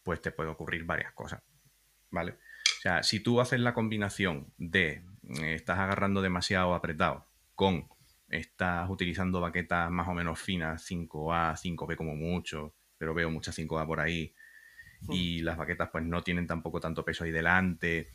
pues 0.02 0.20
te 0.20 0.32
puede 0.32 0.50
ocurrir 0.50 0.84
varias 0.84 1.12
cosas, 1.12 1.42
¿vale? 2.10 2.32
O 2.32 2.80
sea, 2.80 3.02
si 3.02 3.20
tú 3.20 3.40
haces 3.40 3.60
la 3.60 3.74
combinación 3.74 4.52
de 4.56 5.02
eh, 5.40 5.54
estás 5.54 5.78
agarrando 5.78 6.22
demasiado 6.22 6.74
apretado 6.74 7.26
con 7.54 7.88
estás 8.28 8.88
utilizando 8.90 9.40
baquetas 9.40 9.90
más 9.90 10.08
o 10.08 10.14
menos 10.14 10.38
finas, 10.38 10.88
5A, 10.90 11.56
5B 11.56 11.96
como 11.96 12.14
mucho, 12.14 12.74
pero 12.98 13.14
veo 13.14 13.30
muchas 13.30 13.58
5A 13.58 13.86
por 13.86 14.00
ahí, 14.00 14.34
y 15.08 15.40
las 15.40 15.56
baquetas 15.56 15.90
pues 15.90 16.04
no 16.04 16.22
tienen 16.22 16.46
tampoco 16.46 16.80
tanto 16.80 17.04
peso 17.04 17.24
ahí 17.24 17.30
delante, 17.30 18.08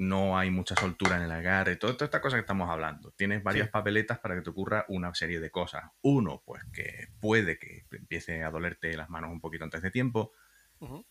no 0.00 0.38
hay 0.38 0.50
mucha 0.50 0.74
soltura 0.76 1.16
en 1.16 1.22
el 1.24 1.30
agarre, 1.30 1.76
todo- 1.76 1.92
toda 1.94 2.06
esta 2.06 2.22
cosa 2.22 2.36
que 2.36 2.40
estamos 2.40 2.70
hablando. 2.70 3.10
Tienes 3.12 3.42
varias 3.42 3.66
Sí. 3.66 3.70
papeletas 3.72 4.18
para 4.18 4.34
que 4.34 4.40
te 4.40 4.48
ocurra 4.48 4.86
una 4.88 5.14
serie 5.14 5.40
de 5.40 5.50
cosas. 5.50 5.90
Uno, 6.00 6.42
pues 6.46 6.64
que 6.72 7.08
puede 7.20 7.58
que 7.58 7.84
empiece 7.92 8.42
a 8.42 8.50
dolerte 8.50 8.96
las 8.96 9.10
manos 9.10 9.30
un 9.30 9.40
poquito 9.42 9.64
antes 9.64 9.82
de 9.82 9.90
tiempo. 9.90 10.32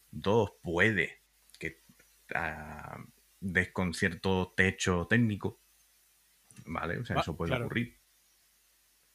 Dos, 0.10 0.54
puede 0.63 1.21
que 1.60 1.84
ah, 2.34 2.97
des 3.39 3.69
con 3.69 3.93
cierto 3.93 4.54
techo 4.58 5.06
técnico. 5.08 5.60
¿Vale? 6.65 6.97
O 6.97 7.06
sea, 7.06 7.19
eso 7.19 7.38
puede 7.38 7.49
claro. 7.52 7.65
ocurrir. 7.65 7.95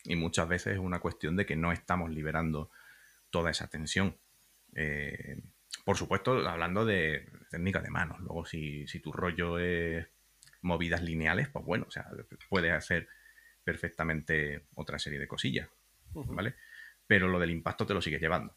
Y 0.05 0.15
muchas 0.15 0.47
veces 0.47 0.75
es 0.75 0.79
una 0.79 1.01
cuestión 1.01 1.35
de 1.35 1.47
que 1.47 1.57
no 1.57 1.73
estamos 1.73 2.11
liberando 2.11 2.71
toda 3.31 3.51
esa 3.51 3.67
tensión. 3.67 4.17
Eh, 4.77 5.41
por 5.85 5.97
supuesto, 5.97 6.49
hablando 6.49 6.85
de 6.85 7.29
técnica 7.51 7.81
de 7.81 7.91
manos. 7.91 8.21
Luego, 8.21 8.45
si, 8.45 8.87
si 8.87 9.01
tu 9.01 9.13
rollo 9.13 9.59
es 9.59 10.07
movidas 10.63 11.03
lineales, 11.03 11.49
pues 11.49 11.65
bueno, 11.65 11.87
o 11.89 11.91
sea, 11.91 12.07
puedes 12.49 12.73
hacer 12.73 13.09
perfectamente 13.65 14.67
otra 14.75 14.99
serie 14.99 15.19
de 15.19 15.29
cosillas. 15.29 15.69
¿vale? 16.15 16.55
Pero 17.07 17.29
lo 17.29 17.39
del 17.39 17.51
impacto 17.51 17.87
te 17.87 17.95
lo 17.95 18.01
sigues 18.01 18.21
llevando. 18.21 18.57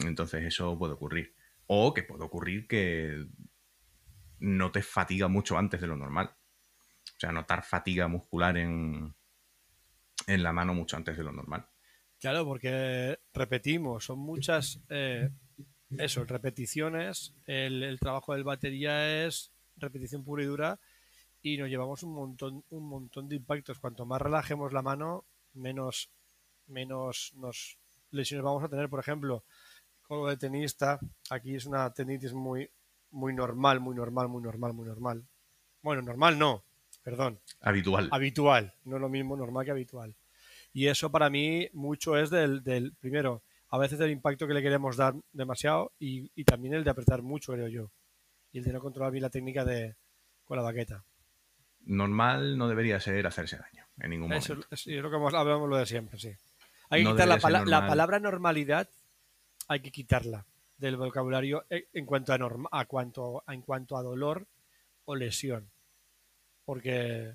Entonces 0.00 0.44
eso 0.44 0.76
puede 0.78 0.94
ocurrir. 0.94 1.34
O 1.66 1.94
que 1.94 2.02
puede 2.02 2.24
ocurrir 2.24 2.66
que 2.66 3.26
no 4.40 4.70
te 4.70 4.82
fatiga 4.82 5.28
mucho 5.28 5.56
antes 5.56 5.80
de 5.80 5.86
lo 5.86 5.96
normal. 5.96 6.34
O 7.16 7.20
sea, 7.20 7.32
notar 7.32 7.62
fatiga 7.64 8.08
muscular 8.08 8.56
en, 8.56 9.14
en 10.26 10.42
la 10.42 10.52
mano 10.52 10.74
mucho 10.74 10.96
antes 10.96 11.16
de 11.16 11.24
lo 11.24 11.32
normal. 11.32 11.66
Claro, 12.20 12.44
porque 12.44 13.18
repetimos, 13.32 14.06
son 14.06 14.18
muchas, 14.18 14.80
eh, 14.88 15.30
eso, 15.98 16.24
repeticiones, 16.24 17.34
el, 17.46 17.82
el 17.82 17.98
trabajo 17.98 18.32
del 18.34 18.44
batería 18.44 19.24
es 19.26 19.52
repetición 19.76 20.24
pura 20.24 20.42
y 20.42 20.46
dura 20.46 20.78
y 21.42 21.56
nos 21.58 21.68
llevamos 21.68 22.02
un 22.02 22.14
montón, 22.14 22.64
un 22.70 22.88
montón 22.88 23.28
de 23.28 23.36
impactos. 23.36 23.78
Cuanto 23.78 24.06
más 24.06 24.20
relajemos 24.20 24.72
la 24.72 24.82
mano, 24.82 25.24
menos, 25.52 26.10
menos 26.66 27.32
nos 27.36 27.78
lesiones 28.10 28.44
vamos 28.44 28.64
a 28.64 28.68
tener. 28.68 28.88
Por 28.88 29.00
ejemplo, 29.00 29.44
con 30.02 30.20
lo 30.20 30.28
de 30.28 30.36
tenista, 30.36 30.98
aquí 31.30 31.54
es 31.54 31.66
una 31.66 31.92
tendinitis 31.92 32.32
muy, 32.32 32.70
muy 33.10 33.34
normal, 33.34 33.80
muy 33.80 33.94
normal, 33.94 34.28
muy 34.28 34.42
normal, 34.42 34.72
muy 34.72 34.86
normal. 34.86 35.24
Bueno, 35.82 36.00
normal 36.02 36.38
no, 36.38 36.64
perdón, 37.02 37.40
Habitual. 37.60 38.08
habitual, 38.10 38.74
no 38.84 38.96
es 38.96 39.02
lo 39.02 39.08
mismo 39.10 39.36
normal 39.36 39.64
que 39.66 39.70
habitual. 39.72 40.14
Y 40.72 40.86
eso 40.86 41.10
para 41.10 41.28
mí 41.30 41.68
mucho 41.72 42.16
es 42.16 42.30
del, 42.30 42.64
del 42.64 42.92
primero, 42.94 43.42
a 43.74 43.78
veces 43.78 43.98
del 43.98 44.10
impacto 44.10 44.46
que 44.46 44.54
le 44.54 44.62
queremos 44.62 44.96
dar 44.96 45.14
demasiado 45.32 45.92
y, 45.98 46.30
y 46.34 46.44
también 46.44 46.74
el 46.74 46.84
de 46.84 46.90
apretar 46.90 47.22
mucho, 47.22 47.52
creo 47.52 47.68
yo. 47.68 47.90
Y 48.52 48.58
el 48.58 48.64
de 48.64 48.72
no 48.72 48.80
controlar 48.80 49.10
bien 49.12 49.22
la 49.22 49.30
técnica 49.30 49.64
de 49.64 49.96
con 50.44 50.56
la 50.56 50.62
baqueta. 50.62 51.02
Normal 51.86 52.56
no 52.56 52.68
debería 52.68 53.00
ser 53.00 53.26
hacerse 53.26 53.56
daño 53.58 53.84
en 54.00 54.10
ningún 54.10 54.28
momento. 54.28 54.66
Es, 54.70 54.86
es 54.86 55.02
lo 55.02 55.10
que 55.10 55.16
hemos- 55.16 55.34
hablamos 55.34 55.68
lo 55.68 55.76
de 55.76 55.86
siempre, 55.86 56.18
sí. 56.18 56.30
Hay 56.90 57.00
que 57.02 57.04
No 57.04 57.12
quitar 57.12 57.28
la, 57.28 57.38
pala- 57.38 57.64
la 57.64 57.86
palabra 57.86 58.20
normalidad, 58.20 58.88
hay 59.68 59.80
que 59.80 59.90
quitarla 59.90 60.44
del 60.78 60.96
vocabulario 60.96 61.64
en 61.70 61.84
en 61.92 62.06
cuanto 62.06 62.32
a, 62.32 62.38
norma- 62.38 62.68
a 62.70 62.84
cuanto, 62.84 63.42
en 63.48 63.62
cuanto 63.62 63.96
a 63.96 64.02
dolor 64.02 64.46
o 65.04 65.14
lesión. 65.16 65.68
Porque 66.64 67.34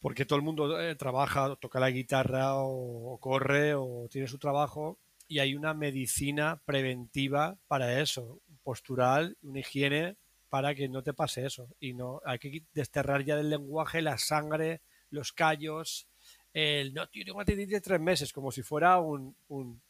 porque 0.00 0.24
todo 0.26 0.38
el 0.38 0.44
mundo 0.44 0.80
eh, 0.80 0.94
trabaja, 0.96 1.56
toca 1.56 1.80
la 1.80 1.90
guitarra 1.90 2.56
o, 2.56 3.12
o 3.14 3.18
corre 3.18 3.74
o 3.74 4.08
tiene 4.10 4.28
su 4.28 4.38
trabajo 4.38 4.98
y 5.28 5.40
hay 5.40 5.54
una 5.54 5.74
medicina 5.74 6.60
preventiva 6.64 7.58
para 7.66 8.00
eso, 8.00 8.40
postural, 8.62 9.36
una 9.42 9.60
higiene 9.60 10.16
para 10.48 10.74
que 10.74 10.88
no 10.88 11.02
te 11.02 11.12
pase 11.14 11.44
eso 11.46 11.68
y 11.80 11.94
no 11.94 12.20
hay 12.24 12.38
que 12.38 12.62
desterrar 12.72 13.24
ya 13.24 13.36
del 13.36 13.50
lenguaje 13.50 14.00
la 14.02 14.18
sangre, 14.18 14.80
los 15.10 15.32
callos, 15.32 16.08
el 16.52 16.94
no 16.94 17.08
tío, 17.08 17.24
tengo 17.24 17.38
una 17.38 17.44
tendinitis 17.44 17.74
de 17.74 17.80
tres 17.80 18.00
meses 18.00 18.32
como 18.32 18.52
si 18.52 18.62
fuera 18.62 18.98
un, 19.00 19.36
un- 19.48 19.82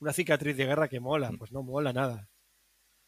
una 0.00 0.12
cicatriz 0.12 0.56
de 0.56 0.66
guerra 0.66 0.88
que 0.88 1.00
mola, 1.00 1.34
pues 1.38 1.52
no 1.52 1.62
mola 1.62 1.92
nada. 1.92 2.28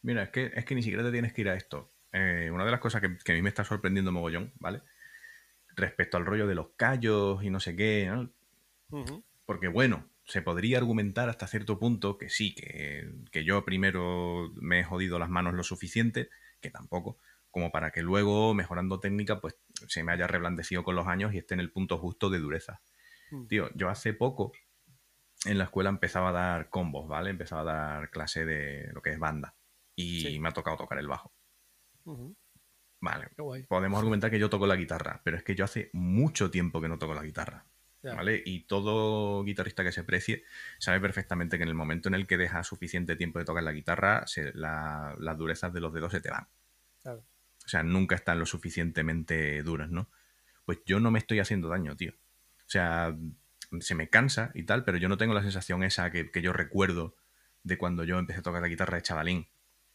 Mira, 0.03 0.23
es 0.25 0.31
que, 0.31 0.53
es 0.55 0.65
que 0.65 0.75
ni 0.75 0.83
siquiera 0.83 1.03
te 1.05 1.13
tienes 1.13 1.33
que 1.33 1.41
ir 1.43 1.49
a 1.49 1.55
esto. 1.55 1.93
Eh, 2.13 2.51
una 2.53 2.65
de 2.65 2.71
las 2.71 2.81
cosas 2.81 3.01
que, 3.01 3.19
que 3.19 3.33
a 3.33 3.35
mí 3.35 3.43
me 3.43 3.49
está 3.49 3.65
sorprendiendo 3.65 4.13
mogollón, 4.13 4.53
¿vale? 4.59 4.83
Respecto 5.77 6.17
al 6.17 6.27
rollo 6.27 6.47
de 6.47 6.55
los 6.55 6.71
callos 6.77 7.43
y 7.45 7.51
no 7.51 7.61
sé 7.61 7.77
qué, 7.77 8.09
¿no? 8.11 8.31
Porque 9.45 9.69
bueno, 9.69 10.09
se 10.25 10.43
podría 10.43 10.79
argumentar 10.79 11.29
hasta 11.29 11.47
cierto 11.47 11.79
punto 11.79 12.19
que 12.19 12.31
sí, 12.31 12.55
que, 12.55 13.09
que 13.31 13.45
yo 13.45 13.65
primero 13.65 14.51
me 14.57 14.81
he 14.81 14.85
jodido 14.85 15.19
las 15.19 15.29
manos 15.29 15.55
lo 15.55 15.63
suficiente, 15.63 16.31
que 16.61 16.71
tampoco, 16.71 17.19
como 17.51 17.71
para 17.71 17.91
que 17.91 18.03
luego, 18.03 18.55
mejorando 18.55 19.01
técnica, 19.01 19.41
pues 19.41 19.57
se 19.87 20.03
me 20.03 20.13
haya 20.13 20.27
reblandecido 20.27 20.83
con 20.83 20.97
los 20.97 21.07
años 21.07 21.35
y 21.35 21.39
esté 21.39 21.55
en 21.55 21.61
el 21.61 21.71
punto 21.71 21.99
justo 21.99 22.31
de 22.31 22.39
dureza. 22.39 22.81
Mm. 23.31 23.47
Tío, 23.47 23.71
yo 23.75 23.89
hace 23.89 24.15
poco 24.15 24.53
en 25.45 25.59
la 25.59 25.65
escuela 25.65 25.91
empezaba 25.91 26.31
a 26.31 26.33
dar 26.33 26.71
combos, 26.71 27.09
¿vale? 27.09 27.31
Empezaba 27.31 27.61
a 27.63 27.65
dar 27.99 28.11
clase 28.11 28.45
de 28.45 28.91
lo 28.93 29.03
que 29.03 29.11
es 29.11 29.19
banda. 29.19 29.55
Y 29.95 30.21
Sí. 30.21 30.41
me 30.41 30.49
ha 30.49 30.53
tocado 30.53 30.77
tocar 30.77 30.99
el 30.99 31.09
bajo. 31.09 31.33
Vale, 33.07 33.29
Qué 33.37 33.43
guay. 33.43 33.63
podemos 33.65 33.99
argumentar 33.99 34.31
que 34.31 34.39
yo 34.39 34.51
toco 34.51 34.67
la 34.67 34.77
guitarra, 34.77 35.21
pero 35.25 35.37
es 35.37 35.43
que 35.43 35.55
yo 35.55 35.65
hace 35.65 35.91
mucho 35.93 36.51
tiempo 36.51 36.81
que 36.81 36.89
no 36.89 36.99
toco 36.99 37.15
la 37.15 37.23
guitarra. 37.23 37.65
¿vale? 38.03 38.41
Y 38.47 38.61
todo 38.67 39.43
guitarrista 39.43 39.83
que 39.83 39.91
se 39.91 40.05
precie 40.05 40.45
sabe 40.79 41.01
perfectamente 41.01 41.57
que 41.57 41.65
en 41.65 41.69
el 41.71 41.75
momento 41.75 42.09
en 42.09 42.15
el 42.15 42.29
que 42.29 42.37
dejas 42.37 42.65
suficiente 42.65 43.17
tiempo 43.17 43.41
de 43.41 43.45
tocar 43.45 43.65
la 43.65 43.73
guitarra, 43.73 44.25
se- 44.29 44.53
la- 44.55 45.17
las 45.19 45.37
durezas 45.37 45.73
de 45.73 45.81
los 45.81 45.93
dedos 45.93 46.13
se 46.13 46.21
te 46.21 46.31
van. 46.31 46.47
Claro. 47.03 47.25
O 47.65 47.69
sea, 47.69 47.83
nunca 47.83 48.15
están 48.15 48.39
lo 48.39 48.47
suficientemente 48.47 49.61
duras, 49.65 49.91
¿no? 49.91 50.09
Pues 50.65 50.79
yo 50.87 51.01
no 51.01 51.11
me 51.11 51.19
estoy 51.19 51.41
haciendo 51.41 51.69
daño, 51.69 51.97
tío. 51.97 52.13
O 52.13 52.69
sea, 52.71 53.17
se 53.81 53.95
me 53.97 54.09
cansa 54.09 54.53
y 54.55 54.63
tal, 54.63 54.85
pero 54.85 54.99
yo 54.99 55.09
no 55.09 55.17
tengo 55.17 55.35
la 55.35 55.43
sensación 55.43 55.83
esa 55.83 56.13
que, 56.13 56.31
que 56.31 56.43
yo 56.43 56.53
recuerdo 56.53 57.17
de 57.65 57.77
cuando 57.77 58.05
yo 58.05 58.21
empecé 58.21 58.39
a 58.39 58.43
tocar 58.43 58.63
la 58.63 58.69
guitarra 58.69 58.97
de 58.99 59.03
chavalín 59.03 59.49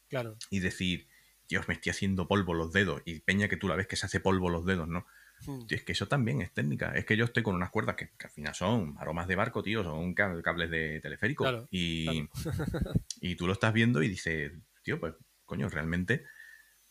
Claro. 0.09 0.35
y 0.49 0.59
decir, 0.59 1.07
Dios, 1.51 1.67
me 1.67 1.73
estoy 1.73 1.89
haciendo 1.89 2.29
polvo 2.29 2.53
los 2.53 2.71
dedos. 2.71 3.01
Y 3.03 3.19
peña 3.19 3.49
que 3.49 3.57
tú 3.57 3.67
la 3.67 3.75
ves 3.75 3.85
que 3.87 3.97
se 3.97 4.05
hace 4.05 4.21
polvo 4.21 4.49
los 4.49 4.65
dedos, 4.65 4.87
¿no? 4.87 5.05
Mm. 5.45 5.65
Tío, 5.65 5.77
es 5.77 5.83
que 5.83 5.91
eso 5.91 6.07
también 6.07 6.41
es 6.41 6.53
técnica. 6.53 6.93
Es 6.95 7.05
que 7.05 7.17
yo 7.17 7.25
estoy 7.25 7.43
con 7.43 7.55
unas 7.55 7.71
cuerdas 7.71 7.97
que, 7.97 8.09
que 8.17 8.27
al 8.27 8.31
final 8.31 8.55
son 8.55 8.95
aromas 8.97 9.27
de 9.27 9.35
barco, 9.35 9.61
tío, 9.61 9.83
son 9.83 10.13
ca- 10.13 10.41
cables 10.41 10.69
de 10.71 11.01
teleférico. 11.01 11.43
Claro, 11.43 11.67
y, 11.69 12.29
y 13.19 13.35
tú 13.35 13.47
lo 13.47 13.53
estás 13.53 13.73
viendo 13.73 14.01
y 14.01 14.07
dices, 14.07 14.53
tío, 14.81 14.97
pues, 14.97 15.13
coño, 15.45 15.67
realmente 15.67 16.23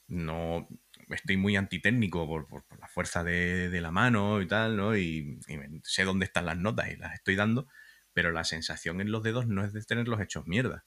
no 0.09 0.69
estoy 1.09 1.39
muy 1.39 1.57
antitécnico 1.57 2.27
por, 2.27 2.47
por- 2.47 2.65
por 2.67 2.79
la 2.81 2.89
fuerza 2.89 3.25
de, 3.25 3.71
de 3.71 3.81
la 3.81 3.91
mano 3.91 4.43
y 4.43 4.47
tal, 4.47 4.77
¿no? 4.77 4.95
Y, 4.95 5.41
y 5.49 5.57
me- 5.57 5.81
sé 5.85 6.05
dónde 6.05 6.27
están 6.27 6.45
las 6.45 6.59
notas 6.59 6.91
y 6.91 6.97
las 6.97 7.15
estoy 7.15 7.35
dando, 7.35 7.67
pero 8.13 8.31
la 8.31 8.45
sensación 8.45 9.01
en 9.01 9.11
los 9.11 9.23
dedos 9.23 9.47
no 9.47 9.65
es 9.65 9.73
de 9.73 9.83
tenerlos 9.83 10.21
hechos 10.21 10.47
mierda. 10.47 10.85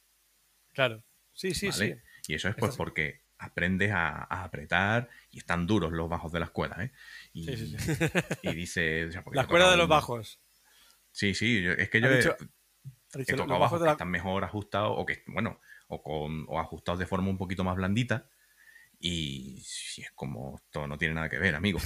Claro. 0.73 1.03
Sí, 1.33 1.55
sí, 1.55 1.69
¿vale? 1.69 2.01
sí. 2.21 2.31
Y 2.33 2.35
eso 2.35 2.49
es 2.49 2.55
pues 2.55 2.75
porque 2.75 3.22
aprendes 3.43 3.91
a, 3.91 4.23
a 4.23 4.43
apretar 4.43 5.09
y 5.31 5.37
están 5.39 5.67
duros 5.67 5.91
los 5.91 6.09
bajos 6.09 6.31
de 6.31 6.39
las 6.39 6.49
cuerdas, 6.51 6.79
¿eh? 6.79 6.91
Y, 7.33 7.45
Sí, 7.45 7.57
sí, 7.57 7.77
sí. 7.77 7.93
y 8.43 8.53
dice... 8.53 9.05
o 9.05 9.11
sea, 9.11 9.23
Las 9.31 9.47
cuerdas 9.47 9.71
de 9.71 9.77
los 9.77 9.87
bajos. 9.87 10.39
Sí, 11.11 11.33
sí, 11.33 11.61
yo- 11.61 11.71
es 11.73 11.89
que 11.89 12.01
yo 12.01 12.07
he, 12.07 12.17
dicho- 12.17 12.35
he 13.15 13.35
tocado 13.35 13.59
bajos 13.59 13.79
que 13.79 13.85
la- 13.85 13.91
están 13.91 14.09
mejor 14.09 14.43
ajustados 14.43 14.93
o 14.97 15.05
que, 15.05 15.23
bueno, 15.27 15.59
o, 15.87 16.01
con, 16.01 16.45
o 16.47 16.59
ajustados 16.59 16.99
de 16.99 17.05
forma 17.05 17.29
un 17.29 17.37
poquito 17.37 17.63
más 17.63 17.75
blandita. 17.75 18.29
Y 18.99 19.59
si 19.65 20.01
es 20.01 20.11
como, 20.13 20.55
esto 20.63 20.87
no 20.87 20.97
tiene 20.97 21.13
nada 21.13 21.29
que 21.29 21.37
ver, 21.37 21.55
amigo. 21.55 21.79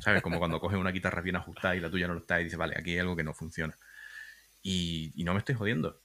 ¿Sabes? 0.00 0.22
Como 0.22 0.38
cuando 0.38 0.60
coges 0.60 0.78
una 0.78 0.92
guitarra 0.92 1.20
bien 1.20 1.36
ajustada 1.36 1.74
y 1.76 1.80
la 1.80 1.90
tuya 1.90 2.06
no 2.06 2.14
lo 2.14 2.20
está 2.20 2.40
y 2.40 2.44
dices, 2.44 2.58
vale, 2.58 2.74
aquí 2.78 2.92
hay 2.92 3.00
algo 3.00 3.16
que 3.16 3.24
no 3.24 3.34
funciona. 3.34 3.76
Y, 4.62 5.12
y 5.14 5.24
no 5.24 5.32
me 5.32 5.40
estoy 5.40 5.54
jodiendo. 5.56 6.00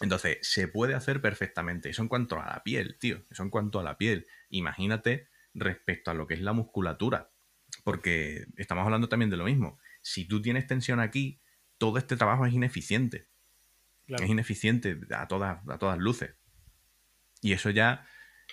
Entonces, 0.00 0.38
se 0.42 0.68
puede 0.68 0.94
hacer 0.94 1.20
perfectamente. 1.20 1.90
Eso 1.90 2.02
en 2.02 2.08
cuanto 2.08 2.40
a 2.40 2.46
la 2.46 2.62
piel, 2.62 2.98
tío. 2.98 3.24
Eso 3.30 3.42
en 3.42 3.50
cuanto 3.50 3.80
a 3.80 3.82
la 3.82 3.98
piel. 3.98 4.26
Imagínate 4.48 5.28
respecto 5.54 6.10
a 6.10 6.14
lo 6.14 6.26
que 6.26 6.34
es 6.34 6.40
la 6.40 6.52
musculatura. 6.52 7.32
Porque 7.84 8.46
estamos 8.56 8.84
hablando 8.84 9.08
también 9.08 9.30
de 9.30 9.36
lo 9.36 9.44
mismo. 9.44 9.78
Si 10.02 10.26
tú 10.26 10.40
tienes 10.40 10.66
tensión 10.66 11.00
aquí, 11.00 11.40
todo 11.78 11.98
este 11.98 12.16
trabajo 12.16 12.46
es 12.46 12.54
ineficiente. 12.54 13.28
Claro. 14.06 14.24
Es 14.24 14.30
ineficiente 14.30 14.98
a 15.14 15.26
todas, 15.28 15.60
a 15.68 15.78
todas 15.78 15.98
luces. 15.98 16.34
Y 17.42 17.52
eso 17.52 17.70
ya, 17.70 18.06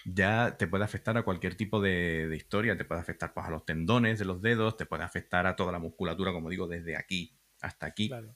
ya 0.05 0.57
te 0.57 0.67
puede 0.67 0.83
afectar 0.83 1.17
a 1.17 1.23
cualquier 1.23 1.55
tipo 1.55 1.79
de, 1.79 2.27
de 2.27 2.35
historia. 2.35 2.75
Te 2.75 2.85
puede 2.85 3.01
afectar 3.01 3.33
pues, 3.33 3.45
a 3.45 3.51
los 3.51 3.65
tendones 3.65 4.19
de 4.19 4.25
los 4.25 4.41
dedos, 4.41 4.77
te 4.77 4.85
puede 4.85 5.03
afectar 5.03 5.45
a 5.47 5.55
toda 5.55 5.71
la 5.71 5.79
musculatura, 5.79 6.31
como 6.31 6.49
digo, 6.49 6.67
desde 6.67 6.97
aquí 6.97 7.37
hasta 7.61 7.85
aquí. 7.85 8.07
Claro. 8.07 8.35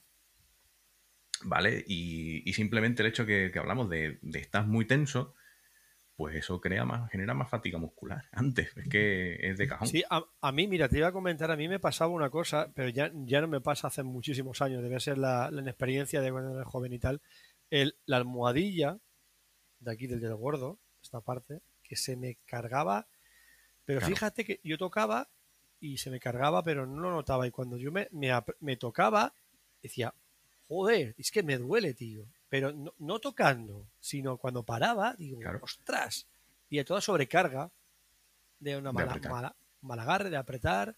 ¿Vale? 1.44 1.84
Y, 1.86 2.48
y 2.48 2.52
simplemente 2.52 3.02
el 3.02 3.08
hecho 3.08 3.24
que, 3.26 3.50
que 3.52 3.58
hablamos 3.58 3.88
de, 3.88 4.18
de 4.22 4.38
estás 4.38 4.66
muy 4.66 4.86
tenso, 4.86 5.34
pues 6.16 6.34
eso 6.36 6.60
crea 6.60 6.84
más, 6.84 7.10
genera 7.10 7.32
más 7.32 7.48
fatiga 7.48 7.78
muscular. 7.78 8.24
Antes, 8.32 8.76
es 8.76 8.88
que 8.88 9.38
es 9.40 9.56
de 9.58 9.66
cajón. 9.68 9.88
Sí, 9.88 10.02
a, 10.10 10.22
a 10.42 10.52
mí, 10.52 10.66
mira, 10.68 10.88
te 10.88 10.98
iba 10.98 11.08
a 11.08 11.12
comentar, 11.12 11.50
a 11.50 11.56
mí 11.56 11.66
me 11.68 11.80
pasaba 11.80 12.12
una 12.12 12.28
cosa, 12.30 12.70
pero 12.74 12.88
ya, 12.90 13.10
ya 13.24 13.40
no 13.40 13.48
me 13.48 13.60
pasa 13.60 13.88
hace 13.88 14.02
muchísimos 14.02 14.60
años, 14.60 14.82
debe 14.82 15.00
ser 15.00 15.16
la, 15.18 15.50
la 15.50 15.62
inexperiencia 15.62 16.20
de 16.20 16.30
cuando 16.30 16.54
era 16.54 16.64
joven 16.64 16.92
y 16.92 16.98
tal. 16.98 17.22
El, 17.70 17.96
la 18.04 18.18
almohadilla 18.18 18.98
de 19.78 19.90
aquí 19.92 20.06
del 20.06 20.20
dedo 20.20 20.36
gordo, 20.36 20.78
esta 21.02 21.22
parte, 21.22 21.62
que 21.82 21.96
se 21.96 22.16
me 22.16 22.36
cargaba, 22.44 23.08
pero 23.86 24.00
Claro. 24.00 24.14
fíjate 24.14 24.44
que 24.44 24.60
yo 24.62 24.76
tocaba 24.76 25.30
y 25.80 25.96
se 25.96 26.10
me 26.10 26.20
cargaba, 26.20 26.62
pero 26.62 26.86
no 26.86 27.00
lo 27.00 27.10
notaba. 27.12 27.46
Y 27.46 27.50
cuando 27.50 27.78
yo 27.78 27.90
me, 27.90 28.08
me 28.60 28.76
tocaba, 28.76 29.32
decía, 29.82 30.12
joder, 30.70 31.16
es 31.18 31.32
que 31.32 31.42
me 31.42 31.58
duele, 31.58 31.94
tío. 31.94 32.24
Pero 32.48 32.70
no, 32.72 32.94
no 32.98 33.18
tocando, 33.18 33.88
sino 33.98 34.36
cuando 34.36 34.62
paraba, 34.62 35.14
digo, 35.18 35.40
Claro. 35.40 35.58
ostras. 35.62 36.28
Y 36.68 36.78
a 36.78 36.84
toda 36.84 37.00
sobrecarga 37.00 37.70
de 38.60 38.76
una 38.76 38.90
De 38.90 38.94
mala, 38.94 39.10
apretar. 39.10 39.32
mala, 39.32 39.56
mal 39.82 39.98
agarre, 39.98 40.30
de 40.30 40.36
apretar. 40.36 40.96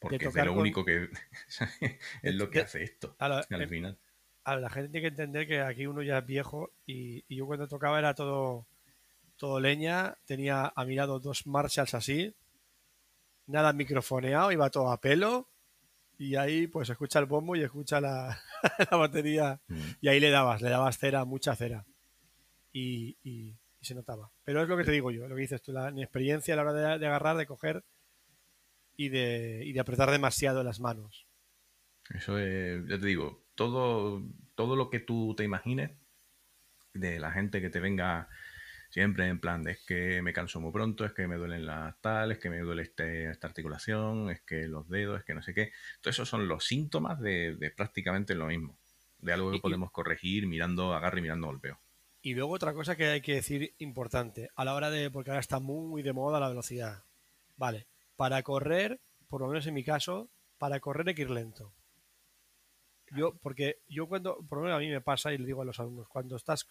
porque 0.00 0.16
es 0.16 0.20
de 0.20 0.26
tocar 0.26 0.46
lo 0.46 0.52
con- 0.54 0.62
único 0.62 0.84
que 0.84 1.08
es 2.22 2.34
lo 2.34 2.50
que 2.50 2.58
de- 2.58 2.64
hace 2.64 2.82
esto 2.82 3.14
A 3.20 3.28
la, 3.28 3.46
al 3.48 3.62
en- 3.62 3.68
final. 3.68 3.98
a 4.42 4.56
la 4.56 4.68
gente 4.68 4.88
tiene 4.90 5.02
que 5.02 5.08
entender 5.08 5.46
que 5.46 5.60
aquí 5.60 5.86
uno 5.86 6.02
ya 6.02 6.18
es 6.18 6.26
viejo 6.26 6.72
y, 6.84 7.24
y 7.28 7.36
yo 7.36 7.46
cuando 7.46 7.68
tocaba 7.68 8.00
era 8.00 8.12
todo, 8.14 8.66
todo 9.36 9.60
leña, 9.60 10.16
tenía 10.24 10.72
a 10.74 10.84
mi 10.84 10.96
lado 10.96 11.20
dos 11.20 11.46
Marshalls 11.46 11.94
así, 11.94 12.34
nada 13.46 13.72
microfoneado, 13.72 14.50
iba 14.50 14.70
todo 14.70 14.90
a 14.90 15.00
pelo 15.00 15.48
y 16.30 16.36
ahí 16.36 16.66
pues 16.66 16.88
escucha 16.90 17.18
el 17.18 17.26
bombo 17.26 17.56
y 17.56 17.62
escucha 17.62 18.00
la, 18.00 18.38
la 18.90 18.96
batería 18.96 19.60
Mm. 19.68 19.80
y 20.00 20.08
ahí 20.08 20.20
le 20.20 20.30
dabas, 20.30 20.62
le 20.62 20.70
dabas 20.70 20.98
cera, 20.98 21.24
mucha 21.24 21.54
cera 21.56 21.84
y, 22.72 23.16
y- 23.22 23.56
y 23.80 23.84
se 23.84 23.94
notaba. 23.94 24.30
Pero 24.44 24.62
es 24.62 24.68
lo 24.68 24.76
que 24.76 24.84
te 24.84 24.92
digo 24.92 25.10
yo, 25.10 25.26
lo 25.26 25.34
que 25.34 25.40
dices 25.42 25.60
tú, 25.62 25.72
la 25.72 25.90
mi 25.90 26.02
experiencia 26.02 26.54
a 26.54 26.56
la 26.56 26.62
hora 26.62 26.72
de, 26.72 26.98
de 27.00 27.06
agarrar, 27.06 27.36
de 27.36 27.46
coger 27.46 27.84
y 28.96 29.08
de, 29.08 29.62
y 29.64 29.72
de 29.72 29.80
apretar 29.80 30.10
demasiado 30.10 30.62
las 30.62 30.78
manos. 30.80 31.26
Eso 32.10 32.38
es, 32.38 32.86
ya 32.88 32.98
te 33.00 33.06
digo, 33.06 33.44
todo, 33.54 34.22
todo 34.54 34.76
lo 34.76 34.90
que 34.90 35.00
tú 35.00 35.34
te 35.36 35.44
imagines 35.44 35.90
de 36.94 37.18
la 37.18 37.32
gente 37.32 37.60
que 37.60 37.70
te 37.70 37.80
venga 37.80 38.28
siempre 38.92 39.26
en 39.26 39.40
plan 39.40 39.62
de 39.62 39.72
es 39.72 39.80
que 39.80 40.20
me 40.20 40.34
canso 40.34 40.60
muy 40.60 40.70
pronto, 40.70 41.06
es 41.06 41.12
que 41.12 41.26
me 41.26 41.36
duelen 41.36 41.64
las 41.64 41.98
tal, 42.02 42.30
es 42.30 42.38
que 42.38 42.50
me 42.50 42.58
duele 42.58 42.82
este, 42.82 43.30
esta 43.30 43.46
articulación, 43.46 44.28
es 44.30 44.42
que 44.42 44.68
los 44.68 44.86
dedos, 44.88 45.18
es 45.18 45.24
que 45.24 45.34
no 45.34 45.42
sé 45.42 45.54
qué. 45.54 45.72
Todo 46.02 46.10
eso 46.10 46.26
son 46.26 46.46
los 46.46 46.66
síntomas 46.66 47.18
de, 47.18 47.56
de 47.56 47.70
prácticamente 47.70 48.34
lo 48.34 48.46
mismo, 48.46 48.76
de 49.18 49.32
algo 49.32 49.50
que 49.50 49.60
podemos 49.60 49.90
corregir 49.90 50.46
mirando 50.46 50.92
agarre 50.92 51.20
y 51.20 51.22
mirando 51.22 51.46
golpeo. 51.46 51.80
Y 52.20 52.34
luego 52.34 52.52
otra 52.52 52.74
cosa 52.74 52.94
que 52.94 53.06
hay 53.06 53.22
que 53.22 53.34
decir 53.34 53.74
importante, 53.78 54.50
a 54.54 54.64
la 54.66 54.74
hora 54.74 54.90
de, 54.90 55.10
porque 55.10 55.30
ahora 55.30 55.40
está 55.40 55.58
muy 55.58 56.02
de 56.02 56.12
moda 56.12 56.38
la 56.38 56.50
velocidad. 56.50 57.02
Vale, 57.56 57.86
para 58.16 58.42
correr, 58.42 59.00
por 59.26 59.40
lo 59.40 59.48
menos 59.48 59.66
en 59.66 59.72
mi 59.72 59.84
caso, 59.84 60.28
para 60.58 60.80
correr 60.80 61.08
hay 61.08 61.14
que 61.14 61.22
ir 61.22 61.30
lento. 61.30 61.72
Yo, 63.10 63.34
porque 63.42 63.78
yo 63.88 64.06
cuando, 64.06 64.36
por 64.46 64.58
lo 64.58 64.64
menos 64.64 64.76
a 64.76 64.80
mí 64.80 64.90
me 64.90 65.00
pasa 65.00 65.32
y 65.32 65.38
le 65.38 65.46
digo 65.46 65.62
a 65.62 65.64
los 65.64 65.80
alumnos, 65.80 66.08
cuando 66.08 66.36
estás, 66.36 66.68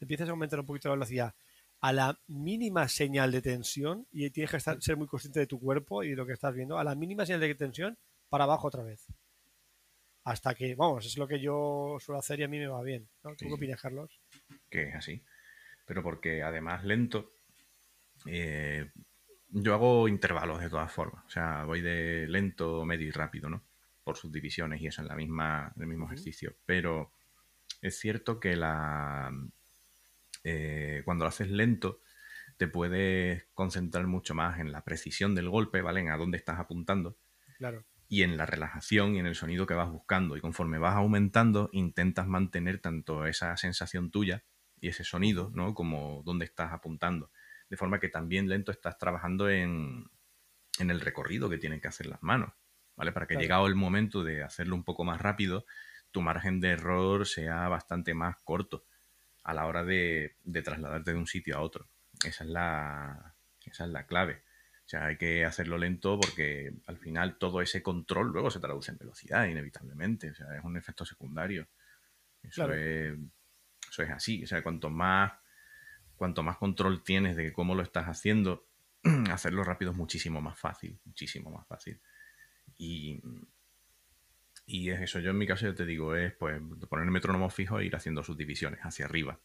empiezas 0.00 0.28
a 0.28 0.30
aumentar 0.30 0.60
un 0.60 0.66
poquito 0.66 0.88
la 0.88 0.94
velocidad, 0.94 1.34
a 1.80 1.92
la 1.92 2.18
mínima 2.26 2.88
señal 2.88 3.32
de 3.32 3.42
tensión, 3.42 4.06
y 4.12 4.28
tienes 4.30 4.50
que 4.50 4.56
estar, 4.56 4.80
ser 4.82 4.96
muy 4.96 5.06
consciente 5.06 5.40
de 5.40 5.46
tu 5.46 5.60
cuerpo 5.60 6.02
y 6.02 6.10
de 6.10 6.16
lo 6.16 6.26
que 6.26 6.32
estás 6.32 6.54
viendo, 6.54 6.78
a 6.78 6.84
la 6.84 6.94
mínima 6.94 7.26
señal 7.26 7.40
de 7.40 7.54
tensión, 7.54 7.98
para 8.28 8.44
abajo 8.44 8.68
otra 8.68 8.82
vez. 8.82 9.06
Hasta 10.24 10.54
que, 10.54 10.74
vamos, 10.74 11.06
es 11.06 11.16
lo 11.18 11.28
que 11.28 11.40
yo 11.40 11.98
suelo 12.00 12.18
hacer 12.18 12.40
y 12.40 12.42
a 12.42 12.48
mí 12.48 12.58
me 12.58 12.66
va 12.66 12.82
bien. 12.82 13.08
¿no? 13.22 13.30
¿Tú 13.30 13.36
Sí, 13.40 13.46
qué 13.46 13.52
opinas, 13.52 13.80
Carlos? 13.80 14.20
que 14.68 14.88
es 14.88 14.94
así. 14.94 15.22
Pero 15.84 16.02
porque 16.02 16.42
además 16.42 16.84
lento, 16.84 17.30
eh, 18.26 18.90
yo 19.50 19.74
hago 19.74 20.08
intervalos 20.08 20.60
de 20.60 20.70
todas 20.70 20.90
formas. 20.90 21.24
O 21.26 21.30
sea, 21.30 21.64
voy 21.64 21.80
de 21.80 22.26
lento, 22.28 22.84
medio 22.84 23.06
y 23.06 23.12
rápido, 23.12 23.48
¿no? 23.48 23.62
Por 24.02 24.16
sus 24.16 24.32
divisiones 24.32 24.80
y 24.80 24.88
eso 24.88 25.02
en 25.02 25.08
la 25.08 25.14
misma, 25.14 25.72
en 25.76 25.82
el 25.82 25.88
mismo 25.88 26.06
ejercicio. 26.06 26.56
Pero 26.66 27.12
es 27.80 27.98
cierto 27.98 28.40
que 28.40 28.56
la 28.56 29.30
eh, 30.46 31.02
cuando 31.04 31.24
lo 31.24 31.30
haces 31.30 31.50
lento, 31.50 32.00
te 32.58 32.68
puedes 32.68 33.48
concentrar 33.54 34.06
mucho 34.06 34.34
más 34.34 34.60
en 34.60 34.72
la 34.72 34.84
precisión 34.84 35.34
del 35.34 35.50
golpe, 35.50 35.82
¿vale? 35.82 36.00
En 36.00 36.10
a 36.10 36.16
dónde 36.18 36.38
estás 36.38 36.60
apuntando 36.60 37.18
Claro. 37.58 37.86
y 38.08 38.22
en 38.22 38.36
la 38.36 38.46
relajación 38.46 39.16
y 39.16 39.18
en 39.18 39.26
el 39.26 39.34
sonido 39.34 39.66
que 39.66 39.74
vas 39.74 39.90
buscando. 39.90 40.36
Y 40.36 40.40
conforme 40.40 40.78
vas 40.78 40.94
aumentando, 40.96 41.68
intentas 41.72 42.26
mantener 42.26 42.80
tanto 42.80 43.26
esa 43.26 43.56
sensación 43.56 44.10
tuya 44.10 44.44
y 44.80 44.88
ese 44.88 45.04
sonido, 45.04 45.50
¿no? 45.54 45.74
Como 45.74 46.22
dónde 46.24 46.44
estás 46.44 46.72
apuntando. 46.72 47.30
De 47.68 47.76
forma 47.76 47.98
que 48.00 48.08
también 48.08 48.48
lento 48.48 48.70
estás 48.72 48.98
trabajando 48.98 49.50
en, 49.50 50.04
en 50.78 50.90
el 50.90 51.00
recorrido 51.00 51.48
que 51.50 51.58
tienen 51.58 51.80
que 51.80 51.88
hacer 51.88 52.06
las 52.06 52.22
manos, 52.22 52.52
¿vale? 52.96 53.12
Para 53.12 53.26
que 53.26 53.34
Claro. 53.34 53.42
llegado 53.42 53.66
el 53.66 53.74
momento 53.74 54.22
de 54.24 54.42
hacerlo 54.42 54.76
un 54.76 54.84
poco 54.84 55.04
más 55.04 55.20
rápido, 55.20 55.66
tu 56.10 56.22
margen 56.22 56.60
de 56.60 56.70
error 56.70 57.26
sea 57.26 57.68
bastante 57.68 58.14
más 58.14 58.36
corto 58.44 58.86
a 59.46 59.54
la 59.54 59.66
hora 59.66 59.84
de, 59.84 60.34
de 60.42 60.62
trasladarte 60.62 61.12
de 61.12 61.18
un 61.18 61.26
sitio 61.28 61.56
a 61.56 61.60
otro. 61.60 61.88
Esa 62.24 62.42
es 62.42 62.50
la, 62.50 63.34
esa 63.64 63.84
es 63.84 63.90
la 63.90 64.04
clave. 64.06 64.42
O 64.84 64.88
sea, 64.88 65.06
hay 65.06 65.16
que 65.16 65.44
hacerlo 65.44 65.78
lento 65.78 66.18
porque 66.18 66.72
al 66.86 66.98
final 66.98 67.38
todo 67.38 67.60
ese 67.62 67.80
control 67.82 68.28
luego 68.32 68.50
se 68.50 68.58
traduce 68.60 68.90
en 68.90 68.98
velocidad, 68.98 69.46
inevitablemente. 69.46 70.30
O 70.30 70.34
sea, 70.34 70.56
es 70.56 70.64
un 70.64 70.76
efecto 70.76 71.04
secundario. 71.04 71.68
Eso, 72.42 72.64
Claro. 72.66 72.74
es, 72.74 73.16
eso 73.88 74.02
es 74.02 74.10
así. 74.10 74.42
O 74.42 74.46
sea, 74.48 74.62
cuanto 74.64 74.90
más, 74.90 75.32
cuanto 76.16 76.42
más 76.42 76.56
control 76.56 77.04
tienes 77.04 77.36
de 77.36 77.52
cómo 77.52 77.74
lo 77.76 77.82
estás 77.82 78.06
haciendo, 78.06 78.66
hacerlo 79.30 79.62
rápido 79.62 79.92
es 79.92 79.96
muchísimo 79.96 80.40
más 80.40 80.58
fácil. 80.58 80.98
Muchísimo 81.04 81.50
más 81.50 81.66
fácil. 81.68 82.00
Y, 82.78 83.20
Y 84.66 84.90
es 84.90 85.00
eso, 85.00 85.18
yo 85.20 85.30
en 85.30 85.38
mi 85.38 85.46
caso 85.46 85.66
ya 85.66 85.74
te 85.74 85.86
digo, 85.86 86.14
es 86.14 86.32
pues 86.34 86.60
poner 86.88 87.06
el 87.06 87.10
metrónomo 87.12 87.48
fijo 87.50 87.78
e 87.80 87.86
ir 87.86 87.96
haciendo 87.96 88.22
sus 88.22 88.36
divisiones 88.36 88.80
hacia 88.82 89.06
arriba. 89.06 89.40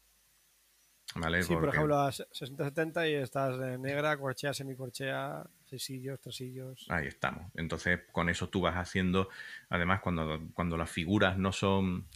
¿Vale? 1.15 1.43
Sí, 1.43 1.53
por 1.55 1.69
ejemplo, 1.69 1.99
a 1.99 2.11
60-70 2.11 3.09
y 3.09 3.13
estás 3.15 3.57
negra, 3.79 4.17
corchea, 4.17 4.53
semicorchea, 4.53 5.43
seisillos, 5.65 6.19
tresillos. 6.21 6.87
Ahí 6.87 7.07
estamos. 7.07 7.51
Entonces, 7.55 8.01
con 8.11 8.29
eso 8.29 8.49
tú 8.49 8.61
vas 8.61 8.75
haciendo, 8.75 9.29
además, 9.69 10.01
cuando, 10.01 10.49
cuando 10.53 10.77
las 10.77 10.89
figuras 10.89 11.37
no 11.37 11.51
son 11.51 12.07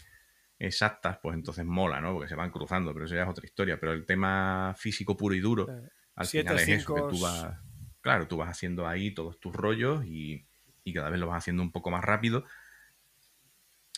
exactas, 0.60 1.20
pues 1.22 1.36
entonces 1.36 1.66
mola, 1.66 2.01
¿no? 2.01 2.14
Porque 2.14 2.30
se 2.30 2.36
van 2.36 2.51
cruzando, 2.51 2.93
pero 2.93 3.06
eso 3.06 3.16
ya 3.16 3.24
es 3.24 3.30
otra 3.30 3.45
historia. 3.45 3.80
Pero 3.80 3.93
el 3.93 4.06
tema 4.06 4.74
físico 4.78 5.16
puro 5.16 5.36
y 5.36 5.39
duro, 5.39 5.68
Eh, 5.68 5.89
al 6.16 6.28
siete, 6.28 6.49
final 6.49 6.60
es 6.60 6.70
eso, 6.70 6.93
que 6.95 7.01
tú 7.03 7.20
vas, 7.20 7.58
claro, 8.01 8.28
tú 8.28 8.38
vas 8.38 8.49
haciendo 8.49 8.88
ahí 8.88 9.14
todos 9.14 9.39
tus 9.39 9.53
rollos 9.56 10.06
y, 10.06 10.47
y 10.84 10.93
cada 10.93 11.10
vez 11.10 11.20
lo 11.20 11.28
vas 11.28 11.38
haciendo 11.39 11.64
un 11.64 11.72
poco 11.72 11.91
más 11.91 12.03
rápido. 12.03 12.45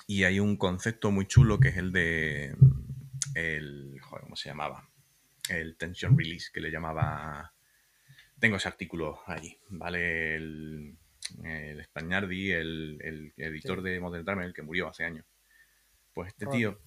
Y 0.07 0.23
hay 0.23 0.39
un 0.39 0.55
concepto 0.55 1.11
muy 1.11 1.27
chulo 1.27 1.59
que 1.59 1.67
es 1.67 1.77
el 1.77 1.91
de 1.91 2.55
el, 3.35 3.99
joder, 4.01 4.23
¿cómo 4.23 4.35
se 4.35 4.49
llamaba? 4.49 4.89
El 5.49 5.75
tension 5.77 6.17
release, 6.17 6.49
que 6.51 6.61
le 6.61 6.71
llamaba... 6.71 7.53
Tengo 8.39 8.55
ese 8.57 8.67
artículo 8.67 9.19
allí, 9.25 9.59
¿vale? 9.69 10.35
El, 10.35 10.97
el 11.43 11.83
Spagnardi, 11.85 12.51
el, 12.51 12.97
el 13.01 13.33
editor 13.35 13.79
Sí. 13.79 13.89
de 13.89 13.99
Modern 13.99 14.23
Drummer, 14.23 14.45
el 14.45 14.53
que 14.53 14.61
murió 14.61 14.87
hace 14.87 15.03
años. 15.03 15.25
Pues 16.13 16.29
este 16.29 16.45
Ron. 16.45 16.53
tío, 16.55 16.81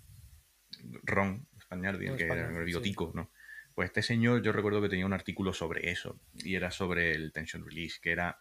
Ron 1.03 1.47
Spagnardi, 1.63 2.07
el 2.07 2.17
que 2.17 2.25
era 2.25 2.49
el 2.49 2.57
sí. 2.57 2.65
bigotico, 2.65 3.13
¿no? 3.15 3.31
Pues 3.75 3.89
este 3.89 4.03
señor, 4.03 4.43
yo 4.43 4.53
recuerdo 4.53 4.81
que 4.81 4.89
tenía 4.89 5.07
un 5.07 5.13
artículo 5.13 5.53
sobre 5.53 5.91
eso, 5.91 6.21
y 6.35 6.55
era 6.55 6.71
sobre 6.71 7.13
el 7.13 7.33
tension 7.33 7.65
release, 7.65 7.99
que 8.01 8.13
era 8.13 8.41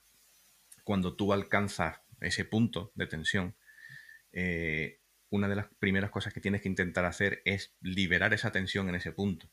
cuando 0.83 1.15
tú 1.15 1.33
alcanzas 1.33 1.99
ese 2.21 2.45
punto 2.45 2.91
de 2.95 3.07
tensión, 3.07 3.55
eh, 4.31 4.99
una 5.29 5.47
de 5.47 5.55
las 5.55 5.67
primeras 5.79 6.09
cosas 6.11 6.33
que 6.33 6.41
tienes 6.41 6.61
que 6.61 6.69
intentar 6.69 7.05
hacer 7.05 7.41
es 7.45 7.73
liberar 7.81 8.33
esa 8.33 8.51
tensión 8.51 8.89
en 8.89 8.95
ese 8.95 9.11
punto, 9.11 9.47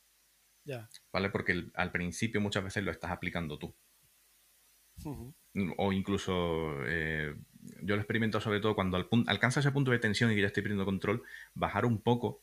Ya. 0.64 0.88
¿vale? 1.12 1.30
Porque 1.30 1.52
el- 1.52 1.72
al 1.74 1.92
principio 1.92 2.40
muchas 2.40 2.64
veces 2.64 2.82
lo 2.84 2.90
estás 2.90 3.10
aplicando 3.10 3.58
tú. 3.58 3.74
O 5.78 5.92
incluso, 5.92 6.72
eh, 6.86 7.34
yo 7.82 7.94
lo 7.94 8.00
experimento 8.02 8.40
sobre 8.40 8.60
todo 8.60 8.74
cuando 8.74 8.96
al 8.96 9.08
alcanza 9.26 9.60
ese 9.60 9.70
punto 9.72 9.90
de 9.90 9.98
tensión 9.98 10.30
y 10.30 10.34
que 10.34 10.40
ya 10.40 10.46
estoy 10.48 10.62
perdiendo 10.62 10.84
control, 10.84 11.22
bajar 11.54 11.84
un 11.86 12.00
poco, 12.00 12.42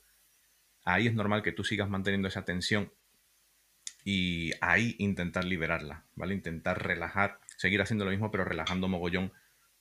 ahí 0.85 1.07
es 1.07 1.13
normal 1.13 1.43
que 1.43 1.51
tú 1.51 1.63
sigas 1.63 1.89
manteniendo 1.89 2.27
esa 2.27 2.45
tensión 2.45 2.91
y 4.05 4.51
ahí 4.61 4.95
intentar 4.99 5.45
liberarla, 5.45 6.05
¿vale? 6.15 6.33
Intentar 6.33 6.81
relajar, 6.85 7.39
seguir 7.57 7.81
haciendo 7.81 8.05
lo 8.05 8.11
mismo, 8.11 8.31
pero 8.31 8.45
relajando 8.45 8.87
mogollón 8.87 9.31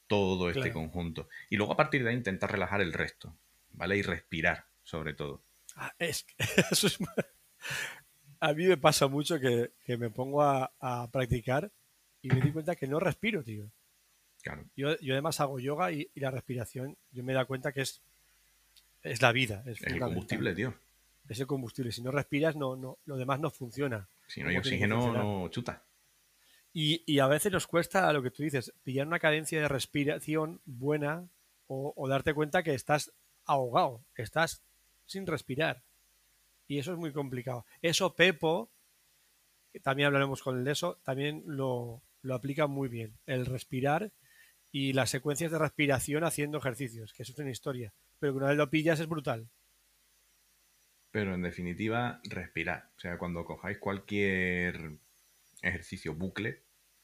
todo 0.07 0.49
este 0.49 0.61
Claro. 0.63 0.75
conjunto. 0.75 1.29
Y 1.51 1.57
luego 1.57 1.73
a 1.73 1.77
partir 1.77 2.03
de 2.05 2.11
ahí 2.11 2.17
intentar 2.17 2.51
relajar 2.53 2.81
el 2.81 2.93
resto, 2.93 3.35
¿vale? 3.73 3.97
Y 3.97 4.03
respirar, 4.03 4.67
sobre 4.85 5.15
todo. 5.15 5.43
Ah, 5.77 5.93
es 5.99 6.25
que 6.25 6.35
eso 6.71 6.87
es 6.87 6.99
A 8.41 8.53
mí 8.53 8.67
me 8.67 8.77
pasa 8.77 9.07
mucho 9.09 9.39
que, 9.41 9.71
que 9.87 9.97
me 9.97 10.11
pongo 10.11 10.43
a, 10.43 10.73
a 10.81 11.09
practicar 11.11 11.71
y 12.23 12.29
me 12.29 12.41
di 12.41 12.51
cuenta 12.53 12.75
que 12.77 12.87
no 12.87 12.99
respiro, 13.01 13.43
tío. 13.43 13.71
Claro. 14.43 14.65
Yo, 14.77 14.99
yo 14.99 15.15
además 15.15 15.41
hago 15.41 15.61
yoga 15.61 15.93
y, 15.93 16.09
y 16.15 16.21
la 16.21 16.31
respiración, 16.33 16.97
yo 17.13 17.23
me 17.23 17.33
da 17.33 17.45
cuenta 17.45 17.73
que 17.73 17.83
es, 17.83 18.01
es 19.03 19.23
la 19.23 19.31
vida. 19.33 19.63
Es, 19.67 19.81
Es 19.81 19.87
el 19.93 20.01
combustible, 20.01 20.55
tío. 20.55 20.75
Es 21.29 21.39
el 21.39 21.47
combustible. 21.47 21.93
Si 21.93 22.03
no 22.03 22.11
respiras, 22.11 22.57
no, 22.57 22.75
no, 22.77 22.99
lo 23.07 23.17
demás 23.17 23.39
no 23.39 23.51
funciona. 23.51 24.09
Si 24.27 24.43
no 24.43 24.49
hay 24.49 24.57
¿Cómo 24.57 24.63
tiene 24.63 24.79
que 24.89 24.93
oxígeno, 24.93 25.43
no 25.43 25.49
chuta. 25.49 25.83
Y, 26.73 27.03
y 27.07 27.19
a 27.19 27.27
veces 27.27 27.53
nos 27.53 27.67
cuesta 27.67 28.13
lo 28.13 28.23
que 28.23 28.31
tú 28.31 28.43
dices, 28.43 28.73
pillar 28.83 29.07
una 29.07 29.19
cadencia 29.19 29.61
de 29.61 29.69
respiración 29.69 30.61
buena 30.65 31.29
o, 31.67 32.09
darte 32.09 32.35
cuenta 32.35 32.63
que 32.63 32.75
estás 32.75 33.13
ahogado, 33.45 34.05
estás 34.15 34.63
sin 35.07 35.27
respirar. 35.27 35.83
Y 36.69 36.79
eso 36.79 36.93
es 36.93 36.99
muy 36.99 37.13
complicado. 37.13 37.67
Eso 37.81 38.15
Pepo, 38.15 38.71
también 39.83 40.07
hablaremos 40.07 40.43
con 40.43 40.59
el 40.59 40.65
de 40.65 40.73
eso, 40.73 41.01
también 41.03 41.43
lo, 41.47 42.03
lo 42.23 42.35
aplica 42.35 42.67
muy 42.67 42.89
bien. 42.89 43.19
El 43.27 43.47
respirar 43.47 44.13
y 44.71 44.93
las 44.93 45.11
secuencias 45.11 45.51
de 45.51 45.59
respiración 45.59 46.25
haciendo 46.25 46.59
ejercicios, 46.59 47.13
que 47.13 47.23
eso 47.23 47.33
es 47.33 47.39
una 47.39 47.51
historia. 47.51 47.93
Pero 48.19 48.33
que 48.33 48.39
una 48.39 48.49
vez 48.49 48.57
lo 48.57 48.71
pillas 48.71 49.01
es 49.01 49.09
brutal. 49.09 49.49
Pero 51.11 51.35
en 51.35 51.43
definitiva, 51.43 52.21
respirar. 52.25 52.91
O 52.97 53.01
sea, 53.01 53.19
cuando 53.19 53.45
cojáis 53.45 53.79
cualquier 53.79 54.99
ejercicio 55.61 56.15
bucle, 56.15 56.62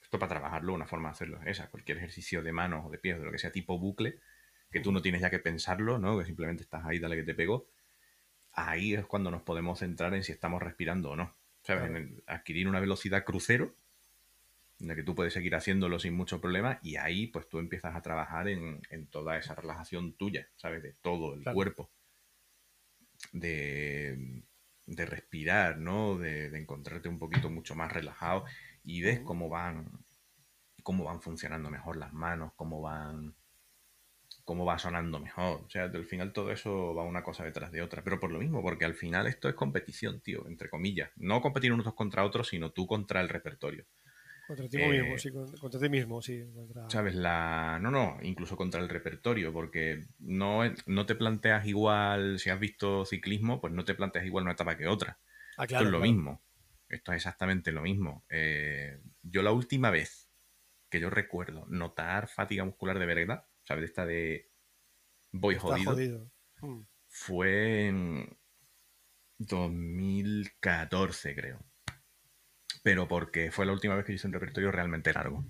esto 0.08 0.18
para 0.18 0.30
trabajarlo, 0.30 0.72
una 0.72 0.86
forma 0.86 1.10
de 1.10 1.12
hacerlo 1.12 1.38
es 1.42 1.48
esa, 1.48 1.68
cualquier 1.68 1.98
ejercicio 1.98 2.42
de 2.42 2.50
manos 2.50 2.86
o 2.86 2.88
de 2.90 2.96
pies, 2.96 3.18
de 3.18 3.26
lo 3.26 3.30
que 3.30 3.38
sea 3.38 3.52
tipo 3.52 3.78
bucle, 3.78 4.18
que 4.70 4.80
tú 4.80 4.90
no 4.90 5.02
tienes 5.02 5.20
ya 5.20 5.28
que 5.28 5.38
pensarlo, 5.38 5.98
¿no? 5.98 6.18
Que 6.18 6.24
simplemente 6.24 6.62
estás 6.62 6.86
ahí, 6.86 6.98
dale 6.98 7.14
que 7.14 7.24
te 7.24 7.34
pego. 7.34 7.68
Ahí 8.52 8.94
es 8.94 9.04
cuando 9.04 9.30
nos 9.30 9.42
podemos 9.42 9.78
centrar 9.78 10.14
en 10.14 10.24
si 10.24 10.32
estamos 10.32 10.62
respirando 10.62 11.10
o 11.10 11.16
no. 11.16 11.34
¿Sabes? 11.62 11.90
Claro. 11.90 11.96
En 11.98 12.22
adquirir 12.26 12.68
una 12.68 12.80
velocidad 12.80 13.22
crucero, 13.22 13.74
en 14.80 14.88
la 14.88 14.94
que 14.94 15.02
tú 15.02 15.14
puedes 15.14 15.34
seguir 15.34 15.54
haciéndolo 15.54 15.98
sin 15.98 16.14
mucho 16.14 16.40
problema, 16.40 16.78
y 16.82 16.96
ahí 16.96 17.26
pues 17.26 17.46
tú 17.46 17.58
empiezas 17.58 17.94
a 17.94 18.00
trabajar 18.00 18.48
en, 18.48 18.80
en 18.88 19.08
toda 19.08 19.36
esa 19.36 19.54
relajación 19.56 20.14
tuya, 20.14 20.48
¿sabes? 20.56 20.82
De 20.82 20.94
todo 21.02 21.34
el 21.34 21.42
Claro. 21.42 21.54
cuerpo 21.54 21.90
de, 23.32 24.42
de 24.86 25.06
respirar, 25.06 25.76
¿no? 25.76 26.16
De, 26.16 26.48
de 26.48 26.58
encontrarte 26.58 27.10
un 27.10 27.18
poquito 27.18 27.50
mucho 27.50 27.74
más 27.74 27.92
relajado 27.92 28.46
y 28.88 29.02
ves 29.02 29.20
cómo 29.20 29.48
van 29.50 30.04
cómo 30.82 31.04
van 31.04 31.20
funcionando 31.20 31.68
mejor 31.70 31.96
las 31.98 32.12
manos, 32.14 32.52
cómo 32.56 32.80
van 32.80 33.34
cómo 34.44 34.64
va 34.64 34.78
sonando 34.78 35.20
mejor. 35.20 35.60
O 35.66 35.68
sea, 35.68 35.84
al 35.84 36.06
final 36.06 36.32
todo 36.32 36.50
eso 36.50 36.94
va 36.94 37.04
una 37.04 37.22
cosa 37.22 37.44
detrás 37.44 37.70
de 37.70 37.82
otra. 37.82 38.02
Pero 38.02 38.18
por 38.18 38.32
lo 38.32 38.38
mismo, 38.38 38.62
porque 38.62 38.86
al 38.86 38.94
final 38.94 39.26
esto 39.26 39.46
es 39.48 39.54
competición, 39.54 40.20
tío, 40.20 40.46
entre 40.48 40.70
comillas. 40.70 41.10
No 41.16 41.42
competir 41.42 41.70
unos 41.72 41.92
contra 41.92 42.24
otros, 42.24 42.48
sino 42.48 42.70
tú 42.70 42.86
contra 42.86 43.20
el 43.20 43.28
repertorio. 43.28 43.84
Contra 44.46 44.66
ti 44.68 44.78
Eh, 44.78 44.88
mismo, 44.90 45.18
sí, 45.18 45.30
con- 45.30 45.52
contra 45.58 45.78
ti 45.80 45.88
mismo, 45.90 46.22
sí. 46.22 46.42
contra- 46.54 46.88
¿Sabes? 46.88 47.14
La... 47.14 47.78
No, 47.82 47.90
no, 47.90 48.16
incluso 48.22 48.56
contra 48.56 48.80
el 48.80 48.88
repertorio, 48.88 49.52
porque 49.52 50.06
no, 50.20 50.62
no 50.86 51.04
te 51.04 51.14
planteas 51.14 51.66
igual, 51.66 52.38
si 52.38 52.48
has 52.48 52.58
visto 52.58 53.04
ciclismo, 53.04 53.60
pues 53.60 53.74
no 53.74 53.84
te 53.84 53.94
planteas 53.94 54.24
igual 54.24 54.44
una 54.44 54.52
etapa 54.52 54.78
que 54.78 54.86
otra. 54.86 55.18
Ah, 55.58 55.64
Esto 55.64 55.66
claro, 55.66 55.84
es 55.84 55.90
lo 55.92 55.98
claro. 55.98 56.12
mismo. 56.12 56.40
Esto 56.88 57.12
es 57.12 57.16
exactamente 57.16 57.72
lo 57.72 57.82
mismo. 57.82 58.24
Eh, 58.28 59.00
yo 59.22 59.42
la 59.42 59.52
última 59.52 59.90
vez 59.90 60.30
que 60.88 61.00
yo 61.00 61.10
recuerdo 61.10 61.66
notar 61.68 62.28
fatiga 62.28 62.64
muscular 62.64 62.98
de 62.98 63.06
verdad, 63.06 63.46
¿sabes? 63.64 63.82
De 63.82 63.86
esta 63.86 64.06
de 64.06 64.50
voy 65.32 65.56
Está 65.56 65.68
jodido, 65.68 65.90
jodido. 65.92 66.30
Mm. 66.62 66.82
fue 67.08 67.86
en 67.86 68.38
2014, 69.38 71.34
creo. 71.34 71.62
Pero 72.82 73.06
porque 73.06 73.50
fue 73.50 73.66
la 73.66 73.72
última 73.72 73.94
vez 73.94 74.04
que 74.04 74.12
yo 74.12 74.16
hice 74.16 74.26
un 74.26 74.32
repertorio 74.32 74.70
realmente 74.70 75.12
largo. 75.12 75.44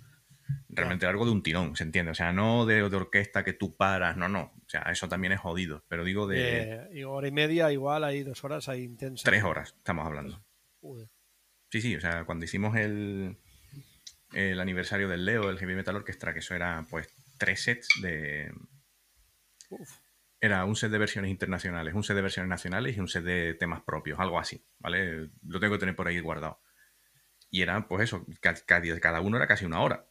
Realmente 0.71 1.05
largo 1.05 1.27
de 1.27 1.33
un 1.33 1.43
tirón, 1.43 1.77
¿se 1.77 1.85
entiende? 1.85 2.11
O 2.11 2.15
sea, 2.15 2.33
no 2.33 2.65
de, 2.65 2.89
de 2.89 2.97
orquesta 2.97 3.45
que 3.45 3.53
tú 3.53 3.77
paras, 3.77 4.17
no, 4.17 4.29
no. 4.29 4.55
O 4.65 4.69
sea, 4.69 4.83
eso 4.91 5.09
también 5.09 5.33
es 5.33 5.41
jodido. 5.41 5.85
Pero 5.89 6.05
digo 6.05 6.27
de 6.27 6.63
Eh, 6.63 6.89
y 6.95 7.05
hora 7.05 7.29
y 7.29 7.33
media, 7.33 7.71
igual, 7.71 8.03
hay 8.03 8.23
dos 8.23 8.43
horas, 8.45 8.69
hay 8.69 8.83
intensa. 8.83 9.25
tres 9.25 9.45
horas, 9.45 9.75
estamos 9.77 10.07
hablando. 10.07 10.43
Joder. 10.81 11.11
Sí, 11.71 11.81
sí, 11.81 11.97
o 11.97 12.01
sea, 12.01 12.25
cuando 12.25 12.45
hicimos 12.45 12.77
el, 12.77 13.37
el 14.35 14.61
aniversario 14.61 15.09
del 15.09 15.25
Leo, 15.27 15.51
el 15.51 15.59
Heavy 15.59 15.75
Metal 15.77 15.97
Orchestra, 15.97 16.33
que 16.33 16.41
eso 16.41 16.55
era 16.55 16.87
pues 16.91 17.09
tres 17.39 17.63
sets 17.63 17.89
de... 18.03 18.53
Uf. 19.71 19.91
Era 20.41 20.65
un 20.65 20.77
set 20.77 20.91
de 20.91 20.99
versiones 20.99 21.31
internacionales, 21.31 21.95
un 21.95 22.05
set 22.05 22.15
de 22.17 22.23
versiones 22.23 22.49
nacionales 22.49 22.97
y 22.97 23.01
un 23.01 23.09
set 23.09 23.25
de 23.25 23.55
temas 23.55 23.83
propios, 23.83 24.21
algo 24.21 24.39
así, 24.39 24.65
¿vale? 24.79 25.31
Lo 25.47 25.59
tengo 25.61 25.73
que 25.75 25.81
tener 25.81 25.97
por 25.97 26.07
ahí 26.07 26.21
guardado. 26.21 26.61
Y 27.51 27.63
era, 27.63 27.89
pues 27.89 28.05
eso, 28.05 28.27
ca- 28.41 28.55
ca- 28.67 28.83
cada 29.01 29.21
uno 29.23 29.37
era 29.39 29.47
casi 29.49 29.65
una 29.67 29.81
hora. 29.83 30.07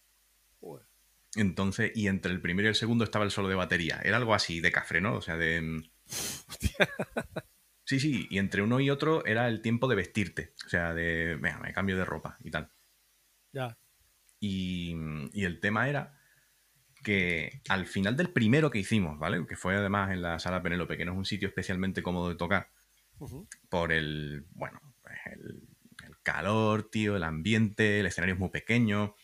Entonces, 1.36 1.92
y 1.96 2.08
entre 2.08 2.32
el 2.34 2.42
primero 2.42 2.68
y 2.68 2.70
el 2.70 2.76
segundo 2.76 3.04
estaba 3.06 3.24
el 3.26 3.32
solo 3.32 3.48
de 3.48 3.56
batería. 3.56 4.02
Era 4.04 4.18
algo 4.18 4.34
así 4.34 4.60
de 4.60 4.72
cafre, 4.72 5.00
¿no? 5.02 5.14
O 5.16 5.22
sea, 5.22 5.38
de... 5.38 5.84
mm, 7.88 7.90
Sí, 7.90 8.00
sí, 8.00 8.28
y 8.30 8.38
entre 8.38 8.62
uno 8.62 8.80
y 8.80 8.90
otro 8.90 9.26
era 9.26 9.48
el 9.48 9.62
tiempo 9.62 9.88
de 9.88 9.96
vestirte. 9.96 10.54
O 10.66 10.70
sea, 10.70 10.94
de, 10.94 11.36
venga, 11.36 11.60
me 11.60 11.74
cambio 11.74 11.98
de 11.98 12.06
ropa 12.06 12.38
y 12.44 12.52
tal. 12.52 12.72
Ya. 13.54 13.78
Y, 14.40 14.94
y 15.34 15.46
el 15.46 15.60
tema 15.60 15.88
era 15.90 16.20
que 17.04 17.62
al 17.70 17.86
final 17.86 18.18
del 18.18 18.34
primero 18.34 18.70
que 18.70 18.80
hicimos, 18.80 19.18
¿vale? 19.18 19.46
Que 19.48 19.56
fue 19.56 19.76
además 19.76 20.12
en 20.12 20.22
la 20.22 20.40
sala 20.40 20.62
Penélope, 20.62 20.98
que 20.98 21.06
no 21.06 21.14
es 21.14 21.18
un 21.18 21.26
sitio 21.26 21.48
especialmente 21.48 22.04
cómodo 22.04 22.30
de 22.30 22.36
tocar, 22.36 22.70
por 23.70 23.92
el, 23.92 24.46
bueno, 24.52 24.82
pues 25.02 25.16
el, 25.28 25.70
el 26.06 26.20
calor, 26.22 26.90
tío, 26.92 27.16
el 27.16 27.24
ambiente, 27.24 28.02
el 28.02 28.06
escenario 28.06 28.34
es 28.34 28.40
muy 28.40 28.50
pequeño, 28.50 29.16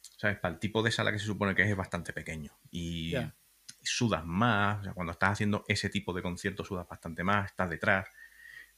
¿sabes? 0.00 0.38
Para 0.38 0.54
el 0.54 0.60
tipo 0.60 0.82
de 0.82 0.92
sala 0.92 1.12
que 1.12 1.18
se 1.18 1.26
supone 1.26 1.54
que 1.54 1.62
es, 1.62 1.70
es 1.70 1.76
bastante 1.76 2.12
pequeño. 2.12 2.56
Y 2.70 3.10
Ya. 3.10 3.34
Sudas 3.82 4.24
más, 4.24 4.80
o 4.80 4.84
sea, 4.84 4.92
cuando 4.94 5.12
estás 5.12 5.32
haciendo 5.32 5.64
ese 5.68 5.88
tipo 5.90 6.12
de 6.12 6.22
conciertos 6.22 6.66
sudas 6.68 6.86
bastante 6.88 7.24
más, 7.24 7.46
estás 7.46 7.68
detrás, 7.70 8.08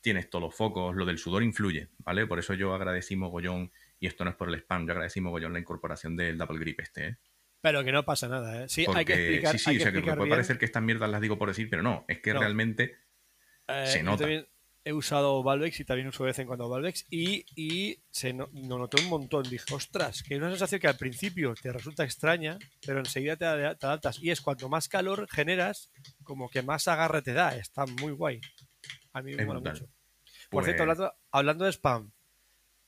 tienes 0.00 0.28
todos 0.28 0.42
los 0.44 0.54
focos, 0.54 0.94
lo 0.94 1.04
del 1.06 1.18
sudor 1.18 1.42
influye, 1.42 1.88
¿vale? 1.98 2.26
Por 2.26 2.38
eso 2.38 2.54
yo 2.54 2.74
agradecí 2.74 3.16
mogollón, 3.16 3.72
y 3.98 4.06
esto 4.06 4.24
no 4.24 4.30
es 4.30 4.36
por 4.36 4.48
el 4.48 4.56
spam, 4.56 4.86
yo 4.86 4.92
agradecí 4.92 5.20
mogollón 5.20 5.52
la 5.52 5.58
incorporación 5.58 6.16
del 6.16 6.36
double 6.38 6.58
grip 6.58 6.80
este, 6.80 7.06
¿eh? 7.06 7.16
Pero 7.60 7.82
que 7.82 7.92
no 7.92 8.04
pasa 8.04 8.28
nada, 8.28 8.64
¿eh? 8.64 8.68
Sí, 8.68 8.84
hay 8.94 9.04
que 9.06 9.14
explicar. 9.14 9.52
sí, 9.52 9.58
sí, 9.58 9.70
hay 9.70 9.76
o 9.76 9.78
que 9.78 9.82
sea, 9.84 9.92
que 9.92 10.00
puede 10.02 10.16
bien. 10.16 10.28
parecer 10.28 10.58
que 10.58 10.66
estas 10.66 10.82
mierdas 10.82 11.08
las 11.08 11.20
digo 11.22 11.38
por 11.38 11.48
decir, 11.48 11.68
pero 11.70 11.82
no, 11.82 12.04
es 12.08 12.20
que 12.20 12.34
No. 12.34 12.40
realmente 12.40 12.98
Eh, 13.66 13.86
se 13.86 14.02
nota. 14.02 14.18
también 14.18 14.46
he 14.84 14.92
usado 14.92 15.42
Valvex 15.42 15.80
y 15.80 15.84
también 15.84 16.08
uso 16.08 16.24
de 16.24 16.28
vez 16.28 16.38
en 16.40 16.46
cuando 16.46 16.68
Valvex 16.68 17.06
y, 17.10 17.44
y 17.56 17.98
se 18.10 18.32
no, 18.34 18.48
noté 18.52 19.00
un 19.02 19.08
montón. 19.08 19.42
Dije, 19.44 19.64
ostras, 19.74 20.22
que 20.22 20.34
es 20.34 20.40
una 20.40 20.50
sensación 20.50 20.80
que 20.80 20.88
al 20.88 20.96
principio 20.98 21.54
te 21.54 21.72
resulta 21.72 22.04
extraña, 22.04 22.58
pero 22.84 22.98
enseguida 22.98 23.36
te, 23.36 23.46
ad- 23.46 23.76
te 23.78 23.86
adaptas. 23.86 24.18
Y 24.22 24.30
es 24.30 24.40
cuanto 24.42 24.68
más 24.68 24.88
calor 24.88 25.26
generas, 25.30 25.90
como 26.22 26.48
que 26.50 26.62
más 26.62 26.86
agarre 26.88 27.22
te 27.22 27.32
da. 27.32 27.56
Está 27.56 27.86
muy 27.86 28.12
guay. 28.12 28.40
A 29.14 29.22
mí 29.22 29.34
me 29.34 29.46
mola 29.46 29.60
mucho. 29.60 29.88
Por 30.50 30.64
cierto, 30.64 30.84
Pues- 30.84 30.90
hablando, 30.98 31.14
hablando 31.30 31.64
de 31.64 31.72
spam, 31.72 32.12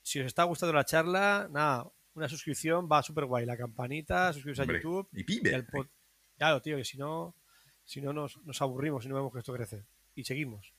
si 0.03 0.19
os 0.19 0.27
está 0.27 0.43
gustando 0.43 0.73
la 0.73 0.85
charla, 0.85 1.49
nada, 1.51 1.89
una 2.13 2.29
suscripción 2.29 2.87
va 2.91 3.01
súper 3.01 3.25
guay. 3.25 3.45
La 3.45 3.57
campanita, 3.57 4.31
suscribiros 4.33 4.59
a 4.59 4.71
YouTube. 4.71 5.09
y 5.13 5.21
y 5.21 5.23
pibe. 5.23 5.55
al 5.55 5.65
pod- 5.67 5.89
Claro, 6.37 6.61
tío, 6.61 6.77
que 6.77 6.85
si 6.85 6.97
no, 6.99 7.35
si 7.83 7.99
no 8.01 8.13
nos, 8.13 8.37
nos 8.43 8.61
aburrimos 8.61 9.03
y 9.05 9.07
no 9.09 9.15
vemos 9.15 9.33
que 9.33 9.39
esto 9.39 9.53
crece. 9.53 9.83
Y 10.13 10.23
seguimos. 10.23 10.71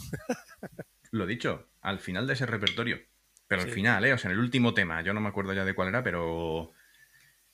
Lo 1.12 1.26
dicho, 1.26 1.68
al 1.80 1.98
final 1.98 2.26
de 2.26 2.34
ese 2.34 2.46
repertorio. 2.46 2.98
Pero 3.48 3.62
al 3.62 3.70
final, 3.70 4.04
¿eh? 4.04 4.12
O 4.12 4.18
sea, 4.18 4.30
en 4.30 4.36
el 4.36 4.42
último 4.44 4.74
tema, 4.74 5.02
yo 5.02 5.12
no 5.12 5.20
me 5.20 5.28
acuerdo 5.28 5.52
ya 5.52 5.64
de 5.64 5.74
cuál 5.74 5.88
era, 5.88 6.02
pero. 6.04 6.72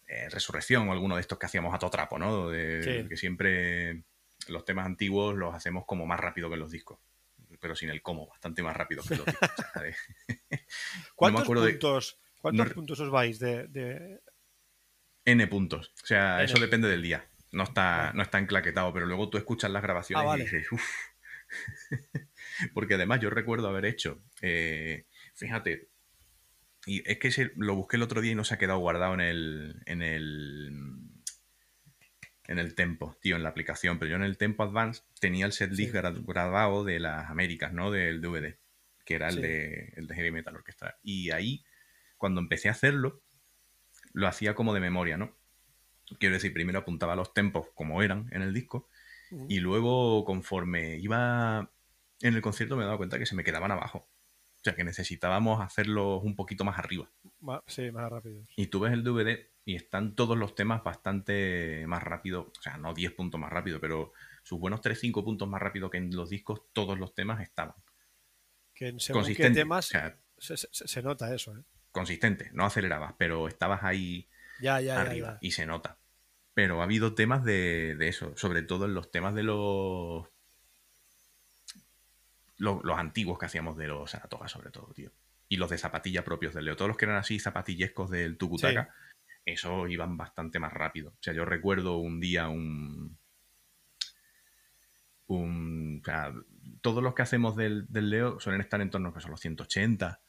eh, 0.07 0.29
Resurrección 0.31 0.89
o 0.89 0.93
alguno 0.93 1.15
de 1.17 1.23
estos 1.23 1.39
que 1.39 1.47
hacíamos 1.47 1.75
a 1.75 1.79
todo 1.79 1.91
trapo, 1.91 2.19
¿no? 2.19 2.49
De, 2.51 2.83
Sí. 2.83 3.09
Que 3.09 3.17
siempre 3.17 4.03
los 4.49 4.65
temas 4.67 4.85
antiguos 4.87 5.35
los 5.37 5.55
hacemos 5.55 5.85
como 5.87 6.05
más 6.07 6.21
rápido 6.21 6.51
que 6.51 6.57
los 6.59 6.71
discos. 6.71 6.99
Pero 7.61 7.75
sin 7.75 7.89
el 7.89 8.03
cómo, 8.03 8.27
bastante 8.29 8.63
más 8.63 8.77
rápido 8.77 9.03
que 9.03 9.17
los 9.17 9.25
discos. 9.27 9.49
o 9.59 9.73
sea, 9.73 9.83
de- 9.83 9.97
¿Cuántos 11.15 11.49
de- 11.49 11.71
puntos, 11.73 12.21
¿cuántos 12.43 12.69
no- 12.69 12.75
puntos 12.75 13.01
os 13.01 13.11
vais 13.11 13.39
de, 13.39 13.67
de- 13.69 14.21
N 15.25 15.47
puntos. 15.47 15.93
O 16.03 16.07
sea, 16.07 16.37
N. 16.37 16.45
eso 16.45 16.61
depende 16.61 16.89
del 16.89 17.01
día. 17.03 17.27
No 17.53 17.63
está, 17.65 18.11
Ah. 18.11 18.13
no 18.15 18.23
está 18.23 18.39
enclaquetado, 18.39 18.93
pero 18.93 19.07
luego 19.07 19.31
tú 19.31 19.39
escuchas 19.39 19.71
las 19.71 19.83
grabaciones 19.83 20.23
Ah, 20.23 20.27
vale. 20.29 20.43
y 20.43 20.47
dices, 20.47 20.71
uff. 20.71 20.85
Porque 22.75 22.95
además 22.95 23.21
yo 23.21 23.31
recuerdo 23.31 23.69
haber 23.69 23.85
hecho, 23.87 24.23
eh, 24.43 25.07
fíjate, 25.35 25.89
y 26.87 27.03
es 27.11 27.19
que 27.19 27.51
lo 27.57 27.75
busqué 27.75 27.97
el 27.97 28.03
otro 28.03 28.21
día 28.21 28.33
y 28.33 28.35
no 28.37 28.45
se 28.45 28.55
ha 28.55 28.59
quedado 28.59 28.79
guardado 28.79 29.15
en 29.15 29.21
el, 29.21 29.83
en 29.87 30.03
el, 30.03 30.73
en 32.47 32.59
el 32.59 32.75
Tempo, 32.75 33.17
tío, 33.21 33.37
en 33.37 33.43
la 33.43 33.49
aplicación. 33.49 33.99
Pero 33.99 34.11
yo 34.11 34.17
en 34.17 34.23
el 34.23 34.39
Tempo 34.39 34.63
Advance 34.63 35.03
tenía 35.21 35.47
el 35.47 35.53
setlist 35.53 35.91
Sí. 35.93 35.97
gra- 35.99 36.25
grabado 36.25 36.85
de 36.85 37.01
las 37.01 37.29
Américas, 37.29 37.73
¿no? 37.73 37.91
Del 37.91 38.21
DVD, 38.21 38.59
que 39.05 39.15
era 39.15 39.29
el, 39.29 39.35
Sí. 39.35 39.41
de, 39.43 39.93
el 39.97 40.07
de 40.07 40.15
Heavy 40.15 40.31
Metal 40.31 40.55
Orchestra. 40.55 40.99
Y 41.03 41.31
ahí, 41.33 41.65
cuando 42.17 42.41
empecé 42.41 42.69
a 42.69 42.73
hacerlo, 42.73 43.23
lo 44.13 44.29
hacía 44.29 44.55
como 44.55 44.73
de 44.73 44.81
memoria, 44.81 45.17
¿no? 45.17 45.37
Quiero 46.21 46.35
decir, 46.37 46.53
primero 46.53 46.79
apuntaba 46.79 47.17
los 47.17 47.35
tempos 47.35 47.67
como 47.75 48.01
eran 48.01 48.29
en 48.31 48.43
el 48.43 48.55
disco 48.55 48.89
y 49.49 49.59
luego 49.59 50.25
conforme 50.25 50.99
iba 50.99 51.73
en 52.21 52.35
el 52.35 52.41
concierto 52.43 52.77
me 52.77 52.85
daba 52.85 52.97
cuenta 52.97 53.19
que 53.19 53.27
se 53.27 53.35
me 53.35 53.45
quedaban 53.45 53.71
abajo. 53.71 54.09
O 54.57 54.61
sea, 54.67 54.75
que 54.75 54.85
necesitábamos 54.85 55.61
hacerlos 55.65 56.23
un 56.25 56.35
poquito 56.35 56.65
más 56.65 56.79
arriba. 56.79 57.09
Sí, 57.67 57.91
más 57.93 58.11
rápidos. 58.11 58.49
Y 58.57 58.67
tú 58.67 58.81
ves 58.81 58.93
el 58.93 59.05
DVD 59.05 59.53
y 59.65 59.77
están 59.77 60.15
todos 60.17 60.37
los 60.37 60.55
temas 60.55 60.83
bastante 60.83 61.85
más 61.87 62.03
rápido, 62.03 62.53
o 62.59 62.63
sea, 62.63 62.77
no 62.77 62.93
10 62.95 63.13
puntos 63.13 63.39
más 63.41 63.51
rápido, 63.53 63.81
pero 63.81 64.13
sus 64.43 64.59
buenos 64.59 64.81
3-5 64.81 65.23
puntos 65.25 65.49
más 65.49 65.61
rápido 65.63 65.89
que 65.91 65.99
en 65.99 66.15
los 66.15 66.31
discos, 66.31 66.63
todos 66.73 66.99
los 66.99 67.15
temas 67.15 67.41
estaban. 67.43 67.75
Que 68.75 68.89
en 68.89 69.01
según 69.01 69.23
qué 69.23 69.27
Consistente. 69.27 69.61
temas 69.61 69.87
O 69.87 69.89
sea, 69.89 70.19
se, 70.39 70.57
se- 70.57 70.69
se 70.89 71.03
nota 71.03 71.33
eso, 71.35 71.57
¿eh? 71.57 71.63
consistente, 71.93 72.51
no 72.53 72.65
acelerabas, 72.67 73.15
pero 73.19 73.49
estabas 73.49 73.83
ahí 73.85 74.29
Ya, 74.61 74.81
ya, 74.81 74.95
ya, 74.97 75.01
arriba 75.01 75.33
ya. 75.35 75.39
y 75.41 75.53
se 75.53 75.65
nota. 75.67 75.99
Pero 76.55 76.81
ha 76.81 76.85
habido 76.85 77.15
temas 77.15 77.45
de, 77.45 77.95
de 77.97 78.09
eso, 78.09 78.37
sobre 78.37 78.63
todo 78.63 78.85
en 78.87 78.95
los 78.95 79.11
temas 79.11 79.35
de 79.35 79.43
los, 79.45 80.27
los 82.59 82.83
los 82.85 82.99
antiguos 82.99 83.39
que 83.39 83.47
hacíamos 83.47 83.77
de 83.77 83.89
los 83.89 84.11
Saratoga, 84.11 84.49
sobre 84.49 84.71
todo, 84.71 84.93
tío. 84.95 85.13
Y 85.49 85.57
los 85.59 85.71
de 85.71 85.79
zapatilla 85.79 86.25
propios 86.25 86.55
del 86.55 86.65
Leo. 86.65 86.77
Todos 86.77 86.89
los 86.89 86.97
que 86.97 87.05
eran 87.05 87.19
así 87.19 87.39
zapatillescos 87.39 88.11
del 88.11 88.37
Tukutaka, 88.37 88.93
eso 89.45 89.87
iban 89.87 90.17
bastante 90.17 90.59
más 90.59 90.73
rápido. 90.73 91.11
O 91.11 91.23
sea, 91.23 91.33
yo 91.33 91.45
recuerdo 91.45 91.99
un 91.99 92.21
día 92.21 92.49
un. 92.49 93.17
un 95.29 96.01
o 96.03 96.05
sea, 96.05 96.33
todos 96.81 97.03
los 97.03 97.15
que 97.15 97.23
hacemos 97.23 97.57
del, 97.57 97.87
del 97.89 98.11
Leo 98.11 98.41
suelen 98.41 98.61
estar 98.61 98.81
en 98.81 98.91
torno 98.91 99.13
a 99.15 99.29
los 99.29 99.41
180, 99.41 100.21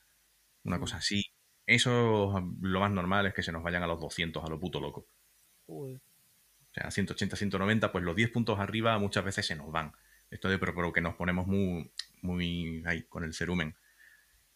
una 0.63 0.77
Mm. 0.77 0.79
cosa 0.79 0.97
así. 0.97 1.25
Eso 1.65 2.41
lo 2.61 2.79
más 2.79 2.91
normal 2.91 3.25
es 3.25 3.33
que 3.33 3.43
se 3.43 3.51
nos 3.51 3.63
vayan 3.63 3.83
a 3.83 3.87
los 3.87 3.99
200, 3.99 4.43
a 4.43 4.47
lo 4.47 4.59
puto 4.59 4.79
loco. 4.79 5.07
Joder. 5.65 5.97
O 5.97 6.73
sea, 6.73 6.91
180, 6.91 7.35
190, 7.35 7.91
pues 7.91 8.03
los 8.03 8.15
10 8.15 8.29
puntos 8.31 8.59
arriba 8.59 8.97
muchas 8.99 9.25
veces 9.25 9.45
se 9.45 9.55
nos 9.55 9.71
van. 9.71 9.93
Esto 10.29 10.47
de 10.47 10.59
pero, 10.59 10.75
pero 10.75 10.93
que 10.93 11.01
nos 11.01 11.15
ponemos 11.15 11.47
muy, 11.47 11.91
muy 12.21 12.83
ahí 12.85 13.03
con 13.03 13.23
el 13.23 13.33
cerumen. 13.33 13.75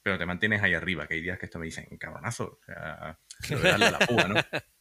Pero 0.03 0.17
te 0.17 0.25
mantienes 0.25 0.63
ahí 0.63 0.73
arriba, 0.73 1.07
que 1.07 1.13
hay 1.15 1.21
días 1.21 1.37
que 1.37 1.45
esto 1.45 1.59
me 1.59 1.65
dicen, 1.65 1.85
cabronazo, 1.97 2.59
o 2.61 2.65
sea, 2.65 3.19
darle 3.61 3.91
la 3.91 3.99
púa, 3.99 4.27
¿no? 4.27 4.35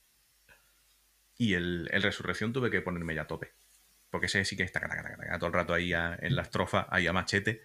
Y 1.38 1.54
el, 1.54 1.88
el 1.90 2.02
Resurrección 2.02 2.52
tuve 2.52 2.70
que 2.70 2.82
ponerme 2.82 3.14
ya 3.14 3.22
a 3.22 3.26
tope. 3.26 3.52
Porque 4.10 4.26
ese 4.26 4.44
sí 4.44 4.56
que 4.56 4.62
está 4.62 4.80
taca, 4.80 5.02
taca, 5.02 5.16
taca, 5.16 5.38
todo 5.38 5.46
el 5.46 5.52
rato 5.54 5.72
ahí 5.72 5.92
a- 5.92 6.18
en 6.20 6.36
la 6.36 6.42
estrofa, 6.42 6.86
ahí 6.90 7.06
a 7.06 7.12
machete. 7.12 7.62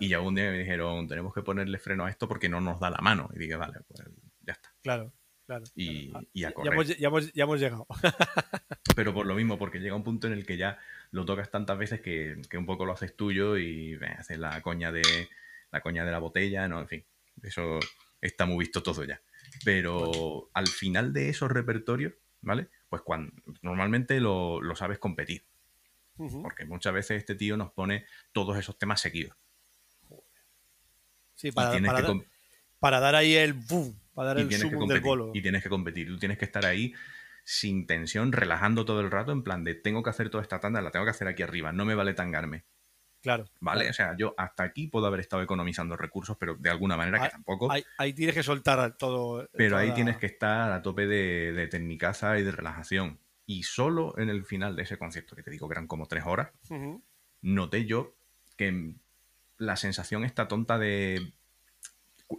Y 0.00 0.08
ya 0.08 0.20
un 0.20 0.34
día 0.34 0.50
me 0.50 0.58
dijeron, 0.58 1.06
tenemos 1.08 1.32
que 1.32 1.40
ponerle 1.42 1.78
freno 1.78 2.04
a 2.04 2.10
esto 2.10 2.26
porque 2.28 2.48
no 2.48 2.60
nos 2.60 2.80
da 2.80 2.90
la 2.90 2.98
mano. 2.98 3.30
Y 3.34 3.38
dije, 3.38 3.54
vale, 3.56 3.78
pues 3.88 4.02
ya 4.42 4.52
está. 4.54 4.72
Claro, 4.82 5.12
claro. 5.46 5.64
Y, 5.76 6.10
claro. 6.10 6.26
y 6.32 6.44
a 6.44 6.48
Ya 6.48 6.54
correr. 6.54 6.72
hemos, 6.74 6.88
ya, 6.98 7.08
hemos, 7.08 7.32
ya 7.32 7.44
hemos 7.44 7.60
llegado. 7.60 7.86
Pero 8.96 9.14
por 9.14 9.24
lo 9.24 9.34
mismo, 9.36 9.56
porque 9.56 9.78
llega 9.78 9.94
un 9.94 10.04
punto 10.04 10.26
en 10.26 10.32
el 10.34 10.44
que 10.44 10.56
ya 10.56 10.78
lo 11.14 11.24
tocas 11.24 11.48
tantas 11.50 11.78
veces 11.78 12.00
que, 12.00 12.42
que 12.50 12.58
un 12.58 12.66
poco 12.66 12.84
lo 12.84 12.92
haces 12.92 13.14
tuyo 13.16 13.56
y 13.56 13.94
eh, 13.94 14.06
haces 14.18 14.36
la 14.38 14.60
coña 14.62 14.90
de 14.90 15.02
la 15.70 15.80
coña 15.80 16.04
de 16.04 16.10
la 16.10 16.18
botella, 16.18 16.66
no, 16.68 16.80
en 16.80 16.88
fin, 16.88 17.04
eso 17.42 17.78
está 18.20 18.46
muy 18.46 18.58
visto 18.64 18.82
todo 18.82 19.04
ya. 19.04 19.20
Pero 19.64 20.50
al 20.54 20.66
final 20.66 21.12
de 21.12 21.28
esos 21.28 21.50
repertorios, 21.50 22.14
¿vale? 22.42 22.68
Pues 22.88 23.02
cuando 23.02 23.32
normalmente 23.62 24.18
lo, 24.20 24.60
lo 24.60 24.74
sabes 24.76 24.98
competir, 24.98 25.44
porque 26.42 26.64
muchas 26.64 26.92
veces 26.94 27.18
este 27.18 27.34
tío 27.36 27.56
nos 27.56 27.70
pone 27.72 28.06
todos 28.32 28.56
esos 28.58 28.76
temas 28.78 29.00
seguidos. 29.00 29.36
Sí, 31.34 31.50
para, 31.52 31.70
dar- 32.02 32.12
para 32.80 33.00
dar 33.00 33.14
ahí 33.14 33.34
el 33.34 33.52
boom, 33.52 33.98
para 34.14 34.28
dar 34.28 34.38
y 34.38 34.40
el 34.42 34.48
zoom 34.70 34.88
del 34.88 35.00
bolo. 35.08 35.30
Y 35.34 35.42
tienes 35.42 35.62
que 35.62 35.68
competir. 35.68 36.06
Tú 36.08 36.18
tienes 36.18 36.38
que 36.38 36.44
estar 36.44 36.64
ahí 36.64 36.92
sin 37.44 37.86
tensión, 37.86 38.32
relajando 38.32 38.84
todo 38.84 39.00
el 39.00 39.10
rato, 39.10 39.30
en 39.32 39.42
plan 39.42 39.64
de 39.64 39.74
tengo 39.74 40.02
que 40.02 40.10
hacer 40.10 40.30
toda 40.30 40.42
esta 40.42 40.60
tanda, 40.60 40.80
la 40.80 40.90
tengo 40.90 41.04
que 41.04 41.10
hacer 41.10 41.28
aquí 41.28 41.42
arriba, 41.42 41.72
no 41.72 41.84
me 41.84 41.94
vale 41.94 42.14
tangarme. 42.14 42.64
Claro. 43.22 43.44
¿Vale? 43.60 43.80
claro. 43.80 43.90
O 43.90 43.94
sea, 43.94 44.16
yo 44.18 44.34
hasta 44.36 44.64
aquí 44.64 44.86
puedo 44.88 45.06
haber 45.06 45.20
estado 45.20 45.42
economizando 45.42 45.96
recursos, 45.96 46.36
pero 46.38 46.56
de 46.56 46.70
alguna 46.70 46.96
manera 46.96 47.18
que 47.18 47.24
Ahí- 47.26 47.30
tampoco. 47.30 47.70
Ahí, 47.72 47.84
ahí 47.98 48.12
tienes 48.12 48.34
que 48.34 48.42
soltar 48.42 48.96
todo. 48.96 49.48
pero 49.52 49.70
toda 49.70 49.82
ahí 49.82 49.92
tienes 49.94 50.16
que 50.18 50.26
estar 50.26 50.72
a 50.72 50.82
tope 50.82 51.06
de, 51.06 51.52
de 51.52 51.66
tecnicaza 51.68 52.38
y 52.38 52.42
de 52.42 52.50
relajación. 52.52 53.18
Y 53.46 53.62
solo 53.62 54.16
en 54.18 54.28
el 54.30 54.44
final 54.44 54.74
de 54.76 54.82
ese 54.82 54.98
concierto, 54.98 55.36
que 55.36 55.42
te 55.42 55.50
digo 55.50 55.68
que 55.68 55.74
eran 55.74 55.86
como 55.86 56.06
tres 56.06 56.24
horas, 56.26 56.50
noté 57.42 57.84
yo 57.86 58.14
que 58.56 58.94
la 59.58 59.76
sensación 59.76 60.24
está 60.24 60.48
tonta 60.48 60.78
de 60.78 61.32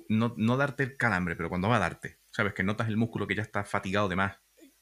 no, 0.09 0.33
no 0.37 0.57
darte 0.57 0.83
el 0.83 0.97
calambre, 0.97 1.35
pero 1.35 1.49
cuando 1.49 1.69
va 1.69 1.77
a 1.77 1.79
darte, 1.79 2.17
¿sabes? 2.31 2.53
Que 2.53 2.63
notas 2.63 2.87
el 2.87 2.97
músculo 2.97 3.27
que 3.27 3.35
ya 3.35 3.41
está 3.43 3.63
fatigado 3.63 4.09
de 4.09 4.15
más, 4.15 4.37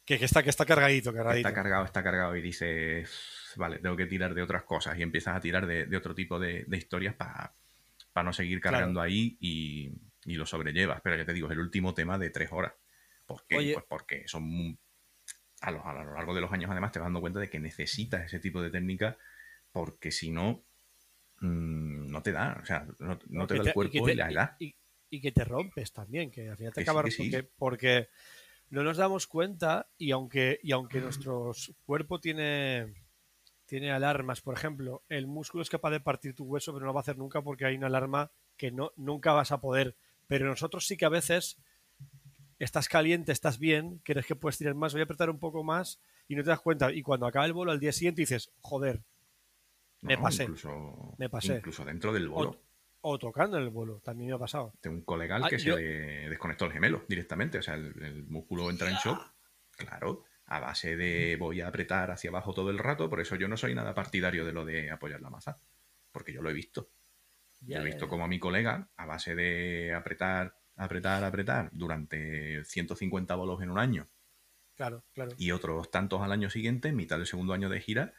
Que, 0.05 0.19
que 0.19 0.25
está, 0.25 0.43
que 0.43 0.49
está 0.49 0.65
cargadito, 0.65 1.13
cargadito. 1.13 1.47
está 1.47 1.53
cargado, 1.55 1.85
está 1.85 2.03
cargado 2.03 2.35
y 2.35 2.41
dices, 2.41 3.53
vale, 3.55 3.79
tengo 3.79 3.95
que 3.95 4.05
tirar 4.05 4.33
de 4.33 4.41
otras 4.41 4.63
cosas 4.63 4.97
y 4.97 5.01
empiezas 5.01 5.35
a 5.35 5.39
tirar 5.39 5.65
de, 5.65 5.85
de 5.85 5.97
otro 5.97 6.13
tipo 6.13 6.39
de, 6.39 6.65
de 6.67 6.77
historias 6.77 7.15
para 7.15 7.53
no 8.23 8.33
seguir 8.33 8.59
Claro. 8.59 8.77
cargando 8.77 8.99
ahí 9.01 9.37
y, 9.39 9.93
y 10.25 10.35
lo 10.35 10.45
sobrellevas. 10.45 10.99
Pero 11.01 11.15
ya 11.15 11.25
te 11.25 11.33
digo, 11.33 11.47
es 11.47 11.53
el 11.53 11.59
último 11.59 11.93
tema 11.93 12.17
de 12.17 12.29
tres 12.31 12.49
horas. 12.51 12.73
¿Por 13.25 13.45
qué? 13.47 13.55
Oye. 13.57 13.73
Pues 13.73 13.85
porque 13.87 14.27
son 14.27 14.77
a 15.61 15.71
lo, 15.71 15.85
a 15.87 15.93
lo 16.03 16.13
largo 16.13 16.35
de 16.35 16.41
los 16.41 16.51
años 16.51 16.69
además 16.69 16.91
te 16.91 16.99
vas 16.99 17.05
dando 17.05 17.21
cuenta 17.21 17.39
de 17.39 17.49
que 17.49 17.59
necesitas 17.61 18.25
ese 18.25 18.39
tipo 18.39 18.61
de 18.61 18.69
técnica 18.69 19.17
porque 19.71 20.11
si 20.11 20.29
no, 20.29 20.65
mm, 21.39 22.11
no 22.11 22.21
te 22.21 22.33
da, 22.33 22.59
o 22.61 22.65
sea, 22.65 22.85
no, 22.99 23.17
no 23.29 23.47
te 23.47 23.55
da 23.55 23.63
el 23.63 23.73
cuerpo 23.73 23.97
y, 23.97 24.03
te- 24.11 24.15
la 24.15 24.29
edad. 24.29 24.55
y- 24.59 24.75
y 25.09 25.21
que 25.21 25.31
te 25.31 25.45
rompes 25.45 25.93
también, 25.93 26.29
que 26.31 26.49
al 26.49 26.57
final 26.57 26.73
te 26.73 26.81
Que 26.81 26.85
sí, 26.85 26.89
acabas 26.89 27.05
que 27.05 27.11
sí. 27.11 27.29
porque, 27.31 27.49
porque 27.57 28.09
no 28.73 28.83
nos 28.83 28.97
damos 28.97 29.27
cuenta 29.27 29.87
y 29.99 30.09
aunque, 30.09 30.59
y 30.63 30.71
aunque 30.71 30.99
nuestro 30.99 31.51
cuerpo 31.85 32.19
tiene, 32.19 32.95
tiene 33.67 33.91
alarmas, 33.91 34.41
por 34.41 34.55
ejemplo, 34.55 35.03
el 35.09 35.27
músculo 35.27 35.61
es 35.61 35.69
capaz 35.69 35.91
de 35.91 35.99
partir 35.99 36.33
tu 36.33 36.45
hueso, 36.45 36.73
pero 36.73 36.79
no 36.79 36.87
lo 36.87 36.93
va 36.95 37.01
a 37.01 37.03
hacer 37.03 37.15
nunca 37.15 37.43
porque 37.43 37.65
hay 37.65 37.75
una 37.75 37.85
alarma 37.85 38.31
que 38.57 38.71
no, 38.71 38.91
nunca 38.95 39.31
vas 39.31 39.51
a 39.51 39.61
poder. 39.61 39.95
Pero 40.25 40.47
nosotros 40.47 40.87
sí 40.87 40.97
que 40.97 41.05
a 41.05 41.09
veces 41.09 41.59
estás 42.57 42.89
caliente, 42.89 43.31
estás 43.31 43.59
bien, 43.59 44.01
crees 44.03 44.25
que 44.25 44.35
puedes 44.35 44.57
tirar 44.57 44.73
más, 44.73 44.93
voy 44.93 45.01
a 45.01 45.03
apretar 45.03 45.29
un 45.29 45.37
poco 45.37 45.63
más 45.63 45.99
y 46.27 46.35
no 46.35 46.41
te 46.41 46.49
das 46.49 46.59
cuenta. 46.59 46.91
Y 46.91 47.03
cuando 47.03 47.27
acaba 47.27 47.45
el 47.45 47.53
bolo 47.53 47.71
al 47.71 47.79
día 47.79 47.91
siguiente 47.91 48.23
dices, 48.23 48.51
joder, 48.59 49.03
me 50.01 50.17
pasé, 50.17 50.45
Incluso, 50.45 51.13
me 51.19 51.29
pasé. 51.29 51.57
Incluso 51.57 51.85
dentro 51.85 52.11
del 52.11 52.27
bolo. 52.27 52.49
o 52.49 52.72
tocando 53.19 53.57
en 53.57 53.63
el 53.63 53.69
bolo, 53.69 53.99
también 53.99 54.29
me 54.29 54.35
ha 54.35 54.39
pasado. 54.39 54.73
Tengo 54.81 54.95
un 54.97 55.03
colega 55.03 55.35
al 55.35 55.43
Ah, 55.43 55.49
que 55.49 55.57
yo- 55.57 55.75
se 55.75 55.81
le 55.81 56.29
desconectó 56.29 56.65
el 56.65 56.71
gemelo 56.71 57.03
directamente. 57.07 57.57
O 57.57 57.61
sea, 57.61 57.75
el, 57.75 57.93
el 58.03 58.23
músculo 58.25 58.69
entra 58.69 58.89
en 58.89 58.95
shock. 58.95 59.19
Claro. 59.77 60.23
a 60.45 60.59
base 60.59 60.95
de 60.95 61.35
voy 61.39 61.61
a 61.61 61.67
apretar 61.69 62.11
hacia 62.11 62.29
abajo 62.29 62.53
todo 62.53 62.69
el 62.69 62.77
rato, 62.77 63.09
por 63.09 63.19
eso 63.21 63.35
yo 63.37 63.47
no 63.47 63.57
soy 63.57 63.73
nada 63.73 63.93
partidario 63.95 64.45
de 64.45 64.51
lo 64.53 64.65
de 64.65 64.91
apoyar 64.91 65.19
la 65.21 65.29
maza, 65.31 65.57
porque 66.11 66.31
yo 66.33 66.41
lo 66.43 66.49
he 66.49 66.53
visto. 66.53 66.89
Ya, 67.61 67.77
Yo 67.77 67.81
he 67.81 67.85
visto 67.85 68.07
como 68.07 68.25
a 68.25 68.27
mi 68.27 68.39
colega, 68.39 68.87
a 68.97 69.05
base 69.05 69.33
de 69.35 69.93
apretar, 69.95 70.55
apretar, 70.75 71.23
apretar, 71.23 71.69
durante 71.71 72.63
150 72.65 73.33
bolos 73.35 73.61
en 73.63 73.71
un 73.71 73.79
año 73.79 74.07
Claro, 74.75 75.03
claro. 75.13 75.31
y 75.37 75.51
otros 75.51 75.89
tantos 75.89 76.21
al 76.21 76.31
año 76.31 76.49
siguiente, 76.49 76.89
en 76.89 76.97
mitad 76.97 77.17
del 77.17 77.25
segundo 77.25 77.53
año 77.53 77.69
de 77.69 77.79
gira, 77.79 78.13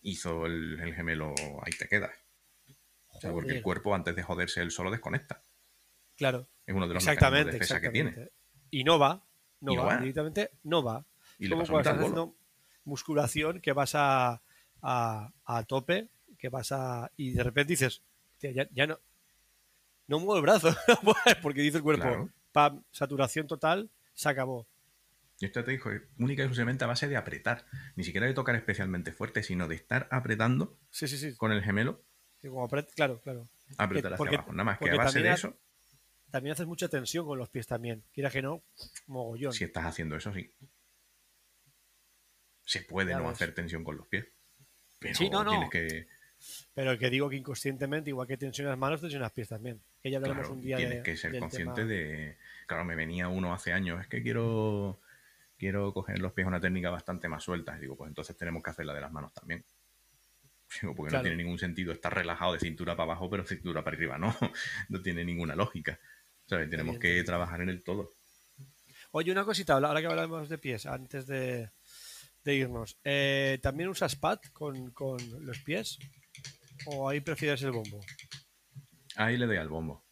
hizo 0.00 0.46
el, 0.46 0.78
el 0.80 0.94
gemelo 0.94 1.34
ahí 1.62 1.72
te 1.78 1.88
quedas. 1.88 2.12
O 3.18 3.20
sea, 3.20 3.32
porque 3.32 3.52
el 3.52 3.62
cuerpo 3.62 3.94
antes 3.94 4.14
de 4.16 4.22
joderse 4.22 4.60
él 4.62 4.70
solo 4.70 4.90
desconecta. 4.90 5.42
Claro. 6.16 6.48
Es 6.66 6.74
uno 6.74 6.88
de 6.88 6.94
los 6.94 7.02
mecanismos 7.04 7.04
de 7.04 7.12
Exactamente, 7.12 7.52
defensa 7.52 7.80
que 7.80 7.90
tiene. 7.90 8.08
exactamente. 8.10 8.34
Y 8.70 8.84
no 8.84 8.98
va. 8.98 9.24
No, 9.60 9.72
Y 9.72 9.76
no 9.76 9.82
va, 9.84 9.94
va. 9.94 10.00
Directamente 10.00 10.50
no 10.64 10.82
va. 10.82 11.04
Y 11.38 11.48
como 11.48 11.62
cuando 11.62 11.78
estás 11.80 11.96
haciendo 11.98 12.36
musculación 12.84 13.60
que 13.60 13.72
vas 13.72 13.94
a, 13.94 14.42
a, 14.82 15.32
a 15.44 15.62
tope, 15.64 16.08
que 16.38 16.48
vas 16.48 16.72
a. 16.72 17.10
y 17.16 17.32
de 17.32 17.42
repente 17.42 17.72
dices, 17.72 18.02
"Hostia, 18.34 18.50
ya, 18.52 18.68
ya 18.72 18.86
no. 18.86 18.98
No 20.06 20.18
muevo 20.20 20.36
el 20.36 20.42
brazo, 20.42 20.74
porque 21.42 21.60
dice 21.60 21.76
el 21.78 21.82
cuerpo, 21.82 22.02
Claro. 22.04 22.30
pam, 22.52 22.82
saturación 22.90 23.46
total, 23.46 23.90
se 24.14 24.28
acabó. 24.28 24.66
Y 25.40 25.44
esto 25.44 25.62
te 25.62 25.70
dijo, 25.72 25.90
única 26.18 26.42
y 26.42 26.44
exclusivamente 26.46 26.82
a 26.84 26.88
base 26.88 27.06
de 27.08 27.16
apretar. 27.16 27.64
Ni 27.94 28.02
siquiera 28.04 28.26
de 28.26 28.34
tocar 28.34 28.56
especialmente 28.56 29.12
fuerte, 29.12 29.42
sino 29.42 29.68
de 29.68 29.74
estar 29.76 30.08
apretando 30.10 30.76
Sí, 30.90 31.06
sí, 31.08 31.16
sí. 31.18 31.36
con 31.36 31.52
el 31.52 31.62
gemelo, 31.62 32.02
Como 32.42 32.68
claro, 32.68 33.20
claro. 33.20 33.48
apretar 33.76 34.12
hacia 34.12 34.16
porque- 34.16 34.36
abajo. 34.36 34.52
Nada 34.52 34.64
más 34.64 34.78
que 34.78 34.90
a 34.90 34.96
base 34.96 35.20
de 35.20 35.30
eso, 35.32 35.56
También 36.30 36.52
haces 36.52 36.66
mucha 36.66 36.88
tensión 36.88 37.24
con 37.26 37.38
los 37.38 37.48
pies 37.48 37.66
también. 37.66 38.02
Quiera 38.12 38.30
que 38.30 38.42
no, 38.42 38.62
mogollón. 39.06 39.52
si 39.52 39.64
estás 39.64 39.86
haciendo 39.86 40.14
eso, 40.16 40.32
sí. 40.34 40.50
Se 42.64 42.82
puede 42.82 43.14
no 43.14 43.28
hacer 43.30 43.54
tensión 43.54 43.82
con 43.82 43.96
los 43.96 44.06
pies. 44.08 44.26
Pero 44.98 45.14
Sí, 45.14 45.30
no, 45.30 45.42
no. 45.42 45.50
tienes 45.50 45.70
que, 45.70 46.06
Pero 46.74 46.90
el 46.92 46.98
que 46.98 47.08
digo 47.10 47.28
que 47.30 47.36
inconscientemente, 47.36 48.10
igual 48.10 48.28
que 48.28 48.36
tensionas 48.36 48.76
manos, 48.76 49.00
tensionas 49.00 49.32
pies 49.32 49.48
también. 49.48 49.80
Que 50.02 50.10
ya 50.10 50.18
hablaremos 50.18 50.42
claro, 50.42 50.54
un 50.54 50.60
día 50.60 50.76
tienes 50.76 50.96
de- 50.98 51.02
que 51.02 51.16
ser 51.16 51.38
consciente 51.38 51.80
tema. 51.82 51.88
de... 51.88 52.36
Claro, 52.66 52.84
me 52.84 52.94
venía 52.94 53.28
uno 53.28 53.52
hace 53.54 53.72
años, 53.72 54.00
es 54.00 54.06
que 54.08 54.22
quiero 54.22 55.00
quiero 55.56 55.92
coger 55.92 56.20
los 56.20 56.32
pies 56.32 56.46
una 56.46 56.60
técnica 56.60 56.90
bastante 56.90 57.26
más 57.28 57.42
suelta. 57.42 57.76
Y 57.76 57.80
digo, 57.80 57.96
pues 57.96 58.08
entonces 58.08 58.36
tenemos 58.36 58.62
que 58.62 58.70
hacer 58.70 58.86
la 58.86 58.94
de 58.94 59.00
las 59.00 59.10
manos 59.10 59.32
también. 59.32 59.64
Porque 60.94 61.10
Claro. 61.10 61.18
no 61.18 61.22
tiene 61.22 61.36
ningún 61.42 61.58
sentido 61.58 61.92
estar 61.92 62.14
relajado 62.14 62.52
de 62.52 62.60
cintura 62.60 62.94
para 62.94 63.04
abajo, 63.12 63.30
pero 63.30 63.44
cintura 63.44 63.82
para 63.82 63.96
arriba 63.96 64.18
no. 64.18 64.36
No 64.88 65.00
tiene 65.02 65.24
ninguna 65.24 65.54
lógica. 65.56 65.98
¿Sabes? 66.46 66.68
Tenemos 66.70 66.98
que 66.98 67.22
trabajar 67.24 67.60
en 67.62 67.68
el 67.70 67.82
todo. 67.82 68.10
Oye, 69.12 69.32
una 69.32 69.44
cosita, 69.44 69.74
ahora 69.74 70.00
que 70.00 70.06
hablamos 70.06 70.48
de 70.48 70.58
pies, 70.58 70.84
antes 70.86 71.26
de, 71.26 71.70
de 72.44 72.54
irnos. 72.54 72.98
Eh, 73.04 73.58
¿También 73.62 73.88
usas 73.88 74.16
pad 74.16 74.38
con, 74.52 74.90
con 74.92 75.18
los 75.46 75.58
pies? 75.60 75.98
¿O 76.86 77.08
ahí 77.08 77.20
prefieres 77.20 77.62
el 77.62 77.72
bombo? 77.72 78.00
Ahí 79.16 79.36
le 79.36 79.46
doy 79.46 79.56
al 79.56 79.68
bombo. 79.68 80.04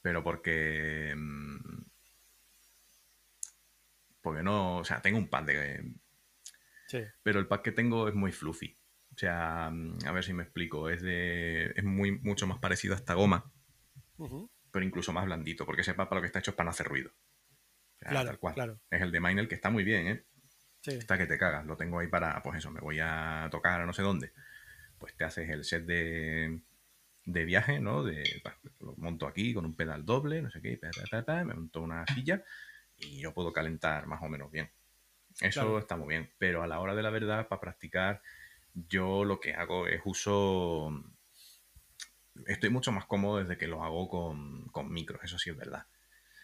Pero 0.00 0.22
porque. 0.24 1.12
mm, 1.16 1.82
Porque 4.20 4.42
no. 4.42 4.78
O 4.78 4.84
sea, 4.84 5.00
tengo 5.02 5.18
un 5.18 5.28
pad 5.28 5.44
de. 5.44 5.92
Sí. 6.88 6.98
Pero 7.22 7.40
el 7.40 7.46
pad 7.46 7.60
que 7.62 7.72
tengo 7.72 8.08
es 8.08 8.14
muy 8.14 8.32
fluffy. 8.32 8.76
O 9.22 9.24
sea, 9.24 9.70
mm, 9.70 9.98
a 10.04 10.10
ver 10.10 10.24
si 10.24 10.32
me 10.32 10.42
explico. 10.42 10.90
Es 10.90 11.00
de. 11.00 11.72
Es 11.76 11.84
muy, 11.84 12.10
mucho 12.10 12.48
más 12.48 12.58
parecido 12.58 12.94
a 12.94 12.96
esta 12.96 13.14
goma, 13.14 13.52
pero 14.72 14.84
incluso 14.84 15.12
más 15.12 15.24
blandito. 15.26 15.64
Porque 15.64 15.82
ese 15.82 15.94
pad 15.94 16.08
para 16.08 16.16
lo 16.16 16.22
que 16.22 16.26
está 16.26 16.40
hecho 16.40 16.50
es 16.50 16.56
para 16.56 16.64
no 16.64 16.70
hacer 16.72 16.88
ruido. 16.88 17.10
O 17.10 17.98
sea, 18.00 18.10
Claro, 18.10 18.26
tal 18.30 18.38
cual. 18.40 18.54
claro. 18.54 18.80
Es 18.90 19.00
el 19.00 19.12
de 19.12 19.20
Minel 19.20 19.46
que 19.46 19.54
está 19.54 19.70
muy 19.70 19.84
bien, 19.84 20.08
¿eh? 20.08 20.24
Sí. 20.80 20.90
Está 20.94 21.16
que 21.16 21.26
te 21.26 21.38
cagas. 21.38 21.64
Lo 21.66 21.76
tengo 21.76 22.00
ahí 22.00 22.08
para. 22.08 22.42
Pues 22.42 22.58
eso, 22.58 22.72
me 22.72 22.80
voy 22.80 22.98
a 23.00 23.46
tocar 23.52 23.80
a 23.80 23.86
no 23.86 23.92
sé 23.92 24.02
dónde. 24.02 24.32
Pues 24.98 25.16
te 25.16 25.22
haces 25.22 25.48
el 25.50 25.62
set 25.62 25.84
de. 25.84 26.58
De 27.24 27.44
viaje, 27.44 27.78
¿no? 27.78 28.02
De, 28.02 28.42
lo 28.80 28.96
monto 28.96 29.28
aquí 29.28 29.54
con 29.54 29.64
un 29.64 29.76
pedal 29.76 30.04
doble, 30.04 30.42
no 30.42 30.50
sé 30.50 30.60
qué, 30.60 30.76
pa, 30.78 30.90
pa, 31.08 31.22
pa, 31.24 31.44
me 31.44 31.54
monto 31.54 31.80
una 31.80 32.04
silla 32.08 32.42
y 32.96 33.20
yo 33.20 33.32
puedo 33.32 33.52
calentar 33.52 34.08
más 34.08 34.20
o 34.22 34.28
menos 34.28 34.50
bien. 34.50 34.68
Eso 35.40 35.60
Claro. 35.60 35.78
está 35.78 35.96
muy 35.96 36.08
bien. 36.08 36.32
Pero 36.38 36.64
a 36.64 36.66
la 36.66 36.80
hora 36.80 36.96
de 36.96 37.02
la 37.04 37.10
verdad, 37.10 37.46
para 37.46 37.60
practicar, 37.60 38.20
yo 38.74 39.24
lo 39.24 39.40
que 39.40 39.54
hago 39.54 39.86
es 39.86 40.00
uso. 40.04 40.90
Estoy 42.46 42.70
mucho 42.70 42.92
más 42.92 43.06
cómodo 43.06 43.38
desde 43.38 43.58
que 43.58 43.66
lo 43.66 43.82
hago 43.84 44.08
con, 44.08 44.66
con 44.68 44.90
micros, 44.92 45.20
eso 45.22 45.38
sí 45.38 45.50
es 45.50 45.56
verdad. 45.56 45.86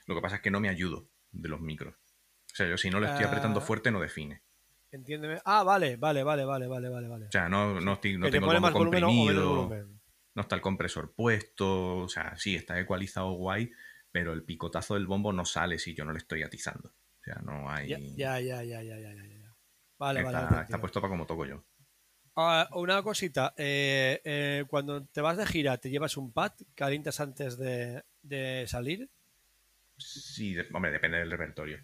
Lo 0.07 0.15
que 0.15 0.21
pasa 0.21 0.37
es 0.37 0.43
que 0.43 0.51
no 0.51 0.61
me 0.61 0.69
ayudo 0.69 1.09
de 1.33 1.49
los 1.49 1.61
micros. 1.61 1.95
O 1.95 2.55
sea, 2.55 2.67
yo 2.69 2.77
si 2.77 2.91
no 2.91 3.01
le 3.01 3.09
estoy 3.09 3.25
apretando 3.25 3.61
Ah. 3.61 3.63
fuerte, 3.63 3.91
no 3.91 4.01
define. 4.01 4.43
Entiéndeme. 4.91 5.41
Ah, 5.45 5.63
vale, 5.65 5.97
vale, 5.97 6.23
vale, 6.25 6.45
vale, 6.45 6.67
vale, 6.67 6.89
vale. 6.89 7.09
vale. 7.09 7.27
O 7.27 7.31
sea, 7.31 7.49
no, 7.49 7.81
no, 7.81 7.93
estoy, 7.95 8.17
no 8.17 8.25
que 8.27 8.31
te 8.33 8.37
tengo 8.39 8.47
pone 8.47 8.57
el 8.57 8.63
más 8.63 8.73
comprimido, 8.73 9.57
volumen. 9.69 10.01
no 10.35 10.43
está 10.43 10.55
el 10.55 10.61
compresor 10.63 11.13
puesto. 11.15 11.99
O 11.99 12.09
sea, 12.09 12.37
sí, 12.37 12.55
está 12.57 12.79
ecualizado 12.81 13.33
guay, 13.33 13.71
pero 14.11 14.33
el 14.33 14.45
picotazo 14.45 14.95
del 14.95 15.07
bombo 15.07 15.33
no 15.33 15.45
sale 15.45 15.79
si 15.79 15.95
yo 15.95 16.05
no 16.05 16.13
le 16.13 16.19
estoy 16.19 16.43
atizando. 16.43 16.89
O 16.89 17.23
sea, 17.23 17.35
no 17.45 17.71
hay. 17.71 17.89
Ya, 17.89 17.99
ya, 18.41 18.41
ya, 18.41 18.63
ya, 18.63 18.83
ya, 18.83 18.99
ya, 18.99 19.15
ya. 19.15 19.55
Vale, 19.99 20.21
está, 20.21 20.41
vale. 20.47 20.63
está 20.63 20.81
puesto 20.81 21.01
para 21.03 21.11
como 21.11 21.27
toco 21.27 21.45
yo. 21.45 21.65
Ah, 22.41 22.69
una 22.75 23.03
cosita, 23.03 23.53
eh, 23.57 24.21
eh, 24.25 24.65
cuando 24.69 25.05
te 25.07 25.21
vas 25.21 25.37
de 25.37 25.45
gira, 25.45 25.77
¿te 25.79 25.91
llevas 25.91 26.17
un 26.17 26.33
pad? 26.33 26.53
¿Calientas 26.77 27.19
antes 27.19 27.59
de, 27.59 28.05
de 28.23 28.65
salir? 28.69 29.11
Sí, 29.97 30.57
hombre, 30.73 30.93
depende 30.93 31.19
del 31.19 31.33
repertorio. 31.33 31.79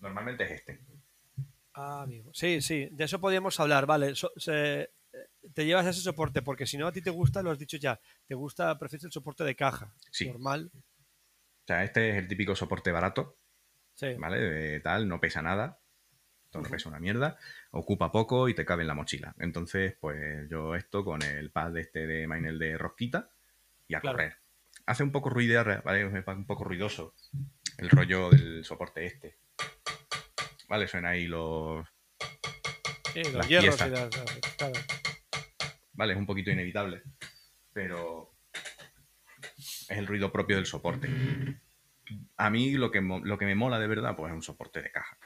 Normalmente 0.00 0.44
es 0.44 0.50
este. 0.52 0.80
Ah, 1.74 2.00
amigo. 2.02 2.30
Sí, 2.32 2.62
sí, 2.62 2.88
de 2.90 3.04
eso 3.04 3.20
podíamos 3.20 3.60
hablar, 3.60 3.84
vale. 3.84 4.14
So- 4.14 4.32
se- 4.36 4.80
eh, 4.82 4.90
te 5.52 5.66
llevas 5.66 5.86
ese 5.86 6.00
soporte, 6.00 6.40
porque 6.40 6.66
si 6.66 6.78
no 6.78 6.86
a 6.86 6.92
ti 6.92 7.02
te 7.02 7.10
gusta, 7.10 7.42
lo 7.42 7.50
has 7.50 7.58
dicho 7.58 7.76
ya, 7.76 8.00
te 8.26 8.34
gusta, 8.34 8.78
prefieres 8.78 9.04
el 9.04 9.12
soporte 9.12 9.44
de 9.44 9.54
caja, 9.54 9.94
Sí. 10.10 10.28
normal. 10.28 10.70
O 10.74 11.66
sea, 11.66 11.84
este 11.84 12.08
es 12.08 12.16
el 12.16 12.26
típico 12.28 12.56
soporte 12.56 12.90
barato, 12.90 13.36
Sí, 13.94 14.14
¿vale? 14.18 14.38
De 14.40 14.80
tal, 14.80 15.06
no 15.06 15.20
pesa 15.20 15.42
nada. 15.42 15.78
Ujú. 16.60 16.70
pesa 16.70 16.88
una 16.88 17.00
mierda. 17.00 17.38
Ocupa 17.70 18.12
poco 18.12 18.48
y 18.48 18.54
te 18.54 18.64
cabe 18.64 18.82
en 18.82 18.88
la 18.88 18.94
mochila. 18.94 19.34
Entonces, 19.38 19.94
pues 20.00 20.48
yo 20.50 20.74
esto 20.76 21.04
con 21.04 21.22
el 21.22 21.50
pad 21.50 21.76
este 21.78 22.06
de 22.06 22.26
Minel 22.28 22.58
de 22.58 22.76
Rosquita 22.78 23.28
y 23.88 23.94
a 23.94 24.00
Claro. 24.00 24.16
correr. 24.18 24.36
Hace 24.86 25.02
un 25.02 25.12
poco 25.12 25.30
ruidea, 25.30 25.62
¿vale? 25.84 26.04
Un 26.06 26.46
poco 26.46 26.64
ruidoso 26.64 27.14
el 27.78 27.88
rollo 27.90 28.30
del 28.30 28.64
soporte 28.64 29.06
este. 29.06 29.36
Vale, 30.68 30.88
suena 30.88 31.10
ahí 31.10 31.26
los... 31.26 31.86
sí, 33.12 33.22
los 33.24 33.32
las 33.34 33.48
hierros 33.48 33.80
y 33.86 33.90
las- 33.90 34.08
claro. 34.56 34.72
Vale, 35.94 36.12
es 36.14 36.18
un 36.18 36.26
poquito 36.26 36.50
inevitable, 36.50 37.02
pero 37.72 38.32
es 39.62 39.90
el 39.90 40.06
ruido 40.06 40.32
propio 40.32 40.56
del 40.56 40.66
soporte. 40.66 41.08
A 42.38 42.50
mí 42.50 42.72
lo 42.72 42.90
que, 42.90 43.00
lo 43.00 43.38
que 43.38 43.44
me 43.46 43.54
mola 43.54 43.78
de 43.78 43.86
verdad, 43.86 44.16
pues 44.16 44.30
es 44.30 44.34
un 44.34 44.42
soporte 44.42 44.82
de 44.82 44.90
caja. 44.90 45.16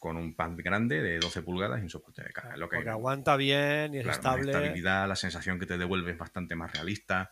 Con 0.00 0.16
un 0.16 0.34
pad 0.34 0.52
grande 0.56 1.00
de 1.00 1.20
12 1.20 1.42
pulgadas 1.42 1.78
y 1.78 1.82
un 1.82 1.90
soporte 1.90 2.22
de. 2.22 2.30
Es 2.30 2.58
lo 2.58 2.68
que, 2.68 2.76
Porque 2.76 2.90
aguanta 2.90 3.36
bien 3.36 3.94
y 3.94 3.98
es 3.98 4.02
claro, 4.02 4.16
estable. 4.16 4.50
estabilidad, 4.50 5.06
la 5.06 5.14
sensación 5.14 5.60
que 5.60 5.66
te 5.66 5.78
devuelve 5.78 6.10
es 6.10 6.18
bastante 6.18 6.56
más 6.56 6.72
realista. 6.72 7.30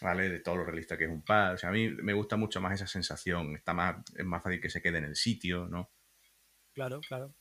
¿Vale? 0.00 0.28
De 0.28 0.40
todo 0.40 0.56
lo 0.56 0.64
realista 0.64 0.96
que 0.96 1.04
es 1.04 1.10
un 1.10 1.22
pad. 1.22 1.54
O 1.54 1.56
sea, 1.56 1.70
a 1.70 1.72
mí 1.72 1.88
me 1.88 2.12
gusta 2.12 2.36
mucho 2.36 2.60
más 2.60 2.74
esa 2.74 2.86
sensación. 2.86 3.56
Está 3.56 3.74
más, 3.74 3.96
es 4.16 4.24
más 4.24 4.42
fácil 4.42 4.60
que 4.60 4.70
se 4.70 4.80
quede 4.80 4.98
en 4.98 5.04
el 5.04 5.16
sitio, 5.16 5.66
¿no? 5.66 5.90
Claro, 6.74 7.00
claro. 7.00 7.32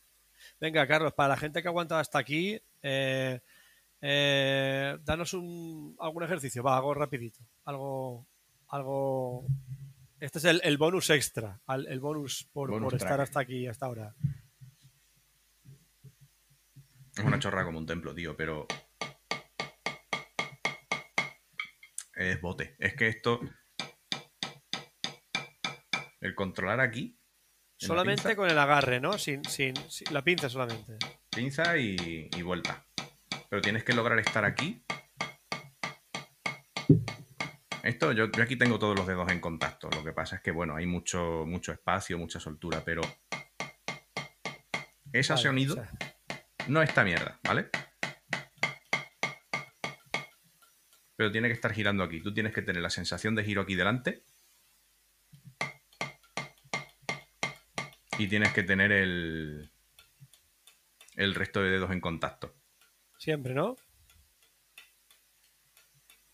Venga, 0.59 0.88
Carlos, 0.88 1.13
para 1.13 1.30
la 1.30 1.38
gente 1.38 1.61
que 1.61 1.67
ha 1.67 1.71
aguantado 1.71 1.99
hasta 1.99 2.19
aquí, 2.19 2.61
eh, 2.82 3.41
eh, 4.01 4.97
danos 5.03 5.34
un, 5.34 5.95
algún 5.99 6.24
ejercicio. 6.24 6.63
Va, 6.63 6.78
algo 6.78 6.93
rapidito. 6.93 7.39
Algo, 7.65 8.28
algo. 8.69 9.45
Este 10.24 10.38
es 10.39 10.45
el, 10.45 10.61
el 10.63 10.78
bonus 10.78 11.09
extra, 11.09 11.59
el 11.67 11.99
bonus 11.99 12.49
por, 12.53 12.69
Bonus 12.71 12.93
por 12.93 12.95
estar 12.95 13.19
hasta 13.19 13.41
aquí, 13.41 13.67
hasta 13.67 13.88
ahora. 13.88 14.15
Es 17.17 17.24
una 17.26 17.38
chorra 17.39 17.65
como 17.65 17.78
un 17.78 17.86
templo, 17.86 18.15
tío, 18.15 18.34
pero. 18.38 18.65
Es 22.15 22.39
bote. 22.39 22.78
Es 22.80 22.95
que 22.95 23.09
esto. 23.09 23.41
El 26.21 26.34
controlar 26.36 26.80
aquí. 26.80 27.01
en 27.01 27.17
la 27.82 27.88
Solamente 27.88 28.21
pinza, 28.24 28.36
con 28.38 28.49
el 28.49 28.57
agarre, 28.57 29.01
¿no? 29.01 29.17
Sin, 29.17 29.43
sin, 29.43 29.76
sin- 29.89 30.13
la 30.13 30.24
pinza 30.24 30.47
solamente. 30.47 30.99
pinza 31.32 31.78
y, 31.78 32.30
y 32.34 32.41
vuelta. 32.43 32.88
Pero 33.49 33.61
tienes 33.61 33.84
que 33.84 33.91
lograr 33.91 34.17
estar 34.19 34.45
aquí. 34.45 34.86
Esto, 37.84 38.14
yo, 38.14 38.32
yo 38.32 38.44
aquí 38.44 38.56
tengo 38.56 38.80
todos 38.80 38.98
los 38.98 39.06
dedos 39.06 39.30
en 39.32 39.40
contacto. 39.40 39.90
Lo 39.94 40.04
que 40.04 40.14
pasa 40.14 40.38
es 40.38 40.42
que, 40.42 40.52
bueno, 40.52 40.76
hay 40.76 40.86
mucho, 40.86 41.44
mucho 41.46 41.72
espacio, 41.72 42.18
mucha 42.18 42.40
soltura, 42.40 42.82
pero. 42.84 43.02
Ese 45.12 45.34
Vale, 45.34 45.44
sonido 45.44 45.74
o 45.74 45.78
sea, 45.78 45.92
no 46.68 46.82
esta 46.82 47.04
mierda, 47.04 47.40
¿vale? 47.44 47.70
Pero 51.16 51.32
tiene 51.32 51.50
que 51.50 51.54
estar 51.54 51.72
girando 51.74 52.04
aquí. 52.04 52.22
Tú 52.22 52.34
tienes 52.34 52.54
que 52.54 52.64
tener 52.64 52.82
la 52.82 52.90
sensación 52.90 53.36
de 53.36 53.44
giro 53.44 53.62
aquí 53.62 53.76
delante. 53.76 54.24
y 58.18 58.28
tienes 58.28 58.54
que 58.54 58.64
tener 58.64 58.92
el, 58.92 59.72
el 61.16 61.36
resto 61.36 61.62
de 61.62 61.72
dedos 61.72 61.92
en 61.92 62.02
contacto. 62.02 62.56
Siempre, 63.18 63.54
¿no? 63.54 63.76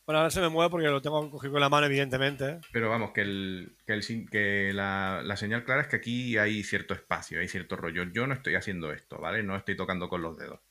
Bueno, 0.09 0.21
ahora 0.21 0.31
se 0.31 0.41
me 0.41 0.49
mueve 0.49 0.71
porque 0.71 0.87
lo 0.87 1.03
tengo 1.03 1.29
cogido 1.29 1.51
con 1.51 1.61
la 1.61 1.69
mano, 1.69 1.85
evidentemente. 1.85 2.61
Pero 2.71 2.89
vamos, 2.89 3.11
que, 3.11 3.21
el, 3.21 3.77
que, 3.85 3.93
el 3.93 4.01
sin- 4.01 4.27
que 4.27 4.71
la, 4.73 5.21
la 5.23 5.37
señal 5.37 5.63
clara 5.63 5.83
es 5.83 5.87
que 5.87 5.97
aquí 5.97 6.35
hay 6.35 6.63
cierto 6.63 6.95
espacio, 6.95 7.39
hay 7.39 7.47
cierto 7.47 7.75
rollo. 7.75 8.01
Yo 8.11 8.25
no 8.25 8.33
estoy 8.33 8.55
haciendo 8.55 8.91
esto, 8.91 9.19
¿vale? 9.19 9.43
No 9.43 9.55
estoy 9.55 9.75
tocando 9.77 10.09
con 10.09 10.23
los 10.23 10.35
dedos. 10.35 10.61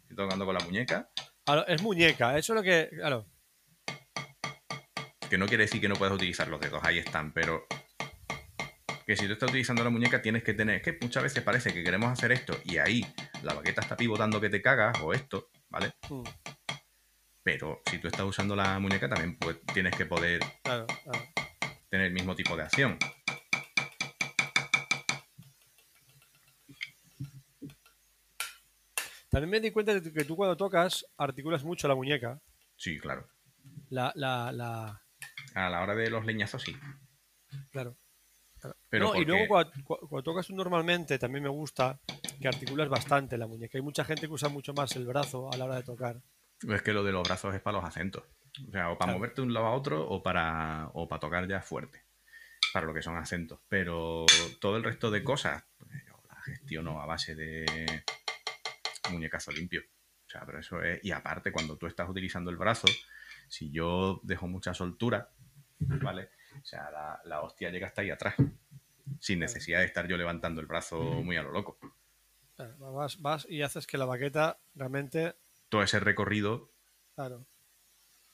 Estoy 0.00 0.16
tocando 0.16 0.46
con 0.46 0.54
la 0.54 0.64
muñeca, 0.64 1.10
Claro, 1.44 1.66
es 1.66 1.82
muñeca, 1.82 2.38
eso 2.38 2.54
es 2.54 2.56
lo 2.56 2.62
que. 2.62 2.88
Claro, 2.96 3.26
que 5.28 5.36
no 5.36 5.44
quiere 5.44 5.64
decir 5.64 5.82
que 5.82 5.88
no 5.90 5.94
puedas 5.96 6.14
utilizar 6.14 6.48
los 6.48 6.58
dedos, 6.58 6.82
ahí 6.82 6.96
están, 6.96 7.34
pero 7.34 7.66
que 9.06 9.16
si 9.16 9.26
tú 9.26 9.34
estás 9.34 9.50
utilizando 9.50 9.84
la 9.84 9.90
muñeca 9.90 10.22
tienes 10.22 10.42
que 10.42 10.54
tener, 10.54 10.76
es 10.76 10.82
que 10.82 10.96
muchas 10.98 11.22
veces 11.24 11.42
parece 11.42 11.74
que 11.74 11.84
queremos 11.84 12.10
hacer 12.10 12.32
esto 12.32 12.56
y 12.64 12.78
ahí 12.78 13.04
la 13.42 13.52
baqueta 13.52 13.82
está 13.82 13.98
pivotando 13.98 14.40
que 14.40 14.48
te 14.48 14.62
cagas 14.62 14.98
o 15.02 15.12
esto, 15.12 15.50
¿vale? 15.68 15.92
Mm, 16.08 16.22
Pero 17.50 17.80
si 17.90 17.98
tú 17.98 18.08
estás 18.08 18.26
usando 18.26 18.54
la 18.54 18.78
muñeca 18.78 19.08
también 19.08 19.38
pues, 19.38 19.56
tienes 19.72 19.96
que 19.96 20.04
poder 20.04 20.38
claro, 20.62 20.86
claro. 20.86 21.18
tener 21.88 22.08
el 22.08 22.12
mismo 22.12 22.34
tipo 22.34 22.54
de 22.54 22.62
acción. 22.64 22.98
También 29.30 29.50
me 29.50 29.60
di 29.60 29.70
cuenta 29.70 29.94
de 29.98 30.12
que 30.12 30.24
tú 30.24 30.36
cuando 30.36 30.56
tocas 30.56 31.04
articulas 31.16 31.64
mucho 31.64 31.86
la 31.88 31.94
muñeca. 31.94 32.40
Sí, 32.76 32.98
claro. 32.98 33.28
La, 33.90 34.12
la, 34.14 34.52
la. 34.52 35.02
A 35.54 35.68
la 35.70 35.82
hora 35.82 35.94
de 35.94 36.10
los 36.10 36.24
leñazos 36.24 36.62
sí. 36.62 36.74
Claro. 37.70 37.96
claro. 38.60 38.76
Pero 38.88 39.06
No, 39.12 39.20
y 39.20 39.24
luego 39.24 39.46
cuando, 39.48 39.72
cu- 39.84 40.06
cuando 40.08 40.22
tocas 40.22 40.46
tú 40.46 40.54
normalmente 40.54 41.18
también 41.18 41.42
me 41.42 41.50
gusta 41.50 42.00
que 42.40 42.48
articulas 42.48 42.88
bastante 42.88 43.36
la 43.36 43.46
muñeca. 43.46 43.76
Hay 43.76 43.82
mucha 43.82 44.04
gente 44.04 44.26
que 44.26 44.32
usa 44.32 44.48
mucho 44.48 44.72
más 44.72 44.94
el 44.96 45.06
brazo 45.06 45.50
a 45.52 45.56
la 45.56 45.64
hora 45.64 45.76
de 45.76 45.82
tocar. 45.82 46.20
Es 46.66 46.82
que 46.82 46.92
lo 46.92 47.04
de 47.04 47.12
los 47.12 47.26
brazos 47.26 47.54
es 47.54 47.60
para 47.60 47.76
los 47.78 47.84
acentos. 47.86 48.24
O 48.66 48.72
sea, 48.72 48.90
o 48.90 48.98
para 48.98 49.06
Claro. 49.08 49.18
moverte 49.18 49.40
de 49.40 49.46
un 49.46 49.54
lado 49.54 49.66
a 49.66 49.72
otro 49.72 50.04
o 50.08 50.22
para, 50.22 50.90
o 50.94 51.08
para 51.08 51.20
tocar 51.20 51.46
ya 51.46 51.60
fuerte. 51.60 52.02
Para 52.72 52.86
lo 52.86 52.94
que 52.94 53.02
son 53.02 53.16
acentos. 53.16 53.60
Pero 53.68 54.26
todo 54.60 54.76
el 54.76 54.84
resto 54.84 55.10
de 55.10 55.22
cosas, 55.22 55.62
pues, 55.78 55.90
yo 56.06 56.20
las 56.28 56.44
gestiono 56.44 57.00
a 57.00 57.06
base 57.06 57.34
de 57.34 57.64
muñecazo 59.10 59.52
limpio. 59.52 59.82
O 60.26 60.30
sea, 60.30 60.44
pero 60.44 60.58
eso 60.58 60.82
es. 60.82 61.02
Y 61.04 61.12
aparte, 61.12 61.52
cuando 61.52 61.76
tú 61.76 61.86
estás 61.86 62.08
utilizando 62.08 62.50
el 62.50 62.56
brazo, 62.56 62.88
si 63.48 63.70
yo 63.70 64.20
dejo 64.24 64.46
mucha 64.46 64.74
soltura, 64.74 65.30
¿vale? 65.78 66.30
O 66.60 66.64
sea, 66.64 66.90
la, 66.90 67.20
la 67.24 67.40
hostia 67.42 67.70
llega 67.70 67.86
hasta 67.86 68.02
ahí 68.02 68.10
atrás. 68.10 68.34
Sin 69.20 69.38
necesidad 69.38 69.78
de 69.78 69.86
estar 69.86 70.06
yo 70.06 70.16
levantando 70.18 70.60
el 70.60 70.66
brazo 70.66 71.00
muy 71.00 71.36
a 71.36 71.42
lo 71.42 71.50
loco. 71.52 71.78
Vas, 72.78 73.20
vas 73.22 73.46
y 73.48 73.62
haces 73.62 73.86
que 73.86 73.96
la 73.96 74.04
baqueta 74.04 74.58
realmente. 74.74 75.34
Todo 75.68 75.82
ese 75.82 76.00
recorrido, 76.00 76.70
Claro. 77.14 77.46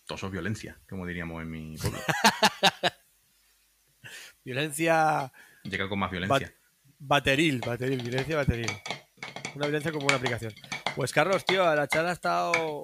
todo 0.07 0.17
eso 0.17 0.27
es 0.27 0.33
violencia, 0.33 0.79
como 0.89 1.07
diríamos 1.07 1.43
en 1.43 1.51
mi 1.51 1.77
pueblo. 1.77 1.99
Violencia 4.45 5.33
Llega 5.63 5.89
con 5.89 5.99
más 5.99 6.11
violencia. 6.11 6.55
bateril, 6.99 7.61
bateril, 7.61 8.03
violencia 8.03 8.37
bateril. 8.37 8.71
Una 9.55 9.67
violencia 9.67 9.91
como 9.93 10.07
una 10.07 10.17
aplicación. 10.17 10.53
Pues 10.95 11.13
Carlos, 11.13 11.45
tío, 11.45 11.75
la 11.75 11.89
charla 11.89 12.11
ha 12.11 12.13
estado 12.13 12.83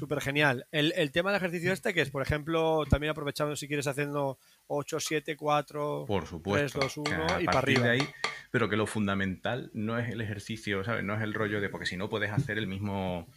súper 0.00 0.20
genial. 0.22 0.66
El, 0.72 0.92
el 0.96 1.12
tema 1.12 1.30
del 1.30 1.36
ejercicio 1.36 1.72
este, 1.72 1.92
que 1.92 2.00
es, 2.00 2.10
por 2.10 2.22
ejemplo, 2.22 2.84
también 2.88 3.10
aprovechando 3.10 3.54
si 3.54 3.68
quieres 3.68 3.86
haciendo 3.86 4.38
8, 4.66 4.98
7, 4.98 5.36
4. 5.36 6.04
Por 6.08 6.26
supuesto. 6.26 6.80
3, 6.80 6.94
2, 6.94 6.96
1 6.96 7.24
O 7.24 7.28
sea, 7.28 7.36
a 7.36 7.42
y 7.42 7.44
para 7.44 7.58
arriba. 7.58 7.84
de 7.84 7.90
ahí, 7.90 8.08
pero 8.50 8.70
que 8.70 8.76
lo 8.76 8.86
fundamental 8.86 9.70
no 9.74 9.98
es 9.98 10.10
el 10.10 10.22
ejercicio, 10.22 10.82
¿sabes? 10.84 11.04
No 11.04 11.14
es 11.14 11.22
el 11.22 11.34
rollo 11.34 11.60
de, 11.60 11.68
porque 11.68 11.84
si 11.84 11.98
no 11.98 12.08
puedes 12.08 12.32
hacer 12.32 12.56
el 12.56 12.66
mismo, 12.66 13.28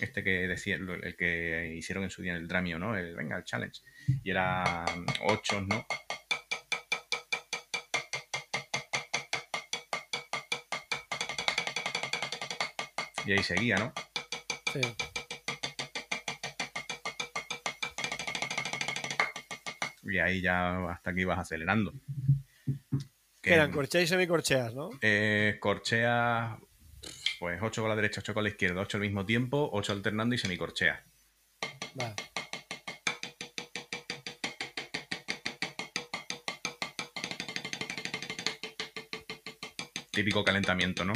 este 0.00 0.22
que 0.22 0.46
decía, 0.46 0.76
el 0.76 1.16
que 1.16 1.74
hicieron 1.76 2.04
en 2.04 2.10
su 2.10 2.22
día 2.22 2.32
en 2.32 2.38
el 2.38 2.48
Dramio, 2.48 2.78
¿no? 2.78 2.96
El, 2.96 3.16
venga, 3.16 3.36
el 3.36 3.44
challenge. 3.44 3.82
Y 4.22 4.30
era 4.30 4.84
8, 5.26 5.60
¿no? 5.62 5.84
Y 13.26 13.32
ahí 13.32 13.42
seguía, 13.42 13.76
¿no? 13.76 13.92
Sí. 14.72 14.80
Y 20.12 20.18
ahí 20.18 20.42
ya 20.42 20.90
hasta 20.90 21.14
que 21.14 21.22
ibas 21.22 21.38
acelerando. 21.38 21.94
Que 23.40 23.54
eran 23.54 23.72
corcheas 23.72 24.04
y 24.04 24.06
semicorcheas, 24.06 24.74
¿no? 24.74 24.90
Eh, 25.00 25.56
corchea, 25.58 26.58
pues 27.40 27.58
8 27.62 27.80
con 27.80 27.88
la 27.88 27.96
derecha, 27.96 28.20
8 28.20 28.34
con 28.34 28.44
la 28.44 28.50
izquierda, 28.50 28.82
8 28.82 28.98
al 28.98 29.00
mismo 29.00 29.24
tiempo, 29.24 29.70
8 29.72 29.92
alternando 29.94 30.34
y 30.34 30.38
semicorchea. 30.38 31.02
Vale. 31.94 32.14
Típico 40.10 40.44
calentamiento, 40.44 41.06
¿no? 41.06 41.14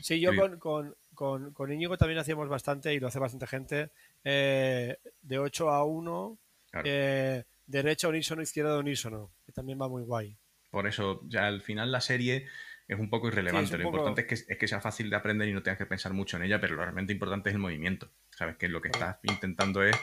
Sí, 0.00 0.20
yo 0.20 0.30
con, 0.58 0.96
con, 1.16 1.52
con 1.52 1.72
Íñigo 1.72 1.98
también 1.98 2.20
hacíamos 2.20 2.48
bastante, 2.48 2.94
y 2.94 3.00
lo 3.00 3.08
hace 3.08 3.18
bastante 3.18 3.48
gente, 3.48 3.90
eh, 4.22 4.98
de 5.22 5.38
8 5.40 5.70
a 5.70 5.84
1, 5.84 6.38
Claro. 6.70 6.86
eh, 6.88 7.44
derecha 7.66 8.06
unísono, 8.08 8.42
izquierda 8.42 8.78
unísono, 8.78 9.32
que 9.44 9.50
también 9.52 9.80
va 9.80 9.88
muy 9.88 10.02
guay. 10.04 10.36
Por 10.70 10.86
eso, 10.86 11.22
ya 11.26 11.46
al 11.46 11.62
final 11.62 11.90
la 11.90 12.00
serie 12.00 12.46
es 12.86 12.98
un 13.00 13.08
poco 13.10 13.28
irrelevante. 13.28 13.68
Sí, 13.68 13.74
es 13.74 13.78
un 13.78 13.82
lo 13.84 13.90
poco- 13.90 13.96
importante 14.08 14.32
es 14.34 14.44
que, 14.44 14.52
es 14.52 14.58
que 14.58 14.68
sea 14.68 14.80
fácil 14.80 15.08
de 15.10 15.16
aprender 15.16 15.48
y 15.48 15.52
no 15.52 15.62
tengas 15.62 15.78
que 15.78 15.86
pensar 15.86 16.12
mucho 16.12 16.36
en 16.36 16.44
ella, 16.44 16.60
pero 16.60 16.74
lo 16.76 16.82
realmente 16.82 17.12
importante 17.12 17.48
es 17.50 17.54
el 17.54 17.60
movimiento. 17.60 18.10
¿Sabes? 18.30 18.56
Que 18.56 18.68
lo 18.68 18.80
que 18.82 18.88
estás 18.88 19.16
intentando 19.22 19.82
es 19.82 19.96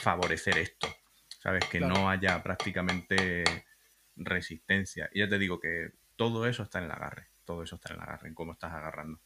favorecer 0.00 0.58
esto. 0.58 0.86
¿Sabes? 1.40 1.64
Que 1.64 1.78
Claro. 1.78 1.94
no 1.94 2.10
haya 2.10 2.42
prácticamente 2.42 3.42
resistencia. 4.16 5.08
Y 5.12 5.20
ya 5.20 5.28
te 5.28 5.38
digo 5.38 5.58
que 5.58 5.92
todo 6.16 6.46
eso 6.46 6.62
está 6.62 6.78
en 6.78 6.84
el 6.84 6.90
agarre. 6.90 7.28
Todo 7.44 7.62
eso 7.62 7.76
está 7.76 7.90
en 7.92 7.96
el 7.96 8.02
agarre, 8.02 8.28
en 8.28 8.34
cómo 8.34 8.52
estás 8.52 8.72
agarrando. 8.72 9.18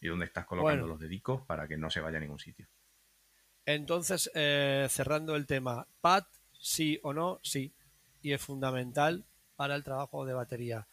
Y 0.00 0.08
dónde 0.08 0.24
estás 0.26 0.46
colocando 0.46 0.82
Bueno. 0.84 0.86
los 0.94 1.00
dedicos 1.00 1.42
para 1.46 1.68
que 1.68 1.76
no 1.76 1.90
se 1.90 2.00
vaya 2.00 2.18
a 2.18 2.20
ningún 2.20 2.38
sitio. 2.38 2.66
Entonces, 3.66 4.30
eh, 4.34 4.86
cerrando 4.90 5.36
el 5.36 5.46
tema, 5.46 5.86
pad, 6.00 6.24
sí 6.58 6.98
o 7.02 7.12
no, 7.12 7.38
sí. 7.42 7.72
Y 8.22 8.32
es 8.32 8.40
fundamental 8.40 9.24
para 9.56 9.74
el 9.74 9.84
trabajo 9.84 10.24
de 10.24 10.32
batería. 10.32 10.88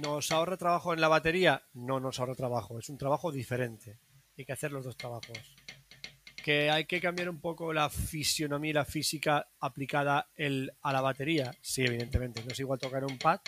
¿Nos 0.00 0.30
ahorra 0.30 0.56
trabajo 0.56 0.92
en 0.94 1.00
la 1.00 1.08
batería? 1.08 1.62
No 1.74 2.00
nos 2.00 2.20
ahorra 2.20 2.34
trabajo, 2.34 2.78
es 2.78 2.88
un 2.88 2.98
trabajo 2.98 3.32
diferente. 3.32 3.98
Hay 4.38 4.44
que 4.44 4.52
hacer 4.52 4.70
los 4.72 4.84
dos 4.84 4.96
trabajos. 4.96 5.54
¿Que 6.44 6.70
hay 6.70 6.84
que 6.84 7.00
cambiar 7.00 7.28
un 7.28 7.40
poco 7.40 7.72
la 7.72 7.90
fisionomía 7.90 8.70
y 8.70 8.74
la 8.74 8.84
física 8.84 9.48
aplicada 9.58 10.28
el- 10.36 10.72
a 10.82 10.92
la 10.92 11.00
batería? 11.00 11.52
Sí, 11.60 11.82
evidentemente. 11.84 12.44
No 12.44 12.52
es 12.52 12.60
igual 12.60 12.78
tocar 12.78 13.04
un 13.04 13.18
pad 13.18 13.40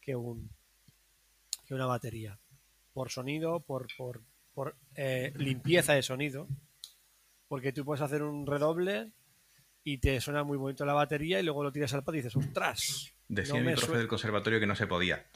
que, 0.00 0.16
un, 0.16 0.48
que 1.66 1.74
una 1.74 1.86
batería. 1.86 2.38
Por 2.92 3.10
sonido, 3.10 3.60
por, 3.60 3.86
por, 3.96 4.22
por 4.52 4.76
eh, 4.94 5.32
limpieza 5.36 5.94
de 5.94 6.02
sonido. 6.02 6.48
Porque 7.48 7.72
tú 7.72 7.84
puedes 7.84 8.02
hacer 8.02 8.22
un 8.22 8.46
redoble 8.46 9.12
y 9.82 9.98
te 9.98 10.20
suena 10.20 10.44
muy 10.44 10.58
bonito 10.58 10.84
la 10.84 10.92
batería 10.92 11.40
y 11.40 11.42
luego 11.42 11.64
lo 11.64 11.72
tiras 11.72 11.94
al 11.94 12.04
pad 12.04 12.14
y 12.14 12.16
dices, 12.18 12.36
¡ostras! 12.36 13.14
Decía 13.28 13.60
no 13.60 13.70
mi 13.70 13.76
profe 13.76 13.98
del 13.98 14.08
conservatorio 14.08 14.60
que 14.60 14.66
no 14.66 14.76
se 14.76 14.86
podía. 14.86 15.26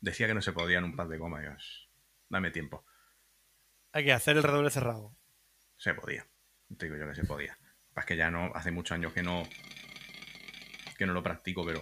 Decía 0.00 0.26
que 0.26 0.34
no 0.34 0.42
se 0.42 0.52
podía 0.52 0.78
en 0.78 0.84
un 0.84 0.96
pad 0.96 1.08
de 1.08 1.18
goma. 1.18 1.40
Dios, 1.40 1.90
dame 2.28 2.50
tiempo. 2.50 2.84
Hay 3.92 4.04
que 4.04 4.12
hacer 4.12 4.36
el 4.36 4.42
redoble 4.42 4.70
cerrado. 4.70 5.16
Se 5.76 5.94
podía. 5.94 6.26
Te 6.76 6.86
digo 6.86 6.98
yo 6.98 7.08
que 7.08 7.14
se 7.14 7.24
podía. 7.24 7.58
Es 7.96 8.04
que 8.04 8.16
ya 8.16 8.30
no, 8.30 8.50
hace 8.54 8.70
muchos 8.70 8.94
años 8.94 9.12
que 9.12 9.22
no, 9.22 9.42
que 10.98 11.06
no 11.06 11.14
lo 11.14 11.22
practico, 11.22 11.64
pero 11.64 11.80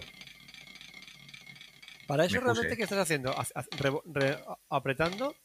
Para 2.07 2.25
eso 2.25 2.39
realmente, 2.39 2.77
¿qué 2.77 2.83
estás 2.83 2.99
haciendo? 2.99 3.37
¿Haz- 3.37 3.51
haz- 3.55 3.69
rebo- 3.71 4.03
re- 4.05 4.39
apretando? 4.69 5.35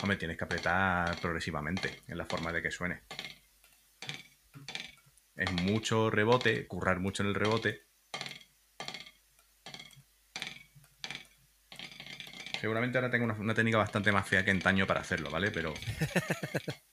hombre, 0.00 0.16
tienes 0.16 0.36
que 0.36 0.44
apretar 0.44 1.16
progresivamente 1.20 2.00
en 2.08 2.18
la 2.18 2.24
forma 2.24 2.52
de 2.52 2.62
que 2.62 2.70
suene. 2.70 3.02
Es 5.36 5.52
mucho 5.52 6.10
rebote, 6.10 6.66
currar 6.66 6.98
mucho 6.98 7.22
en 7.22 7.28
el 7.28 7.34
rebote. 7.34 7.82
Seguramente 12.60 12.98
ahora 12.98 13.10
tengo 13.10 13.24
una, 13.24 13.34
una 13.34 13.54
técnica 13.54 13.78
bastante 13.78 14.10
más 14.10 14.26
fea 14.28 14.44
que 14.44 14.50
antaño 14.50 14.84
para 14.86 15.00
hacerlo, 15.00 15.30
¿vale? 15.30 15.52
Pero. 15.52 15.72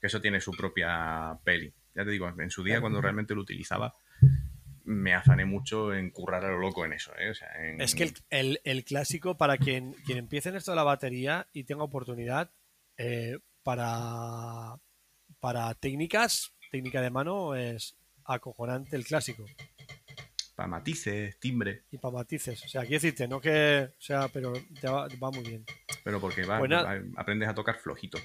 que 0.00 0.06
eso 0.06 0.20
tiene 0.20 0.40
su 0.40 0.52
propia 0.52 1.38
peli. 1.44 1.72
Ya 1.94 2.04
te 2.04 2.10
digo, 2.10 2.28
en 2.38 2.50
su 2.50 2.62
día, 2.64 2.80
cuando 2.80 3.00
realmente 3.00 3.34
lo 3.34 3.42
utilizaba, 3.42 3.94
me 4.86 5.12
afané 5.14 5.44
mucho 5.44 5.92
en 5.92 6.10
currar 6.10 6.44
a 6.44 6.48
lo 6.48 6.58
loco 6.58 6.84
en 6.84 6.92
eso, 6.94 7.12
¿eh? 7.18 7.30
O 7.30 7.34
sea, 7.34 7.48
en- 7.58 7.80
Es 7.80 7.94
que 7.94 8.04
el, 8.04 8.14
el- 8.30 8.60
el 8.64 8.84
clásico, 8.84 9.36
para 9.36 9.58
quien, 9.58 9.92
quien 10.06 10.18
empiece 10.18 10.48
en 10.48 10.56
esto 10.56 10.70
de 10.72 10.76
la 10.76 10.84
batería 10.84 11.46
y 11.52 11.64
tenga 11.64 11.82
oportunidad, 11.84 12.50
eh, 12.96 13.38
para, 13.62 14.78
para 15.40 15.74
técnicas, 15.74 16.52
técnica 16.70 17.00
de 17.02 17.10
mano, 17.10 17.54
es 17.54 17.96
acojonante 18.24 18.96
el 18.96 19.04
clásico. 19.04 19.44
Para 20.54 20.68
matices, 20.68 21.38
timbre. 21.38 21.82
Y 21.90 21.98
para 21.98 22.14
matices. 22.14 22.64
O 22.64 22.68
sea, 22.68 22.80
quiero 22.82 22.94
decirte, 22.94 23.28
no 23.28 23.40
que. 23.40 23.88
O 23.90 24.00
sea, 24.00 24.28
pero 24.28 24.52
te 24.80 24.88
va, 24.88 25.06
va 25.22 25.30
muy 25.30 25.42
bien. 25.42 25.64
Pero 26.02 26.18
porque 26.20 26.44
va, 26.46 26.58
Pues 26.58 26.70
aprendes 27.16 27.48
a 27.48 27.54
tocar 27.54 27.76
flojito. 27.76 28.18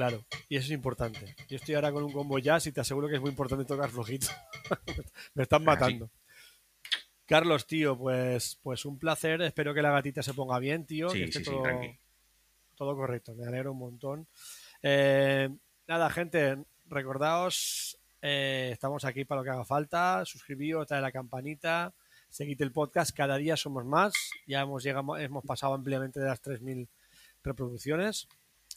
Claro, 0.00 0.24
y 0.48 0.56
eso 0.56 0.64
es 0.64 0.70
importante. 0.70 1.36
Yo 1.46 1.56
estoy 1.56 1.74
ahora 1.74 1.92
con 1.92 2.02
un 2.02 2.10
combo 2.10 2.38
jazz 2.38 2.66
y 2.66 2.72
te 2.72 2.80
aseguro 2.80 3.06
que 3.06 3.16
es 3.16 3.20
muy 3.20 3.28
importante 3.28 3.66
tocar 3.66 3.90
flojito. 3.90 4.28
Me 5.34 5.42
están 5.42 5.58
Ah, 5.60 5.60
sí. 5.60 5.66
matando. 5.66 6.10
Carlos, 7.26 7.66
tío, 7.66 7.98
pues, 7.98 8.58
pues 8.62 8.86
un 8.86 8.98
placer. 8.98 9.42
Espero 9.42 9.74
que 9.74 9.82
la 9.82 9.90
gatita 9.90 10.22
se 10.22 10.32
ponga 10.32 10.58
bien, 10.58 10.86
tío. 10.86 11.08
que 11.08 11.16
Sí, 11.18 11.22
esté 11.24 11.38
sí, 11.40 11.44
sí, 11.44 11.50
todo, 11.50 11.62
tranqui. 11.64 11.98
todo 12.76 12.96
correcto. 12.96 13.34
Me 13.34 13.46
alegro 13.46 13.72
un 13.72 13.78
montón. 13.78 14.26
Eh, 14.82 15.50
nada, 15.86 16.08
gente, 16.08 16.56
recordaos, 16.86 17.98
eh, 18.22 18.70
estamos 18.72 19.04
aquí 19.04 19.26
para 19.26 19.42
lo 19.42 19.44
que 19.44 19.50
haga 19.50 19.64
falta. 19.66 20.24
Suscribíos, 20.24 20.86
trae 20.86 21.02
la 21.02 21.12
campanita, 21.12 21.92
seguid 22.30 22.62
el 22.62 22.72
podcast. 22.72 23.14
Cada 23.14 23.36
día 23.36 23.54
somos 23.58 23.84
más. 23.84 24.14
Ya 24.46 24.62
hemos, 24.62 24.82
llegado, 24.82 25.18
hemos 25.18 25.44
pasado 25.44 25.74
ampliamente 25.74 26.20
de 26.20 26.26
las 26.26 26.40
3.000 26.42 26.88
reproducciones. 27.44 28.28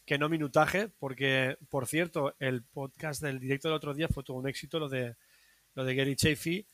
Que 0.05 0.17
no 0.17 0.27
minutaje, 0.29 0.89
porque, 0.89 1.57
por 1.69 1.87
cierto, 1.87 2.35
el 2.39 2.63
podcast 2.63 3.21
del 3.21 3.39
directo 3.39 3.69
del 3.69 3.75
otro 3.77 3.93
día 3.93 4.07
fue 4.09 4.23
todo 4.23 4.37
un 4.37 4.47
éxito, 4.47 4.79
lo 4.79 4.89
de, 4.89 5.15
lo 5.75 5.85
de 5.85 5.95
Gary 5.95 6.15
Chafee. 6.15 6.65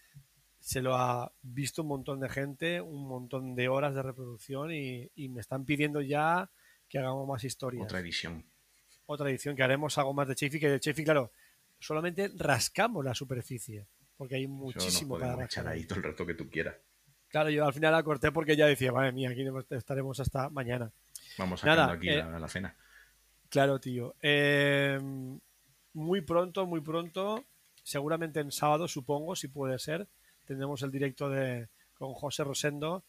Se 0.59 0.81
lo 0.81 0.95
ha 0.95 1.31
visto 1.41 1.83
un 1.83 1.89
montón 1.89 2.19
de 2.19 2.27
gente, 2.27 2.81
un 2.81 3.07
montón 3.07 3.55
de 3.55 3.67
horas 3.69 3.93
de 3.95 4.01
reproducción 4.01 4.71
y, 4.73 5.09
y 5.15 5.29
me 5.29 5.41
están 5.41 5.63
pidiendo 5.63 6.01
ya 6.01 6.49
que 6.89 6.97
hagamos 6.97 7.27
más 7.27 7.43
historias 7.43 7.83
Otra 7.83 7.99
edición. 7.99 8.43
otra 9.05 9.29
edición 9.29 9.55
que 9.55 9.61
haremos 9.63 9.97
algo 9.99 10.13
más 10.13 10.27
de 10.27 10.35
Chafee, 10.35 10.59
que 10.59 10.69
de 10.69 10.79
Chafee, 10.79 11.05
claro, 11.05 11.31
solamente 11.79 12.31
rascamos 12.35 13.05
la 13.05 13.13
superficie, 13.13 13.85
porque 14.17 14.35
hay 14.35 14.47
muchísimo 14.47 15.17
para 15.19 15.35
rascar. 15.35 15.67
ahí 15.67 15.85
todo 15.85 15.99
el 15.99 16.03
rato 16.03 16.25
que 16.25 16.33
tú 16.33 16.49
quieras. 16.49 16.75
Claro, 17.29 17.51
yo 17.51 17.63
al 17.63 17.73
final 17.73 17.91
la 17.93 18.01
corté 18.03 18.31
porque 18.31 18.55
ya 18.57 18.65
decía, 18.65 18.91
madre 18.91 19.11
mía, 19.11 19.29
aquí 19.29 19.45
estaremos 19.69 20.19
hasta 20.19 20.49
mañana. 20.49 20.91
Vamos 21.37 21.63
Nada, 21.63 21.91
aquí 21.91 22.09
eh, 22.09 22.17
la, 22.17 22.39
la 22.39 22.47
cena. 22.47 22.75
Claro, 23.49 23.79
tío. 23.79 24.15
Eh, 24.21 24.99
muy 25.93 26.21
pronto, 26.21 26.65
muy 26.65 26.81
pronto, 26.81 27.45
seguramente 27.83 28.39
en 28.39 28.51
sábado, 28.51 28.87
supongo, 28.87 29.35
si 29.35 29.47
puede 29.47 29.79
ser, 29.79 30.07
tendremos 30.45 30.81
el 30.83 30.91
directo 30.91 31.29
de 31.29 31.69
con 31.95 32.13
José 32.13 32.43
Rosendo 32.43 33.03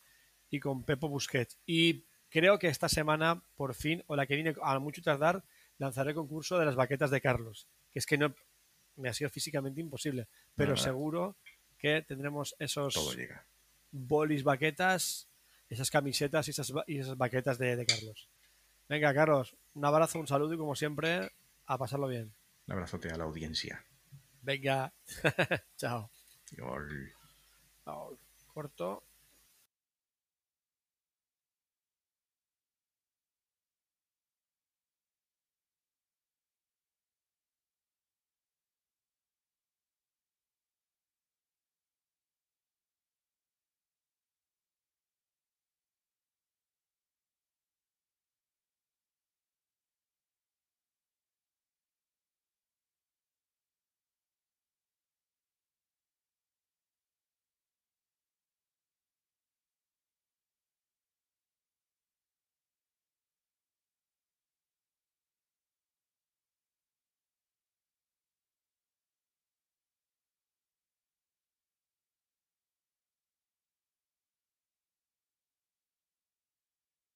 y 0.51 0.59
con 0.59 0.82
Pepo 0.82 1.09
Busquets. 1.09 1.59
Y 1.64 2.05
creo 2.28 2.59
que 2.59 2.68
esta 2.68 2.88
semana, 2.88 3.43
por 3.55 3.74
fin, 3.74 4.03
o 4.09 4.16
la 4.16 4.26
que 4.26 4.34
viene, 4.34 4.55
a 4.62 4.78
mucho 4.78 5.01
tardar, 5.03 5.45
lanzaré 5.78 6.11
el 6.11 6.16
concurso 6.16 6.59
de 6.59 6.66
las 6.66 6.74
baquetas 6.74 7.11
de 7.11 7.20
Carlos. 7.20 7.68
Que 7.93 8.01
es 8.01 8.07
que 8.07 8.18
no 8.18 8.34
me 8.97 9.09
ha 9.09 9.14
sido 9.14 9.30
físicamente 9.30 9.80
imposible, 9.80 10.26
pero 10.55 10.76
seguro 10.76 11.36
que 11.78 12.03
tendremos 12.03 12.55
esos 12.59 13.16
bolis 13.91 14.43
baquetas, 14.43 15.28
esas 15.68 15.91
camisetas 15.91 16.49
y 16.49 16.51
esas, 16.51 16.72
y 16.86 16.99
esas 16.99 17.16
baquetas 17.16 17.59
de, 17.59 17.76
de 17.76 17.86
Carlos. 17.86 18.28
Venga, 18.91 19.14
Carlos, 19.14 19.57
un 19.74 19.84
abrazo, 19.84 20.18
un 20.18 20.26
saludo 20.26 20.55
y 20.55 20.59
como 20.59 20.74
siempre, 20.74 21.30
a 21.66 21.78
pasarlo 21.78 22.09
bien. 22.09 22.34
Un 22.66 22.72
abrazote 22.72 23.09
a 23.09 23.16
la 23.16 23.22
audiencia. 23.22 23.84
Venga, 24.43 24.93
chao. 25.76 26.11
Corto. 28.53 29.05